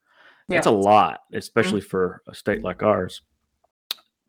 Yeah. 0.48 0.56
That's 0.56 0.66
a 0.66 0.72
lot, 0.72 1.20
especially 1.32 1.80
mm-hmm. 1.80 1.88
for 1.88 2.22
a 2.28 2.34
state 2.34 2.62
like 2.62 2.82
ours. 2.82 3.22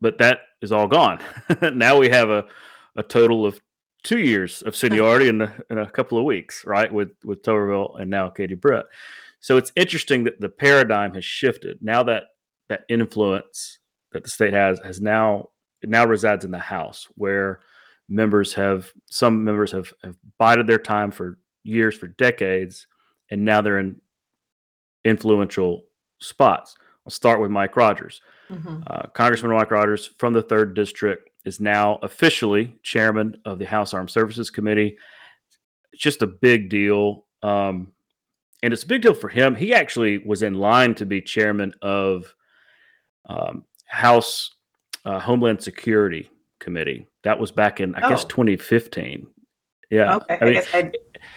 But 0.00 0.18
that 0.18 0.40
is 0.60 0.72
all 0.72 0.86
gone. 0.86 1.20
now 1.74 1.98
we 1.98 2.08
have 2.10 2.30
a, 2.30 2.44
a 2.96 3.02
total 3.02 3.44
of 3.44 3.60
two 4.02 4.18
years 4.18 4.62
of 4.62 4.76
seniority 4.76 5.28
in, 5.28 5.42
a, 5.42 5.54
in 5.70 5.78
a 5.78 5.90
couple 5.90 6.18
of 6.18 6.24
weeks, 6.24 6.64
right? 6.64 6.92
With 6.92 7.10
with 7.24 7.42
Tuberville 7.42 8.00
and 8.00 8.10
now 8.10 8.28
Katie 8.28 8.54
Britt. 8.54 8.86
So 9.40 9.56
it's 9.56 9.72
interesting 9.74 10.24
that 10.24 10.40
the 10.40 10.48
paradigm 10.48 11.14
has 11.14 11.24
shifted. 11.24 11.78
Now 11.80 12.02
that 12.04 12.24
that 12.68 12.84
influence 12.88 13.78
that 14.12 14.24
the 14.24 14.30
state 14.30 14.52
has 14.52 14.80
has 14.84 15.00
now 15.00 15.50
it 15.82 15.88
now 15.88 16.06
resides 16.06 16.44
in 16.44 16.50
the 16.50 16.58
House, 16.58 17.08
where 17.14 17.60
members 18.08 18.54
have 18.54 18.92
some 19.06 19.44
members 19.44 19.72
have, 19.72 19.92
have 20.04 20.16
bided 20.38 20.66
their 20.66 20.78
time 20.78 21.10
for 21.10 21.38
years, 21.64 21.96
for 21.96 22.08
decades, 22.08 22.86
and 23.30 23.44
now 23.44 23.60
they're 23.60 23.78
in 23.78 24.00
influential 25.04 25.82
spots. 26.20 26.76
I'll 27.06 27.10
start 27.10 27.40
with 27.40 27.50
Mike 27.50 27.76
Rogers. 27.76 28.20
Mm-hmm. 28.50 28.82
Uh, 28.86 29.02
Congressman 29.14 29.52
Mike 29.52 29.70
Rogers 29.70 30.10
from 30.18 30.32
the 30.32 30.42
third 30.42 30.74
district 30.74 31.30
is 31.44 31.60
now 31.60 31.98
officially 32.02 32.76
chairman 32.82 33.36
of 33.44 33.58
the 33.58 33.66
House 33.66 33.94
Armed 33.94 34.10
Services 34.10 34.50
Committee. 34.50 34.96
It's 35.92 36.02
just 36.02 36.22
a 36.22 36.26
big 36.26 36.68
deal. 36.68 37.24
Um, 37.42 37.92
and 38.62 38.72
it's 38.72 38.84
a 38.84 38.86
big 38.86 39.02
deal 39.02 39.14
for 39.14 39.28
him. 39.28 39.56
He 39.56 39.74
actually 39.74 40.18
was 40.18 40.42
in 40.42 40.54
line 40.54 40.94
to 40.96 41.06
be 41.06 41.20
chairman 41.20 41.74
of 41.82 42.32
um, 43.28 43.64
House 43.86 44.54
uh, 45.04 45.18
Homeland 45.18 45.62
Security 45.62 46.30
Committee. 46.60 47.06
That 47.24 47.40
was 47.40 47.50
back 47.50 47.80
in, 47.80 47.94
I 47.96 48.06
oh. 48.06 48.10
guess, 48.10 48.24
2015. 48.24 49.26
Yeah. 49.92 50.16
Okay. 50.16 50.38
I, 50.40 50.44
mean, 50.44 50.48
I 50.48 50.52
guess 50.54 50.74
I 50.74 50.92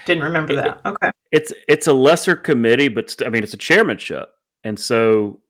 didn't 0.05 0.23
remember 0.23 0.53
it, 0.53 0.55
that. 0.55 0.79
Okay. 0.85 1.11
It's 1.31 1.51
it's 1.67 1.87
a 1.87 1.93
lesser 1.93 2.37
committee, 2.37 2.87
but 2.87 3.09
st- 3.09 3.27
I 3.27 3.29
mean, 3.29 3.43
it's 3.43 3.53
a 3.53 3.57
chairmanship, 3.57 4.29
and 4.63 4.79
so, 4.79 5.41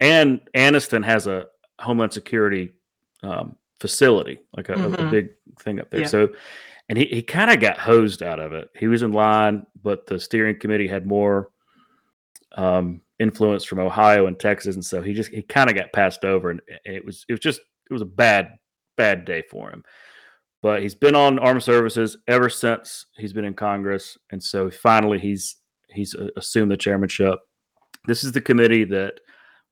and 0.00 0.40
Anniston 0.56 1.04
has 1.04 1.28
a 1.28 1.46
Homeland 1.78 2.12
Security 2.12 2.72
um, 3.22 3.54
facility, 3.78 4.40
like 4.56 4.68
a, 4.70 4.72
mm-hmm. 4.72 5.06
a, 5.06 5.10
big 5.10 5.28
thing 5.60 5.78
up 5.78 5.88
there. 5.92 6.00
Yeah. 6.00 6.06
So, 6.08 6.30
and 6.88 6.98
he, 6.98 7.04
he 7.04 7.22
kind 7.22 7.52
of 7.52 7.60
got 7.60 7.78
hosed 7.78 8.24
out 8.24 8.40
of 8.40 8.52
it. 8.52 8.68
He 8.76 8.88
was 8.88 9.02
in 9.02 9.12
line, 9.12 9.64
but 9.80 10.06
the 10.08 10.18
steering 10.18 10.58
committee 10.58 10.88
had 10.88 11.06
more 11.06 11.50
um, 12.56 13.02
influence 13.20 13.62
from 13.62 13.78
Ohio 13.78 14.26
and 14.26 14.36
Texas, 14.36 14.74
and 14.74 14.84
so 14.84 15.00
he 15.00 15.14
just 15.14 15.30
he 15.30 15.42
kind 15.42 15.70
of 15.70 15.76
got 15.76 15.92
passed 15.92 16.24
over, 16.24 16.50
and 16.50 16.60
it 16.84 17.04
was 17.04 17.24
it 17.28 17.34
was 17.34 17.40
just 17.40 17.60
it 17.60 17.92
was 17.92 18.02
a 18.02 18.06
bad 18.06 18.58
bad 18.96 19.24
day 19.24 19.44
for 19.48 19.70
him. 19.70 19.84
But 20.60 20.82
he's 20.82 20.94
been 20.94 21.14
on 21.14 21.38
armed 21.38 21.62
services 21.62 22.16
ever 22.26 22.50
since 22.50 23.06
he's 23.16 23.32
been 23.32 23.44
in 23.44 23.54
Congress, 23.54 24.18
and 24.30 24.42
so 24.42 24.70
finally 24.70 25.18
he's 25.18 25.56
he's 25.88 26.14
uh, 26.14 26.28
assumed 26.36 26.70
the 26.70 26.76
chairmanship. 26.76 27.38
This 28.06 28.24
is 28.24 28.32
the 28.32 28.40
committee 28.40 28.84
that 28.84 29.20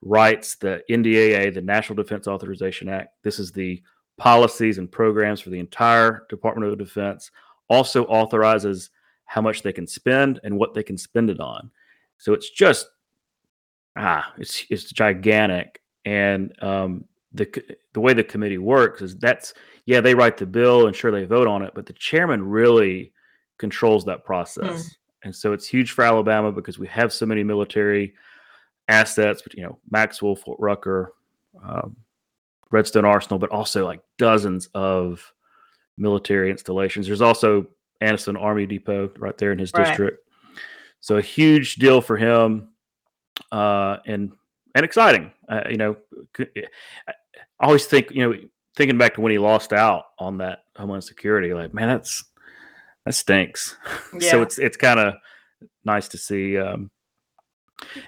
writes 0.02 0.56
the 0.56 0.82
NDAA, 0.90 1.52
the 1.52 1.62
National 1.62 1.96
Defense 1.96 2.28
Authorization 2.28 2.88
Act. 2.88 3.08
This 3.24 3.38
is 3.38 3.50
the 3.50 3.82
policies 4.18 4.78
and 4.78 4.90
programs 4.90 5.40
for 5.40 5.50
the 5.50 5.58
entire 5.58 6.26
Department 6.28 6.70
of 6.70 6.78
Defense. 6.78 7.30
Also 7.68 8.04
authorizes 8.04 8.90
how 9.24 9.40
much 9.40 9.62
they 9.62 9.72
can 9.72 9.86
spend 9.86 10.40
and 10.44 10.56
what 10.56 10.72
they 10.72 10.82
can 10.82 10.96
spend 10.96 11.30
it 11.30 11.40
on. 11.40 11.70
So 12.18 12.32
it's 12.32 12.50
just 12.50 12.88
ah, 13.96 14.32
it's 14.38 14.64
it's 14.70 14.84
gigantic. 14.84 15.80
And 16.04 16.52
um, 16.62 17.04
the 17.36 17.76
the 17.92 18.00
way 18.00 18.12
the 18.12 18.24
committee 18.24 18.58
works 18.58 19.02
is 19.02 19.16
that's 19.16 19.54
yeah 19.86 20.00
they 20.00 20.14
write 20.14 20.36
the 20.36 20.46
bill 20.46 20.86
and 20.86 20.96
sure 20.96 21.10
they 21.10 21.24
vote 21.24 21.46
on 21.46 21.62
it, 21.62 21.72
but 21.74 21.86
the 21.86 21.92
chairman 21.92 22.42
really 22.42 23.12
controls 23.58 24.04
that 24.04 24.24
process. 24.24 24.84
Mm. 24.84 24.96
And 25.24 25.34
so 25.34 25.52
it's 25.52 25.66
huge 25.66 25.92
for 25.92 26.04
Alabama 26.04 26.52
because 26.52 26.78
we 26.78 26.86
have 26.88 27.12
so 27.12 27.26
many 27.26 27.42
military 27.42 28.14
assets, 28.88 29.42
but 29.42 29.54
you 29.54 29.62
know 29.62 29.78
Maxwell, 29.90 30.36
Fort 30.36 30.58
Rucker, 30.60 31.12
um, 31.64 31.96
Redstone 32.70 33.04
Arsenal, 33.04 33.38
but 33.38 33.50
also 33.50 33.84
like 33.84 34.00
dozens 34.18 34.68
of 34.74 35.32
military 35.96 36.50
installations. 36.50 37.06
There's 37.06 37.22
also 37.22 37.66
Anniston 38.02 38.40
Army 38.40 38.66
Depot 38.66 39.10
right 39.18 39.36
there 39.38 39.52
in 39.52 39.58
his 39.58 39.72
right. 39.72 39.86
district. 39.86 40.18
So 41.00 41.16
a 41.16 41.22
huge 41.22 41.76
deal 41.76 42.00
for 42.00 42.16
him, 42.16 42.68
uh, 43.52 43.98
and 44.06 44.32
and 44.74 44.84
exciting. 44.84 45.32
Uh, 45.48 45.62
you 45.70 45.76
know, 45.76 45.96
I 47.60 47.66
always 47.66 47.86
think 47.86 48.10
you 48.10 48.28
know 48.28 48.38
thinking 48.76 48.98
back 48.98 49.14
to 49.14 49.20
when 49.20 49.32
he 49.32 49.38
lost 49.38 49.72
out 49.72 50.04
on 50.18 50.38
that 50.38 50.60
Homeland 50.76 51.04
Security, 51.04 51.54
like 51.54 51.72
man, 51.74 51.88
that's 51.88 52.24
that 53.04 53.14
stinks. 53.14 53.76
Yeah. 54.18 54.30
so 54.30 54.42
it's 54.42 54.58
it's 54.58 54.76
kind 54.76 55.00
of 55.00 55.14
nice 55.84 56.08
to 56.08 56.18
see. 56.18 56.58
Um, 56.58 56.90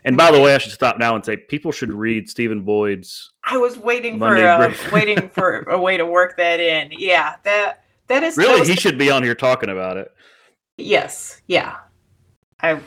and 0.05 0.17
by 0.17 0.31
the 0.31 0.41
way, 0.41 0.55
I 0.55 0.59
should 0.59 0.73
stop 0.73 0.99
now 0.99 1.15
and 1.15 1.25
say 1.25 1.37
people 1.37 1.73
should 1.73 1.93
read 1.93 2.29
Stephen 2.29 2.63
Boyd's. 2.63 3.33
I 3.45 3.59
was 3.59 3.77
waiting 3.77 4.19
Monday 4.19 4.43
for 4.73 4.89
uh, 4.89 4.91
waiting 4.93 5.29
for 5.29 5.61
a 5.65 5.79
way 5.79 5.97
to 5.97 6.07
work 6.07 6.37
that 6.39 6.61
in. 6.61 6.91
Yeah, 6.93 7.37
that 7.45 7.85
that 8.07 8.23
is 8.23 8.37
really 8.37 8.67
he 8.67 8.77
should 8.77 8.99
be 8.99 9.11
on 9.11 9.23
here 9.23 9.35
talking 9.35 9.71
about 9.71 9.97
it. 9.97 10.11
Yes, 10.77 11.43
yeah, 11.47 11.77
I 12.61 12.81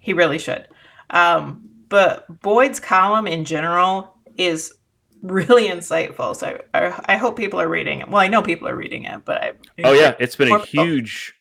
he 0.00 0.12
really 0.12 0.38
should. 0.38 0.68
Um, 1.10 1.68
but 1.88 2.26
Boyd's 2.42 2.80
column 2.80 3.26
in 3.26 3.44
general 3.44 4.14
is 4.36 4.74
really 5.22 5.68
insightful. 5.68 6.34
So 6.36 6.60
I, 6.74 7.00
I, 7.06 7.16
hope 7.16 7.36
people 7.36 7.60
are 7.60 7.68
reading 7.68 8.00
it. 8.00 8.08
Well, 8.08 8.20
I 8.20 8.28
know 8.28 8.42
people 8.42 8.68
are 8.68 8.76
reading 8.76 9.04
it, 9.04 9.24
but 9.24 9.42
I. 9.42 9.52
Oh 9.84 9.92
yeah, 9.92 10.14
it's 10.18 10.36
been 10.36 10.50
a 10.50 10.64
huge. 10.64 11.34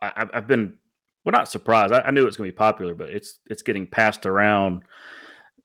I, 0.00 0.26
have 0.32 0.46
been 0.46 0.74
well, 1.24 1.32
not 1.32 1.50
surprised. 1.50 1.92
I, 1.92 2.00
I 2.00 2.10
knew 2.10 2.22
it 2.22 2.26
was 2.26 2.36
going 2.36 2.48
to 2.48 2.52
be 2.52 2.56
popular, 2.56 2.94
but 2.94 3.10
it's 3.10 3.38
it's 3.48 3.62
getting 3.62 3.86
passed 3.86 4.26
around, 4.26 4.82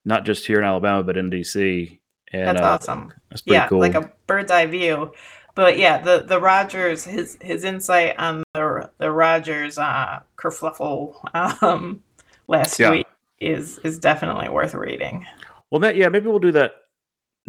not 0.05 0.25
just 0.25 0.47
here 0.47 0.59
in 0.59 0.65
Alabama, 0.65 1.03
but 1.03 1.17
in 1.17 1.29
DC. 1.29 1.99
And, 2.31 2.47
that's 2.47 2.61
uh, 2.61 2.69
awesome. 2.69 3.13
That's 3.29 3.41
pretty 3.41 3.55
yeah, 3.55 3.67
cool. 3.67 3.79
like 3.79 3.95
a 3.95 4.11
bird's 4.27 4.51
eye 4.51 4.67
view. 4.67 5.11
But 5.55 5.77
yeah, 5.77 5.99
the 5.99 6.23
the 6.25 6.39
Rogers 6.39 7.03
his 7.03 7.37
his 7.41 7.63
insight 7.63 8.17
on 8.17 8.43
the 8.53 8.89
the 8.97 9.11
Rogers 9.11 9.77
uh, 9.77 10.19
kerfluffle 10.37 11.63
um, 11.63 12.01
last 12.47 12.79
yeah. 12.79 12.91
week 12.91 13.07
is 13.39 13.79
is 13.79 13.99
definitely 13.99 14.49
worth 14.49 14.73
reading. 14.73 15.25
Well, 15.71 15.79
that, 15.81 15.95
yeah, 15.95 16.09
maybe 16.09 16.27
we'll 16.27 16.39
do 16.39 16.51
that 16.53 16.78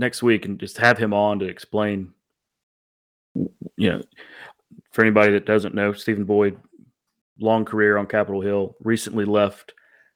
next 0.01 0.23
week 0.23 0.47
and 0.47 0.59
just 0.59 0.79
have 0.79 0.99
him 0.99 1.13
on 1.13 1.39
to 1.39 1.45
explain. 1.45 2.13
You 3.77 3.91
know, 3.91 4.03
for 4.91 5.03
anybody 5.03 5.33
that 5.33 5.47
doesn't 5.47 5.75
know, 5.75 5.93
Stephen 5.93 6.25
Boyd 6.25 6.59
long 7.39 7.65
career 7.65 7.97
on 7.97 8.07
Capitol 8.07 8.41
Hill, 8.41 8.77
recently 8.83 9.25
left 9.25 9.73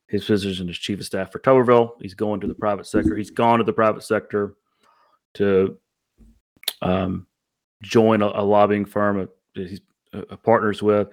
his 0.09 0.25
position 0.25 0.69
as 0.69 0.77
chief 0.77 0.99
of 1.01 1.07
staff 1.07 1.31
for 1.31 1.39
Tuberville. 1.39 1.93
He's 2.01 2.15
going 2.15 2.41
to 2.41 2.47
the 2.47 2.55
private 2.55 2.87
sector. 2.87 3.17
He's 3.17 3.31
gone 3.31 3.59
to 3.59 3.65
the 3.65 3.73
private 3.73 4.03
sector 4.03 4.55
to 5.35 5.79
um, 6.83 7.27
join 7.83 8.23
a, 8.23 8.27
a, 8.27 8.45
lobbying 8.45 8.85
firm 8.85 9.29
that 9.55 9.69
he's 9.69 9.81
uh, 10.13 10.37
partners 10.37 10.83
with, 10.83 11.09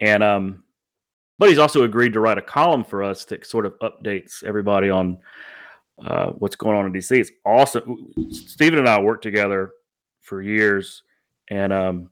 and 0.00 0.22
um, 0.22 0.64
but 1.38 1.48
he's 1.48 1.58
also 1.58 1.84
agreed 1.84 2.12
to 2.12 2.20
write 2.20 2.38
a 2.38 2.42
column 2.42 2.84
for 2.84 3.02
us 3.02 3.24
that 3.26 3.46
sort 3.46 3.66
of 3.66 3.78
updates 3.80 4.44
everybody 4.44 4.90
on 4.90 5.18
uh, 6.04 6.26
what's 6.32 6.56
going 6.56 6.76
on 6.76 6.86
in 6.86 6.92
DC. 6.92 7.18
It's 7.18 7.30
awesome. 7.44 8.12
Stephen 8.30 8.78
and 8.78 8.88
I 8.88 9.00
worked 9.00 9.22
together 9.22 9.72
for 10.20 10.42
years, 10.42 11.02
and 11.48 11.72
um, 11.72 12.10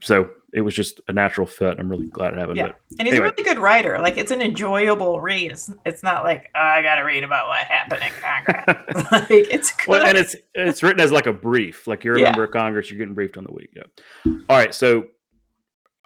so 0.00 0.30
it 0.52 0.60
was 0.60 0.74
just 0.74 1.00
a 1.08 1.12
natural 1.12 1.46
fit. 1.46 1.78
I'm 1.80 1.88
really 1.88 2.06
glad 2.06 2.34
it. 2.34 2.56
Yeah, 2.56 2.72
and 2.98 3.08
he's 3.08 3.14
anyway. 3.14 3.16
a 3.16 3.22
really 3.22 3.42
good 3.42 3.58
writer. 3.58 3.98
Like 3.98 4.16
it's 4.16 4.30
an 4.30 4.40
enjoyable 4.40 5.20
read. 5.20 5.50
It's, 5.50 5.70
it's 5.84 6.02
not 6.02 6.22
like 6.22 6.50
oh, 6.54 6.60
I 6.60 6.80
got 6.80 6.94
to 6.94 7.02
read 7.02 7.24
about 7.24 7.48
what 7.48 7.58
happened 7.66 8.02
in 8.02 8.12
Congress. 8.22 9.12
like 9.12 9.30
it's 9.30 9.72
good. 9.72 9.88
Well, 9.88 10.06
and 10.06 10.16
it's 10.16 10.36
it's 10.54 10.82
written 10.82 11.00
as 11.00 11.10
like 11.10 11.26
a 11.26 11.32
brief. 11.32 11.86
Like 11.86 12.04
you're 12.04 12.16
a 12.16 12.20
yeah. 12.20 12.26
member 12.26 12.44
of 12.44 12.52
Congress, 12.52 12.90
you're 12.90 12.98
getting 12.98 13.14
briefed 13.14 13.36
on 13.36 13.44
the 13.44 13.52
week. 13.52 13.70
Yeah. 13.74 14.32
All 14.48 14.56
right, 14.56 14.74
so 14.74 15.06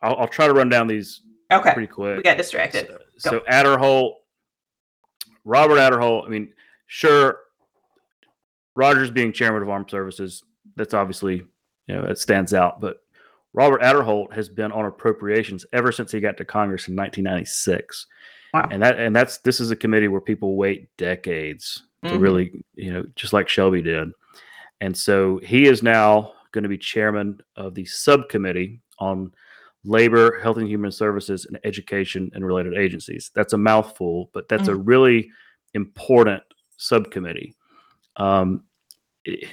I'll, 0.02 0.16
I'll 0.16 0.28
try 0.28 0.46
to 0.46 0.54
run 0.54 0.68
down 0.68 0.86
these 0.86 1.20
okay 1.52 1.72
pretty 1.72 1.88
quick. 1.88 2.16
We 2.16 2.22
got 2.22 2.38
distracted. 2.38 2.88
So, 3.18 3.30
so 3.30 3.40
Aderholt, 3.50 4.14
Robert 5.44 5.76
Aderholt. 5.76 6.26
I 6.26 6.28
mean, 6.28 6.52
sure, 6.88 7.38
Rogers 8.74 9.10
being 9.10 9.32
chairman 9.32 9.62
of 9.62 9.68
Armed 9.68 9.90
Services, 9.90 10.42
that's 10.74 10.94
obviously 10.94 11.44
you 11.86 11.94
know 11.94 12.02
it 12.02 12.18
stands 12.18 12.52
out, 12.52 12.80
but 12.80 12.98
Robert 13.52 13.82
Aderholt 13.82 14.32
has 14.32 14.48
been 14.48 14.72
on 14.72 14.84
appropriations 14.84 15.64
ever 15.72 15.92
since 15.92 16.12
he 16.12 16.20
got 16.20 16.36
to 16.36 16.44
Congress 16.44 16.88
in 16.88 16.96
1996. 16.96 18.06
Wow. 18.52 18.68
And 18.70 18.82
that 18.82 18.98
and 18.98 19.14
that's 19.14 19.38
this 19.38 19.60
is 19.60 19.70
a 19.70 19.76
committee 19.76 20.08
where 20.08 20.20
people 20.20 20.56
wait 20.56 20.88
decades 20.96 21.84
mm-hmm. 22.04 22.14
to 22.14 22.20
really, 22.20 22.64
you 22.74 22.92
know, 22.92 23.04
just 23.14 23.32
like 23.32 23.48
Shelby 23.48 23.82
did. 23.82 24.10
And 24.80 24.96
so 24.96 25.38
he 25.42 25.66
is 25.66 25.82
now 25.82 26.32
going 26.52 26.62
to 26.62 26.68
be 26.68 26.78
chairman 26.78 27.40
of 27.56 27.74
the 27.74 27.84
subcommittee 27.84 28.80
on 28.98 29.32
labor, 29.84 30.38
health 30.40 30.58
and 30.58 30.68
human 30.68 30.92
services, 30.92 31.46
and 31.46 31.58
education 31.64 32.30
and 32.34 32.46
related 32.46 32.76
agencies. 32.76 33.30
That's 33.34 33.52
a 33.52 33.58
mouthful, 33.58 34.30
but 34.32 34.48
that's 34.48 34.64
mm-hmm. 34.64 34.80
a 34.80 34.84
really 34.84 35.30
important 35.74 36.42
subcommittee. 36.78 37.54
Um, 38.16 38.64
it, 39.24 39.48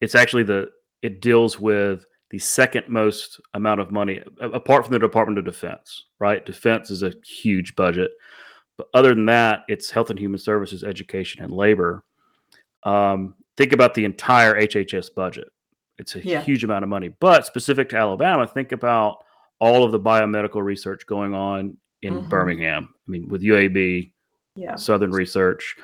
it's 0.00 0.14
actually 0.14 0.42
the 0.44 0.70
it 1.02 1.20
deals 1.20 1.58
with 1.58 2.04
the 2.30 2.38
second 2.38 2.88
most 2.88 3.40
amount 3.54 3.80
of 3.80 3.90
money 3.90 4.22
apart 4.40 4.84
from 4.84 4.92
the 4.92 4.98
Department 4.98 5.38
of 5.38 5.44
Defense, 5.44 6.04
right? 6.18 6.44
Defense 6.44 6.90
is 6.90 7.02
a 7.02 7.14
huge 7.24 7.74
budget. 7.74 8.10
But 8.76 8.88
other 8.94 9.14
than 9.14 9.26
that, 9.26 9.64
it's 9.68 9.90
health 9.90 10.10
and 10.10 10.18
human 10.18 10.38
services, 10.38 10.84
education, 10.84 11.42
and 11.42 11.52
labor. 11.52 12.04
Um, 12.84 13.34
think 13.56 13.72
about 13.72 13.94
the 13.94 14.04
entire 14.04 14.54
HHS 14.54 15.14
budget. 15.14 15.48
It's 15.98 16.14
a 16.14 16.24
yeah. 16.24 16.42
huge 16.42 16.62
amount 16.62 16.84
of 16.84 16.88
money. 16.88 17.08
But 17.08 17.44
specific 17.44 17.88
to 17.88 17.96
Alabama, 17.96 18.46
think 18.46 18.70
about 18.70 19.24
all 19.58 19.82
of 19.82 19.90
the 19.90 19.98
biomedical 19.98 20.62
research 20.62 21.06
going 21.06 21.34
on 21.34 21.76
in 22.02 22.14
mm-hmm. 22.14 22.28
Birmingham. 22.28 22.94
I 22.94 23.10
mean, 23.10 23.28
with 23.28 23.42
UAB, 23.42 24.12
yeah. 24.54 24.76
Southern 24.76 25.10
Research, 25.10 25.76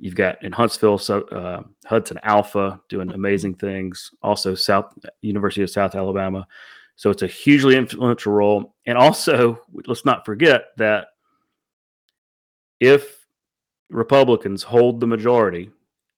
You've 0.00 0.14
got 0.14 0.42
in 0.42 0.50
Huntsville, 0.50 0.96
so, 0.96 1.20
uh, 1.24 1.62
Hudson 1.84 2.18
Alpha 2.22 2.80
doing 2.88 3.08
mm-hmm. 3.08 3.14
amazing 3.14 3.54
things. 3.56 4.10
Also, 4.22 4.54
South 4.54 4.98
University 5.20 5.62
of 5.62 5.68
South 5.68 5.94
Alabama. 5.94 6.46
So 6.96 7.10
it's 7.10 7.22
a 7.22 7.26
hugely 7.26 7.76
influential 7.76 8.32
role. 8.32 8.74
And 8.86 8.96
also, 8.96 9.62
let's 9.86 10.06
not 10.06 10.24
forget 10.24 10.68
that 10.78 11.08
if 12.80 13.26
Republicans 13.90 14.62
hold 14.62 15.00
the 15.00 15.06
majority 15.06 15.70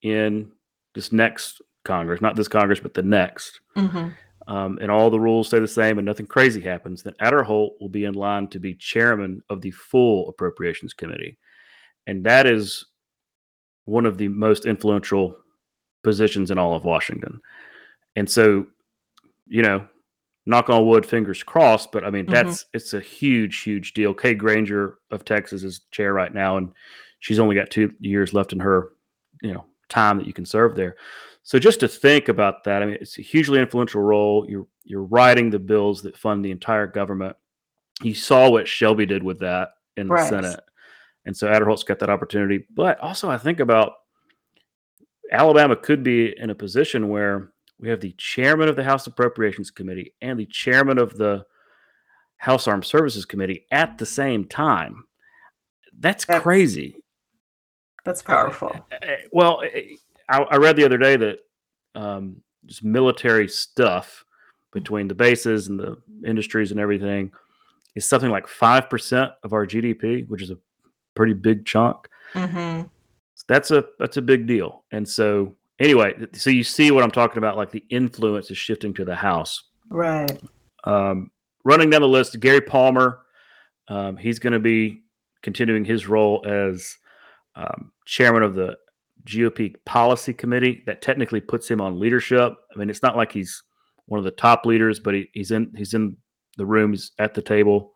in 0.03 0.53
this 0.95 1.11
next 1.11 1.61
Congress, 1.85 2.20
not 2.20 2.37
this 2.37 2.49
Congress, 2.49 2.78
but 2.80 2.95
the 2.95 3.03
next, 3.03 3.61
mm-hmm. 3.76 4.09
um, 4.53 4.78
and 4.80 4.91
all 4.91 5.11
the 5.11 5.18
rules 5.18 5.49
stay 5.49 5.59
the 5.59 5.66
same 5.66 5.99
and 5.99 6.07
nothing 6.07 6.26
crazy 6.26 6.61
happens, 6.61 7.03
then 7.03 7.14
Aderholt 7.20 7.72
will 7.80 7.89
be 7.89 8.05
in 8.05 8.14
line 8.14 8.47
to 8.49 8.61
be 8.61 8.74
chairman 8.74 9.43
of 9.51 9.61
the 9.61 9.72
full 9.72 10.28
Appropriations 10.28 10.93
Committee. 10.93 11.37
And 12.07 12.24
that 12.24 12.47
is 12.47 12.87
one 13.85 14.07
of 14.07 14.18
the 14.18 14.28
most 14.28 14.66
influential 14.66 15.37
positions 16.03 16.51
in 16.51 16.59
all 16.59 16.74
of 16.74 16.85
Washington. 16.85 17.41
And 18.16 18.28
so, 18.28 18.66
you 19.47 19.62
know, 19.62 19.87
knock 20.47 20.70
on 20.70 20.87
wood, 20.87 21.07
fingers 21.07 21.43
crossed. 21.43 21.93
But 21.93 22.05
I 22.05 22.11
mean, 22.11 22.24
mm-hmm. 22.24 22.35
that's 22.35 22.66
it's 22.72 22.95
a 22.95 23.01
huge, 23.01 23.61
huge 23.61 23.93
deal. 23.95 24.14
Kay 24.14 24.35
Granger 24.35 24.99
of 25.11 25.24
Texas 25.24 25.62
is 25.62 25.80
chair 25.91 26.12
right 26.12 26.33
now, 26.33 26.57
and 26.57 26.72
she's 27.20 27.39
only 27.39 27.55
got 27.55 27.70
two 27.70 27.93
years 28.01 28.35
left 28.35 28.53
in 28.53 28.61
her, 28.61 28.91
you 29.43 29.53
know, 29.53 29.64
time 29.89 30.18
that 30.18 30.26
you 30.26 30.33
can 30.33 30.47
serve 30.47 30.74
there. 30.74 30.97
So 31.45 31.59
just 31.59 31.80
to 31.80 31.89
think 31.89 32.28
about 32.28 32.64
that, 32.64 32.83
I 32.83 32.87
mean, 32.87 32.99
it's 33.01 33.18
a 33.18 33.22
hugely 33.22 33.59
influential 33.59 34.01
role. 34.01 34.47
You're 34.49 34.66
you're 34.85 35.05
writing 35.05 35.51
the 35.51 35.59
bills 35.59 36.03
that 36.03 36.16
fund 36.16 36.45
the 36.45 36.51
entire 36.51 36.87
government. 36.87 37.37
You 38.03 38.14
saw 38.14 38.51
what 38.51 38.68
Shelby 38.68 39.07
did 39.07 39.22
with 39.22 39.41
that 39.41 39.70
in 39.97 40.09
the 40.09 40.14
right. 40.14 40.28
Senate. 40.28 40.61
And 41.25 41.37
so 41.37 41.49
Aderholt's 41.49 41.85
got 41.85 41.99
that 42.01 42.11
opportunity. 42.11 42.66
But 42.75 42.99
also, 43.01 43.31
I 43.31 43.39
think 43.39 43.61
about 43.61 43.93
Alabama 45.31 45.77
could 45.77 46.03
be 46.03 46.35
in 46.37 46.51
a 46.51 46.55
position 46.55 47.09
where 47.09 47.53
we 47.79 47.89
have 47.89 48.01
the 48.01 48.14
chairman 48.18 48.68
of 48.68 48.77
the 48.77 48.85
House 48.85 49.07
Appropriations 49.07 49.70
Committee 49.70 50.14
and 50.20 50.39
the 50.39 50.47
chairman 50.47 50.99
of 50.99 51.16
the 51.16 51.45
House 52.37 52.66
Armed 52.66 52.85
Services 52.85 53.25
Committee 53.25 53.66
at 53.70 53.99
the 53.99 54.07
same 54.07 54.45
time. 54.45 55.05
That's, 55.99 56.25
that's 56.25 56.43
crazy. 56.43 56.97
That's 58.05 58.23
powerful. 58.23 58.68
Uh, 58.91 58.97
uh, 59.03 59.12
uh, 59.12 59.16
well, 59.31 59.62
I, 60.29 60.43
I 60.43 60.57
read 60.57 60.77
the 60.77 60.85
other 60.85 60.99
day 60.99 61.16
that 61.16 61.39
um, 61.95 62.43
just 62.66 62.85
military 62.85 63.49
stuff 63.49 64.25
between 64.73 65.09
the 65.09 65.14
bases 65.14 65.68
and 65.68 65.79
the 65.79 65.99
industries 66.27 66.70
and 66.70 66.81
everything 66.81 67.31
is 67.95 68.07
something 68.07 68.31
like 68.31 68.47
5% 68.47 69.33
of 69.43 69.53
our 69.53 69.66
GDP, 69.66 70.27
which 70.29 70.43
is 70.43 70.51
a 70.51 70.59
pretty 71.15 71.35
big 71.35 71.67
chunk. 71.67 72.09
Mm-hmm. 72.35 72.83
So 73.35 73.45
that's 73.49 73.71
a 73.71 73.85
that's 73.99 74.17
a 74.17 74.23
big 74.23 74.47
deal. 74.47 74.85
And 74.93 75.09
so 75.09 75.57
anyway, 75.79 76.15
so 76.33 76.51
you 76.51 76.65
see 76.65 76.91
what 76.91 77.03
I'm 77.03 77.11
talking 77.11 77.39
about, 77.39 77.57
like 77.57 77.71
the 77.71 77.85
influence 77.91 78.51
is 78.51 78.59
shifting 78.59 78.95
to 78.95 79.05
the 79.05 79.17
House. 79.17 79.65
Right. 79.89 80.41
Um, 80.85 81.31
running 81.65 81.91
down 81.91 82.01
the 82.01 82.09
list, 82.09 82.39
Gary 82.41 82.61
Palmer, 82.61 83.21
um, 83.89 84.17
he's 84.17 84.39
going 84.39 84.53
to 84.53 84.59
be 84.59 85.03
continuing 85.43 85.85
his 85.85 86.07
role 86.07 86.45
as 86.47 86.97
um, 87.57 87.93
chairman 88.07 88.43
of 88.43 88.55
the 88.55 88.77
GOP 89.25 89.75
policy 89.85 90.33
committee. 90.33 90.83
That 90.87 91.03
technically 91.03 91.41
puts 91.41 91.71
him 91.71 91.81
on 91.81 92.01
leadership. 92.01 92.55
I 92.75 92.79
mean, 92.79 92.91
it's 92.91 93.03
not 93.03 93.17
like 93.17 93.33
he's 93.33 93.63
one 94.07 94.19
of 94.19 94.25
the 94.25 94.31
top 94.31 94.67
leaders, 94.67 95.01
but 95.01 95.15
he, 95.15 95.31
he's 95.33 95.51
in 95.51 95.73
he's 95.77 95.95
in 95.95 96.17
the 96.57 96.67
room, 96.67 96.93
he's 96.93 97.13
at 97.19 97.35
the 97.35 97.43
table, 97.43 97.95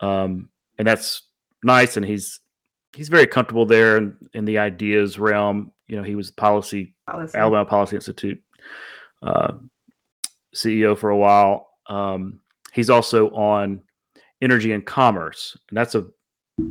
um, 0.00 0.48
and 0.78 0.86
that's 0.86 1.22
nice. 1.62 1.96
And 1.96 2.06
he's 2.06 2.40
he's 2.94 3.08
very 3.08 3.26
comfortable 3.26 3.66
there 3.66 3.96
in, 3.96 4.16
in 4.34 4.44
the 4.44 4.58
ideas 4.58 5.18
realm. 5.18 5.72
You 5.88 5.96
know, 5.96 6.02
he 6.02 6.14
was 6.14 6.30
policy, 6.30 6.94
policy. 7.08 7.36
Alabama 7.36 7.64
Policy 7.64 7.96
Institute 7.96 8.42
uh, 9.22 9.52
CEO 10.54 10.96
for 10.96 11.10
a 11.10 11.16
while. 11.16 11.70
Um, 11.88 12.40
he's 12.72 12.90
also 12.90 13.30
on 13.30 13.80
energy 14.40 14.72
and 14.72 14.84
commerce, 14.84 15.56
and 15.68 15.76
that's 15.76 15.94
a 15.94 16.06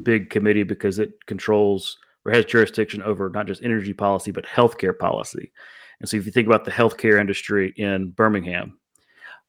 big 0.04 0.30
committee 0.30 0.64
because 0.64 1.00
it 1.00 1.14
controls 1.26 1.98
or 2.26 2.32
has 2.32 2.46
jurisdiction 2.46 3.02
over 3.02 3.30
not 3.30 3.48
just 3.48 3.64
energy 3.64 3.94
policy 3.94 4.32
but 4.32 4.46
healthcare 4.46 4.98
policy. 4.98 5.52
And 6.00 6.10
so, 6.10 6.18
if 6.18 6.26
you 6.26 6.32
think 6.32 6.48
about 6.48 6.66
the 6.66 6.72
healthcare 6.72 7.20
industry 7.20 7.74
in 7.78 8.12
Birmingham, 8.12 8.80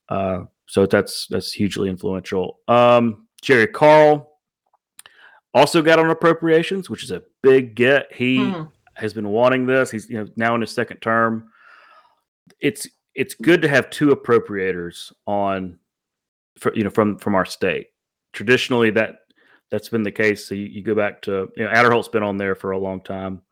uh, 0.08 0.44
so 0.66 0.86
that's 0.86 1.26
that's 1.28 1.52
hugely 1.52 1.88
influential. 1.88 2.60
Um, 2.68 3.26
Jerry 3.42 3.66
Carl, 3.66 4.31
also 5.54 5.82
got 5.82 5.98
on 5.98 6.10
appropriations, 6.10 6.88
which 6.88 7.04
is 7.04 7.10
a 7.10 7.22
big 7.42 7.74
get. 7.74 8.12
He 8.12 8.38
mm. 8.38 8.70
has 8.94 9.12
been 9.12 9.28
wanting 9.28 9.66
this. 9.66 9.90
He's 9.90 10.08
you 10.08 10.18
know 10.18 10.28
now 10.36 10.54
in 10.54 10.60
his 10.60 10.70
second 10.70 10.98
term. 10.98 11.50
It's 12.60 12.86
it's 13.14 13.34
good 13.34 13.62
to 13.62 13.68
have 13.68 13.90
two 13.90 14.14
appropriators 14.14 15.12
on 15.26 15.78
for 16.58 16.74
you 16.74 16.84
know 16.84 16.90
from 16.90 17.18
from 17.18 17.34
our 17.34 17.44
state. 17.44 17.88
Traditionally 18.32 18.90
that 18.90 19.20
that's 19.70 19.88
been 19.88 20.02
the 20.02 20.12
case. 20.12 20.46
So 20.46 20.54
you, 20.54 20.66
you 20.66 20.82
go 20.82 20.94
back 20.94 21.22
to 21.22 21.50
you 21.56 21.64
know 21.64 21.70
Aderholt's 21.70 22.08
been 22.08 22.22
on 22.22 22.36
there 22.36 22.54
for 22.54 22.72
a 22.72 22.78
long 22.78 23.00
time. 23.00 23.42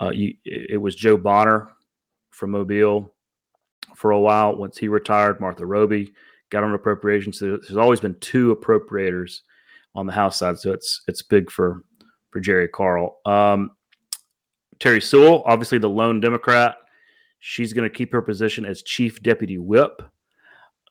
Uh, 0.00 0.10
you, 0.10 0.34
it 0.44 0.80
was 0.80 0.94
Joe 0.94 1.16
Bonner 1.16 1.68
from 2.30 2.52
Mobile 2.52 3.12
for 3.94 4.12
a 4.12 4.20
while. 4.20 4.56
Once 4.56 4.78
he 4.78 4.88
retired, 4.88 5.40
Martha 5.40 5.66
Roby 5.66 6.14
got 6.48 6.64
on 6.64 6.72
appropriations. 6.72 7.38
So 7.38 7.58
there's 7.58 7.76
always 7.76 8.00
been 8.00 8.16
two 8.20 8.56
appropriators 8.56 9.40
on 9.94 10.06
the 10.06 10.12
House 10.12 10.38
side. 10.38 10.58
So 10.58 10.72
it's 10.72 11.02
it's 11.08 11.22
big 11.22 11.50
for 11.50 11.84
for 12.30 12.40
Jerry 12.40 12.68
Carl. 12.68 13.18
Um, 13.26 13.72
Terri 14.78 15.02
Sewell, 15.02 15.42
obviously 15.46 15.78
the 15.78 15.88
lone 15.88 16.20
Democrat, 16.20 16.76
she's 17.38 17.72
going 17.72 17.88
to 17.88 17.94
keep 17.94 18.12
her 18.12 18.22
position 18.22 18.64
as 18.64 18.82
chief 18.82 19.22
deputy 19.22 19.58
whip. 19.58 20.02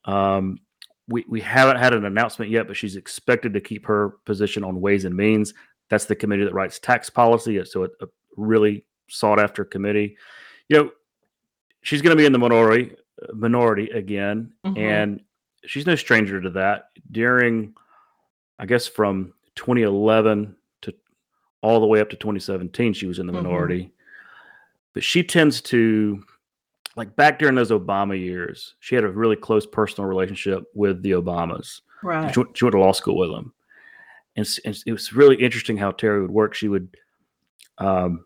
Um, 0.05 0.59
we 1.07 1.25
we 1.27 1.41
haven't 1.41 1.77
had 1.77 1.93
an 1.93 2.05
announcement 2.05 2.51
yet, 2.51 2.67
but 2.67 2.77
she's 2.77 2.95
expected 2.95 3.53
to 3.53 3.61
keep 3.61 3.85
her 3.85 4.17
position 4.25 4.63
on 4.63 4.81
Ways 4.81 5.05
and 5.05 5.15
Means. 5.15 5.53
That's 5.89 6.05
the 6.05 6.15
committee 6.15 6.43
that 6.43 6.53
writes 6.53 6.79
tax 6.79 7.09
policy. 7.09 7.63
So 7.65 7.83
a, 7.83 7.87
a 8.01 8.07
really 8.37 8.85
sought 9.09 9.39
after 9.39 9.65
committee. 9.65 10.17
You 10.67 10.77
know, 10.77 10.91
she's 11.81 12.01
going 12.01 12.15
to 12.15 12.21
be 12.21 12.25
in 12.25 12.31
the 12.31 12.39
minority 12.39 12.95
minority 13.33 13.89
again, 13.89 14.53
mm-hmm. 14.65 14.77
and 14.77 15.21
she's 15.65 15.85
no 15.85 15.95
stranger 15.95 16.39
to 16.39 16.51
that. 16.51 16.89
During, 17.11 17.73
I 18.59 18.65
guess, 18.65 18.87
from 18.87 19.33
2011 19.55 20.55
to 20.81 20.93
all 21.61 21.79
the 21.79 21.87
way 21.87 22.01
up 22.01 22.09
to 22.09 22.17
2017, 22.17 22.93
she 22.93 23.07
was 23.07 23.19
in 23.19 23.25
the 23.25 23.33
mm-hmm. 23.33 23.43
minority. 23.43 23.91
But 24.93 25.03
she 25.03 25.23
tends 25.23 25.61
to, 25.61 26.21
like 26.95 27.15
back 27.15 27.39
during 27.39 27.55
those 27.55 27.71
Obama 27.71 28.19
years, 28.19 28.75
she 28.79 28.95
had 28.95 29.05
a 29.05 29.09
really 29.09 29.37
close 29.37 29.65
personal 29.65 30.07
relationship 30.09 30.65
with 30.73 31.01
the 31.01 31.11
Obamas. 31.11 31.81
Right. 32.03 32.33
She 32.33 32.39
went, 32.39 32.57
she 32.57 32.65
went 32.65 32.73
to 32.73 32.79
law 32.79 32.91
school 32.91 33.17
with 33.17 33.31
them. 33.31 33.53
And, 34.35 34.47
and, 34.65 34.77
it 34.85 34.91
was 34.91 35.13
really 35.13 35.35
interesting 35.37 35.77
how 35.77 35.91
Terri 35.91 36.21
would 36.21 36.31
work. 36.31 36.53
She 36.53 36.67
would, 36.67 36.95
um, 37.77 38.25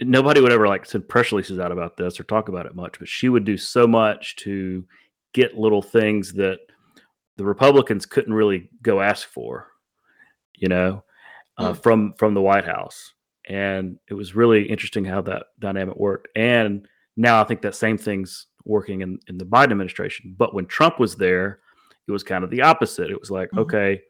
nobody 0.00 0.40
would 0.40 0.52
ever 0.52 0.68
like 0.68 0.86
send 0.86 1.08
press 1.08 1.32
releases 1.32 1.58
out 1.58 1.72
about 1.72 1.96
this 1.96 2.20
or 2.20 2.24
talk 2.24 2.48
about 2.48 2.66
it 2.66 2.74
much, 2.74 2.98
but 2.98 3.08
she 3.08 3.28
would 3.28 3.44
do 3.44 3.56
so 3.56 3.86
much 3.86 4.36
to 4.36 4.84
get 5.32 5.58
little 5.58 5.82
things 5.82 6.32
that 6.34 6.58
the 7.38 7.44
Republicans 7.44 8.04
couldn't 8.04 8.34
really 8.34 8.68
go 8.82 9.00
ask 9.00 9.26
for, 9.26 9.68
you 10.54 10.68
know, 10.68 11.02
uh, 11.56 11.72
mm. 11.72 11.82
from 11.82 12.12
from 12.18 12.34
the 12.34 12.42
White 12.42 12.66
House. 12.66 13.14
And 13.48 13.98
it 14.08 14.14
was 14.14 14.36
really 14.36 14.64
interesting 14.64 15.06
how 15.06 15.22
that 15.22 15.46
dynamic 15.58 15.96
worked. 15.96 16.28
And 16.36 16.86
now 17.16 17.40
I 17.40 17.44
think 17.44 17.62
that 17.62 17.74
same 17.74 17.96
thing's 17.96 18.46
working 18.66 19.00
in, 19.00 19.18
in 19.28 19.38
the 19.38 19.46
Biden 19.46 19.70
administration. 19.70 20.34
But 20.36 20.52
when 20.52 20.66
Trump 20.66 21.00
was 21.00 21.16
there, 21.16 21.60
it 22.06 22.12
was 22.12 22.22
kind 22.22 22.44
of 22.44 22.50
the 22.50 22.60
opposite. 22.60 23.10
It 23.10 23.18
was 23.18 23.30
like, 23.30 23.48
mm-hmm. 23.48 23.60
okay, 23.60 24.02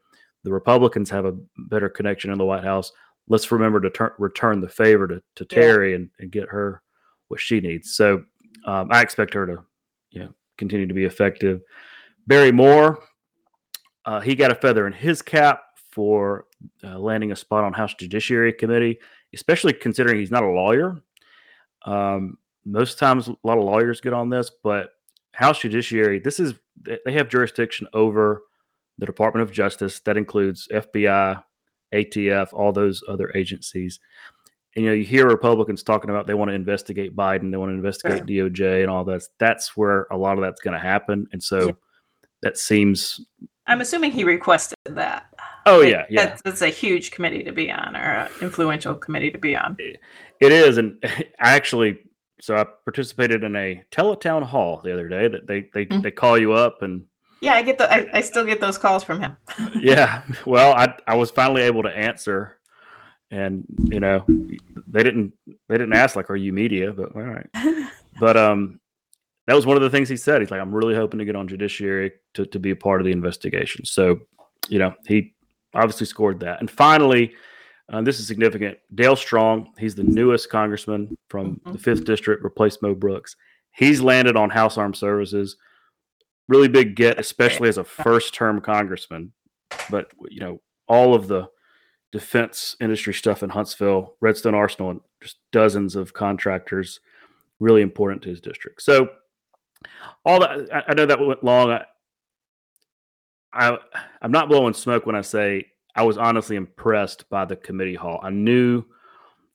the 0.43 0.53
Republicans 0.53 1.09
have 1.11 1.25
a 1.25 1.37
better 1.69 1.89
connection 1.89 2.33
in 2.33 2.39
the 2.39 2.45
White 2.45 2.65
House 2.65 2.91
let's 3.29 3.51
remember 3.53 3.81
to 3.81 3.91
turn, 3.91 4.11
return 4.19 4.61
the 4.61 4.69
favor 4.69 5.07
to, 5.07 5.23
to 5.37 5.45
Terri 5.45 5.91
yeah. 5.91 5.97
and, 5.97 6.11
and 6.19 6.33
get 6.33 6.49
her 6.49 6.83
what 7.29 7.41
she 7.41 7.61
needs. 7.61 7.95
So 7.95 8.25
um, 8.65 8.89
I 8.91 9.03
expect 9.03 9.35
her 9.35 9.47
to, 9.47 9.65
you 10.11 10.21
know, 10.21 10.35
continue 10.57 10.87
to 10.87 10.95
be 10.95 11.05
effective. 11.05 11.61
Barry 12.27 12.53
Moore, 12.53 13.03
uh, 14.09 14.21
he 14.21 14.35
got 14.35 14.51
a 14.51 14.55
feather 14.55 14.87
in 14.87 14.93
his 14.95 15.21
cap 15.21 15.61
for 15.91 16.47
uh, 16.83 16.99
landing 16.99 17.31
a 17.31 17.37
spot 17.37 17.63
on 17.63 17.75
House 17.75 17.93
Judiciary 17.93 18.55
Committee, 18.55 18.99
especially 19.35 19.75
considering 19.75 20.19
he's 20.19 20.31
not 20.31 20.43
a 20.43 20.49
lawyer. 20.49 21.03
Um, 21.85 22.39
most 22.65 22.99
times, 22.99 23.29
a 23.29 23.37
lot 23.45 23.59
of 23.59 23.65
lawyers 23.65 24.01
get 24.01 24.15
on 24.15 24.31
this, 24.31 24.51
but 24.65 24.93
House 25.33 25.61
Judiciary, 25.61 26.21
this 26.21 26.41
is 26.41 26.55
they 27.05 27.13
have 27.13 27.29
jurisdiction 27.29 27.87
over 27.93 28.45
the 28.97 29.05
Department 29.05 29.43
of 29.43 29.53
Justice. 29.55 30.01
That 30.01 30.17
includes 30.17 30.69
FBI, 30.73 31.43
ATF, 31.93 32.55
all 32.55 32.73
those 32.73 33.05
other 33.11 33.31
agencies. 33.35 34.01
And, 34.75 34.87
you 34.87 34.91
know, 34.91 34.95
you 34.95 35.05
hear 35.05 35.29
Republicans 35.29 35.83
talking 35.83 36.09
about 36.09 36.27
they 36.27 36.33
want 36.33 36.49
to 36.49 36.55
investigate 36.55 37.15
Biden, 37.15 37.51
they 37.51 37.59
want 37.59 37.73
to 37.73 37.75
investigate. 37.75 38.25
DOJ 38.25 38.81
and 38.81 38.91
all 38.91 39.05
that. 39.05 39.23
That's 39.39 39.77
where 39.77 40.07
a 40.11 40.17
lot 40.17 40.39
of 40.39 40.43
that's 40.43 40.63
going 40.63 40.73
to 40.73 40.81
happen. 40.81 41.27
And 41.33 41.43
so 41.43 41.67
yeah. 41.67 41.73
that 42.41 42.57
seems. 42.57 43.21
I'm 43.69 43.81
assuming 43.81 44.11
he 44.11 44.25
requested 44.25 44.79
that. 44.85 45.27
Oh 45.67 45.81
like, 45.81 45.91
yeah, 45.91 46.07
yeah. 46.09 46.27
That's, 46.27 46.43
that's, 46.43 46.63
a 46.63 46.69
huge 46.69 47.11
committee 47.11 47.45
to 47.45 47.53
be 47.53 47.71
on, 47.71 47.95
or 47.95 48.01
an 48.01 48.31
influential 48.41 48.95
committee 48.95 49.31
to 49.31 49.39
be 49.39 49.55
on. 49.55 49.77
It 49.79 50.53
is, 50.53 50.79
and 50.79 50.99
I 51.05 51.25
actually, 51.39 51.99
so 52.41 52.57
I 52.57 52.65
participated 52.85 53.45
in 53.45 53.55
a 53.55 53.83
teletown 53.93 54.43
hall 54.43 54.81
the 54.83 54.93
other 54.93 55.09
day. 55.09 55.29
That 55.29 55.47
they 55.47 55.69
they 55.75 55.87
mm-hmm. 55.87 56.01
they 56.01 56.11
call 56.11 56.39
you 56.39 56.55
up 56.55 56.83
and 56.83 57.05
yeah, 57.41 57.55
I 57.55 57.63
get 57.63 57.79
the 57.79 57.93
I, 57.93 58.07
I 58.15 58.21
still 58.21 58.45
get 58.45 58.61
those 58.61 58.79
calls 58.79 59.05
from 59.05 59.21
him. 59.21 59.37
yeah. 59.75 60.23
Well, 60.47 60.75
I 60.75 60.95
I 61.07 61.17
was 61.17 61.31
finally 61.31 61.63
able 61.63 61.83
to 61.85 61.91
answer 61.91 62.59
and 63.31 63.65
you 63.85 64.01
know, 64.01 64.25
they 64.87 65.03
didn't 65.03 65.33
they 65.69 65.77
didn't 65.77 65.93
ask 65.93 66.17
like 66.17 66.31
are 66.31 66.37
you 66.37 66.53
media, 66.53 66.93
but 66.93 67.15
all 67.15 67.23
right. 67.23 67.47
but 68.21 68.37
um 68.37 68.81
that 69.49 69.57
was 69.57 69.65
one 69.65 69.79
of 69.79 69.83
the 69.83 69.89
things 69.89 70.11
he 70.11 70.17
said. 70.17 70.43
He's 70.43 70.51
like, 70.51 70.61
I'm 70.61 70.75
really 70.75 70.95
hoping 70.95 71.19
to 71.19 71.25
get 71.25 71.35
on 71.35 71.49
judiciary 71.49 72.13
to, 72.35 72.45
to 72.45 72.59
be 72.59 72.71
a 72.71 72.77
part 72.77 73.01
of 73.01 73.07
the 73.07 73.13
investigation. 73.13 73.87
So, 73.87 74.21
you 74.69 74.79
know, 74.79 74.95
he 75.07 75.33
obviously 75.75 76.05
scored 76.05 76.39
that. 76.41 76.61
And 76.61 76.71
finally, 76.71 77.33
uh, 77.91 78.03
this 78.03 78.21
is 78.21 78.27
significant. 78.27 78.77
Dale 78.95 79.17
Strong, 79.17 79.73
he's 79.79 79.95
the 79.95 80.03
newest 80.05 80.51
congressman 80.51 81.17
from 81.31 81.57
mm-hmm. 81.57 81.73
the 81.73 81.79
fifth 81.79 82.05
district, 82.05 82.45
replaced 82.45 82.83
Mo 82.83 82.95
Brooks. 82.95 83.37
He's 83.71 84.03
landed 84.03 84.37
on 84.37 84.51
House 84.51 84.77
Armed 84.77 84.97
Services 84.97 85.57
really 86.47 86.69
big 86.69 86.95
get, 86.95 87.19
especially 87.19 87.71
as 87.71 87.79
a 87.79 87.85
first 87.85 88.35
term 88.35 88.61
congressman. 88.61 89.33
But 89.89 90.11
you 90.29 90.41
know, 90.41 90.61
all 90.89 91.15
of 91.15 91.27
the 91.27 91.49
defense 92.13 92.77
industry 92.81 93.15
stuff 93.15 93.43
in 93.43 93.49
Huntsville, 93.49 94.17
Redstone 94.21 94.55
Arsenal, 94.55 94.91
and 94.91 95.01
just 95.23 95.39
dozens 95.53 95.97
of 95.97 96.13
contractors, 96.13 97.01
really 97.61 97.83
important 97.83 98.23
to 98.23 98.29
his 98.29 98.41
district. 98.41 98.83
So 98.83 99.09
all 100.25 100.41
that 100.41 100.73
I, 100.73 100.83
I 100.89 100.95
know 100.95 101.07
that 101.07 101.21
went 101.21 101.45
long. 101.45 101.71
I, 101.71 101.85
I 103.53 103.79
I'm 104.23 104.33
not 104.33 104.49
blowing 104.49 104.75
smoke 104.75 105.07
when 105.07 105.17
I 105.17 105.23
say 105.23 105.67
I 105.95 106.03
was 106.03 106.19
honestly 106.19 106.57
impressed 106.57 107.29
by 107.29 107.45
the 107.45 107.57
committee 107.57 107.95
haul. 107.95 108.21
I 108.23 108.31
knew 108.31 108.85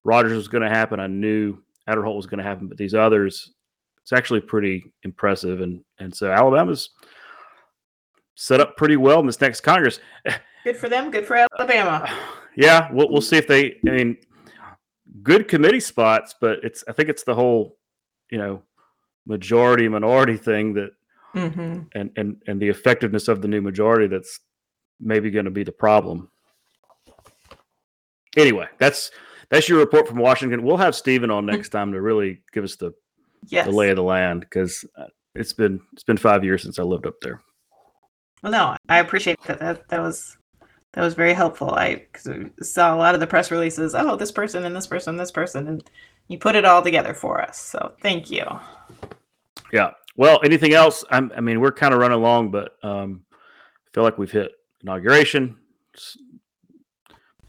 Rogers 0.03 0.35
was 0.35 0.47
going 0.47 0.63
to 0.63 0.69
happen. 0.69 0.99
I 0.99 1.07
knew 1.07 1.57
Aderholt 1.89 2.15
was 2.15 2.25
going 2.25 2.39
to 2.39 2.43
happen, 2.43 2.67
but 2.67 2.77
these 2.77 2.93
others 2.93 3.53
it's 4.01 4.13
actually 4.13 4.41
pretty 4.41 4.93
impressive. 5.03 5.61
And 5.61 5.83
and 5.99 6.13
so 6.13 6.31
Alabama's 6.31 6.89
set 8.35 8.59
up 8.59 8.77
pretty 8.77 8.97
well 8.97 9.19
in 9.19 9.25
this 9.25 9.41
next 9.41 9.61
Congress. 9.61 9.99
Good 10.63 10.77
for 10.77 10.89
them. 10.89 11.11
Good 11.11 11.25
for 11.25 11.35
Alabama. 11.35 12.09
Yeah, 12.55 12.87
we'll 12.91 13.09
we'll 13.09 13.19
see 13.19 13.37
if 13.37 13.47
they. 13.47 13.77
I 13.87 13.89
mean, 13.89 14.15
good 15.23 15.47
committee 15.47 15.79
spots, 15.79 16.35
but 16.39 16.63
it's. 16.63 16.83
I 16.87 16.91
think 16.91 17.09
it's 17.09 17.23
the 17.23 17.33
whole, 17.33 17.79
you 18.29 18.37
know, 18.37 18.61
majority 19.25 19.87
minority 19.87 20.37
thing 20.37 20.73
that, 20.73 20.91
mm-hmm. 21.35 21.81
and 21.93 22.11
and 22.15 22.41
and 22.47 22.61
the 22.61 22.69
effectiveness 22.69 23.27
of 23.27 23.41
the 23.41 23.47
new 23.47 23.61
majority 23.61 24.07
that's 24.07 24.39
maybe 24.99 25.31
going 25.31 25.45
to 25.45 25.51
be 25.51 25.63
the 25.63 25.71
problem. 25.71 26.29
Anyway, 28.37 28.67
that's 28.79 29.11
that's 29.49 29.69
your 29.69 29.79
report 29.79 30.07
from 30.07 30.17
Washington. 30.17 30.63
We'll 30.63 30.77
have 30.77 30.95
Stephen 30.95 31.29
on 31.29 31.45
next 31.45 31.69
time 31.69 31.91
to 31.91 32.01
really 32.01 32.41
give 32.51 32.63
us 32.63 32.75
the 32.75 32.93
yes. 33.47 33.65
the 33.65 33.71
lay 33.71 33.89
of 33.89 33.97
the 33.97 34.03
land 34.03 34.41
because 34.41 34.85
uh, 34.97 35.05
it's 35.35 35.53
been 35.53 35.79
it's 35.93 36.03
been 36.03 36.17
five 36.17 36.43
years 36.43 36.61
since 36.63 36.79
I 36.79 36.83
lived 36.83 37.05
up 37.05 37.19
there. 37.21 37.41
Well, 38.41 38.51
no, 38.51 38.75
I 38.89 38.99
appreciate 38.99 39.41
that. 39.43 39.59
That 39.59 39.87
that 39.89 40.01
was 40.01 40.37
that 40.93 41.01
was 41.01 41.13
very 41.13 41.33
helpful. 41.33 41.71
I 41.71 42.05
saw 42.61 42.93
a 42.93 42.97
lot 42.97 43.13
of 43.13 43.19
the 43.19 43.27
press 43.27 43.51
releases. 43.51 43.95
Oh, 43.95 44.15
this 44.15 44.31
person 44.31 44.65
and 44.65 44.75
this 44.75 44.87
person, 44.87 45.17
this 45.17 45.31
person, 45.31 45.67
and 45.67 45.83
you 46.27 46.37
put 46.37 46.55
it 46.55 46.65
all 46.65 46.81
together 46.81 47.13
for 47.13 47.41
us. 47.41 47.59
So 47.59 47.93
thank 48.01 48.31
you. 48.31 48.45
Yeah. 49.71 49.91
Well, 50.15 50.39
anything 50.43 50.73
else? 50.73 51.03
I'm, 51.09 51.31
i 51.35 51.41
mean, 51.41 51.59
we're 51.59 51.71
kind 51.71 51.93
of 51.93 51.99
running 51.99 52.17
along, 52.17 52.51
but 52.51 52.77
um, 52.83 53.23
I 53.31 53.89
feel 53.93 54.03
like 54.03 54.17
we've 54.17 54.31
hit 54.31 54.51
inauguration, 54.81 55.57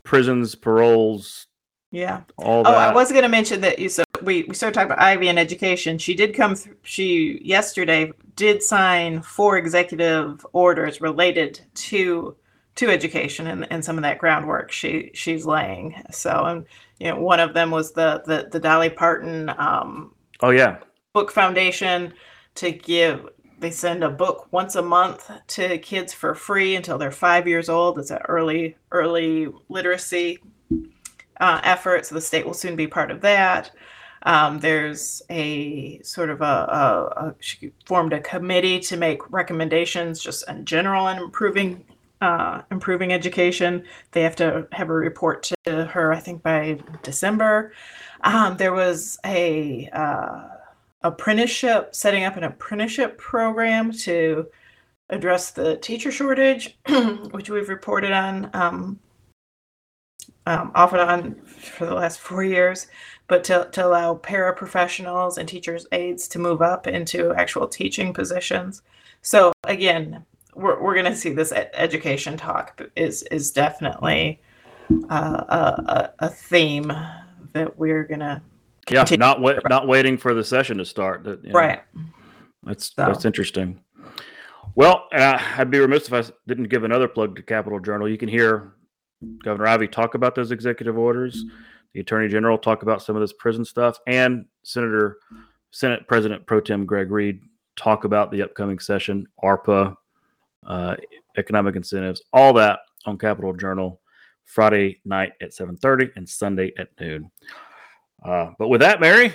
prisons, 0.03 0.55
paroles. 0.55 1.47
Yeah. 1.91 2.23
All 2.39 2.65
that. 2.65 2.75
Oh, 2.75 2.77
I 2.77 2.93
was 2.93 3.11
going 3.11 3.23
to 3.23 3.29
mention 3.29 3.61
that 3.61 3.79
you 3.79 3.89
said 3.89 4.07
we, 4.23 4.45
we 4.45 4.55
started 4.55 4.75
talking 4.75 4.91
about 4.91 5.03
Ivey 5.03 5.29
and 5.29 5.39
education. 5.39 5.99
She 5.99 6.15
did 6.15 6.35
come. 6.35 6.57
Th- 6.57 6.77
she 6.83 7.41
yesterday 7.45 8.13
did 8.37 8.63
sign 8.63 9.23
four 9.23 9.59
executive 9.59 10.45
orders 10.53 11.01
related 11.01 11.61
to 11.75 12.37
to 12.77 12.91
education 12.91 13.47
and, 13.47 13.71
and 13.71 13.85
some 13.85 13.97
of 13.97 14.03
that 14.03 14.19
groundwork 14.19 14.73
she 14.73 15.11
she's 15.15 15.47
laying. 15.47 16.03
So 16.11 16.45
and 16.45 16.67
you 16.99 17.09
know 17.09 17.19
one 17.19 17.41
of 17.41 17.55
them 17.55 17.71
was 17.71 17.93
the 17.93 18.23
the, 18.27 18.49
the 18.51 18.61
Dolly 18.61 18.91
Parton. 18.91 19.51
Um, 19.57 20.15
oh 20.41 20.51
yeah. 20.51 20.79
Book 21.13 21.31
Foundation 21.31 22.13
to 22.57 22.73
give. 22.73 23.29
They 23.59 23.71
send 23.71 24.03
a 24.05 24.11
book 24.11 24.49
once 24.51 24.75
a 24.75 24.83
month 24.83 25.31
to 25.49 25.79
kids 25.79 26.13
for 26.13 26.35
free 26.35 26.75
until 26.75 26.99
they're 26.99 27.11
five 27.11 27.47
years 27.47 27.69
old. 27.69 27.99
It's 27.99 28.11
an 28.11 28.19
early 28.29 28.77
early 28.91 29.49
literacy 29.69 30.39
uh, 31.41 31.61
effort. 31.63 32.07
So 32.07 32.15
the 32.15 32.21
state 32.21 32.45
will 32.45 32.55
soon 32.55 32.77
be 32.77 32.87
part 32.87 33.11
of 33.11 33.21
that. 33.23 33.71
Um, 34.25 34.59
there's 34.59 35.23
a 35.29 36.01
sort 36.03 36.31
of 36.31 36.41
a, 36.41 36.45
a, 36.45 37.27
a, 37.27 37.35
she 37.41 37.73
formed 37.85 38.15
a 38.15 38.21
committee 38.21 38.81
to 38.81 38.97
make 38.97 39.31
recommendations 39.31 40.23
just 40.23 40.49
in 40.49 40.65
general 40.65 41.05
on 41.05 41.19
improving 41.19 41.85
uh, 42.25 42.63
improving 42.71 43.13
education. 43.13 43.85
They 44.13 44.23
have 44.23 44.37
to 44.37 44.67
have 44.73 44.89
a 44.89 44.95
report 44.95 45.51
to 45.65 45.85
her, 45.87 46.13
I 46.13 46.21
think, 46.21 46.43
by 46.43 46.79
December. 47.03 47.73
Um, 48.23 48.57
there 48.57 48.73
was 48.73 49.19
a 49.27 49.89
uh, 49.93 50.49
apprenticeship, 51.03 51.95
setting 51.95 52.25
up 52.25 52.37
an 52.37 52.45
apprenticeship 52.45 53.19
program 53.19 53.93
to 53.93 54.47
address 55.11 55.51
the 55.51 55.77
teacher 55.77 56.11
shortage, 56.11 56.79
which 57.33 57.51
we've 57.51 57.69
reported 57.69 58.13
on 58.13 58.51
um, 58.55 58.99
um, 60.47 60.73
off 60.75 60.93
and 60.93 61.03
on 61.03 61.35
for 61.45 61.87
the 61.87 61.95
last 61.95 62.21
four 62.21 62.43
years 62.43 62.87
but 63.27 63.45
to, 63.45 63.69
to 63.73 63.87
allow 63.87 64.17
paraprofessionals 64.17 65.39
and 65.39 65.49
teachers 65.49 65.87
aides 65.93 66.29
to 66.29 66.39
move 66.39 66.61
up 66.61 66.87
into 66.87 67.33
actual 67.35 67.67
teaching 67.67 68.13
positions. 68.13 68.83
So 69.23 69.53
again, 69.65 70.25
we're, 70.55 70.81
we're 70.83 70.95
going 70.95 71.07
to 71.07 71.17
see 71.17 71.33
this 71.33 71.53
education 71.53 72.37
talk 72.37 72.81
is 72.97 73.23
is 73.25 73.51
definitely 73.51 74.41
uh, 75.11 75.45
a, 75.49 76.13
a 76.21 76.29
theme 76.29 76.93
that 77.53 77.79
we're 77.79 78.05
gonna 78.05 78.43
Yeah, 78.91 79.05
not 79.17 79.41
wait, 79.41 79.59
not 79.69 79.87
waiting 79.87 80.19
for 80.19 80.35
the 80.35 80.45
session 80.45 80.79
to 80.79 80.85
start. 80.85 81.25
You 81.25 81.39
know, 81.45 81.53
right. 81.53 81.81
That's 82.65 82.95
So- 82.95 83.07
that's 83.07 83.25
interesting. 83.25 83.81
Well, 84.77 85.07
uh, 85.13 85.39
I'd 85.57 85.71
be 85.71 85.79
remiss 85.79 86.09
if 86.09 86.15
i 86.15 86.33
didn't 86.49 86.65
give 86.65 86.83
another 86.83 87.07
plug 87.07 87.37
to 87.37 87.43
Capital 87.43 87.79
Journal. 87.79 88.09
You 88.09 88.19
can 88.19 88.29
hear 88.29 88.73
Governor 89.45 89.69
Ivey 89.69 89.87
talk 89.87 90.15
about 90.17 90.35
those 90.35 90.51
executive 90.51 90.99
orders, 90.99 91.45
the 91.93 92.01
Attorney 92.01 92.29
General 92.29 92.59
talk 92.59 92.83
about 92.83 93.01
some 93.01 93.15
of 93.15 93.21
this 93.21 93.33
prison 93.33 93.65
stuff, 93.65 93.99
and 94.09 94.47
Senator 94.65 95.19
Senate 95.71 96.09
President 96.09 96.45
Pro 96.47 96.61
Tem 96.61 96.87
Greg 96.87 97.13
Reed 97.13 97.41
talk 97.77 98.05
about 98.05 98.33
the 98.33 98.43
upcoming 98.43 98.81
session, 98.81 99.27
ARPA, 99.43 99.95
uh, 100.67 100.97
economic 101.37 101.77
incentives, 101.77 102.23
all 102.33 102.53
that 102.55 102.81
on 103.07 103.19
Capital 103.19 103.53
Journal 103.55 104.01
Friday 104.45 105.01
night 105.05 105.33
at 105.41 105.51
7:30 105.53 106.11
and 106.17 106.29
Sunday 106.29 106.73
at 106.79 106.89
noon. 107.01 107.31
Uh, 108.25 108.51
but 108.59 108.69
with 108.69 108.81
that, 108.81 109.01
Mary, 109.01 109.33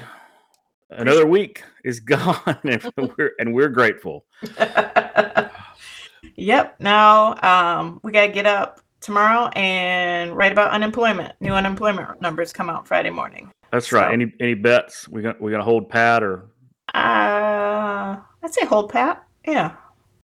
another 0.89 1.25
week 1.25 1.63
is 1.83 1.99
gone, 2.15 2.57
and 2.63 2.91
we're 3.17 3.31
and 3.39 3.53
we're 3.53 3.69
grateful. 3.69 4.25
yep. 6.35 6.75
Now 6.79 7.35
um, 7.43 7.99
we 8.03 8.11
got 8.11 8.27
to 8.27 8.31
get 8.31 8.45
up 8.45 8.81
tomorrow 9.01 9.47
and 9.49 10.35
write 10.35 10.51
about 10.51 10.71
unemployment. 10.71 11.33
New 11.39 11.53
unemployment 11.53 12.21
numbers 12.21 12.51
come 12.53 12.69
out 12.69 12.87
Friday 12.87 13.09
morning. 13.09 13.51
That's 13.71 13.91
right. 13.91 14.07
So- 14.07 14.13
Any 14.13 14.33
any 14.39 14.53
bets? 14.55 15.07
We 15.07 15.21
gonna 15.21 15.35
we 15.39 15.51
gonna 15.51 15.63
hold 15.63 15.89
pat 15.89 16.23
or 16.23 16.49
Uh, 16.93 18.17
I'd 18.43 18.53
say 18.53 18.65
hold 18.65 18.91
pat. 18.91 19.23
Yeah. 19.45 19.75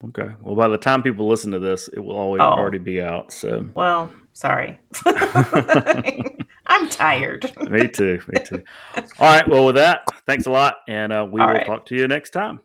Okay? 0.09 0.32
Well, 0.40 0.55
by 0.55 0.68
the 0.68 0.78
time 0.78 1.02
people 1.02 1.28
listen 1.28 1.50
to 1.52 1.59
this, 1.59 1.88
it 1.88 1.98
will 2.00 2.16
always 2.16 2.40
Oh. 2.40 2.44
already 2.46 2.78
be 2.78 3.00
out. 3.02 3.32
So 3.32 3.68
Well, 3.74 4.11
sorry. 4.32 4.78
I'm 6.66 6.88
tired. 6.88 7.52
me 7.70 7.88
too. 7.88 8.20
Me 8.28 8.40
too. 8.44 8.62
All 8.96 9.02
right. 9.20 9.46
Well, 9.46 9.66
with 9.66 9.74
that, 9.76 10.02
thanks 10.26 10.46
a 10.46 10.50
lot, 10.50 10.76
and 10.88 11.12
uh, 11.12 11.26
we 11.30 11.40
All 11.40 11.46
will 11.48 11.55
right. 11.55 11.66
talk 11.66 11.86
to 11.86 11.94
you 11.94 12.09
next 12.09 12.30
time. 12.30 12.61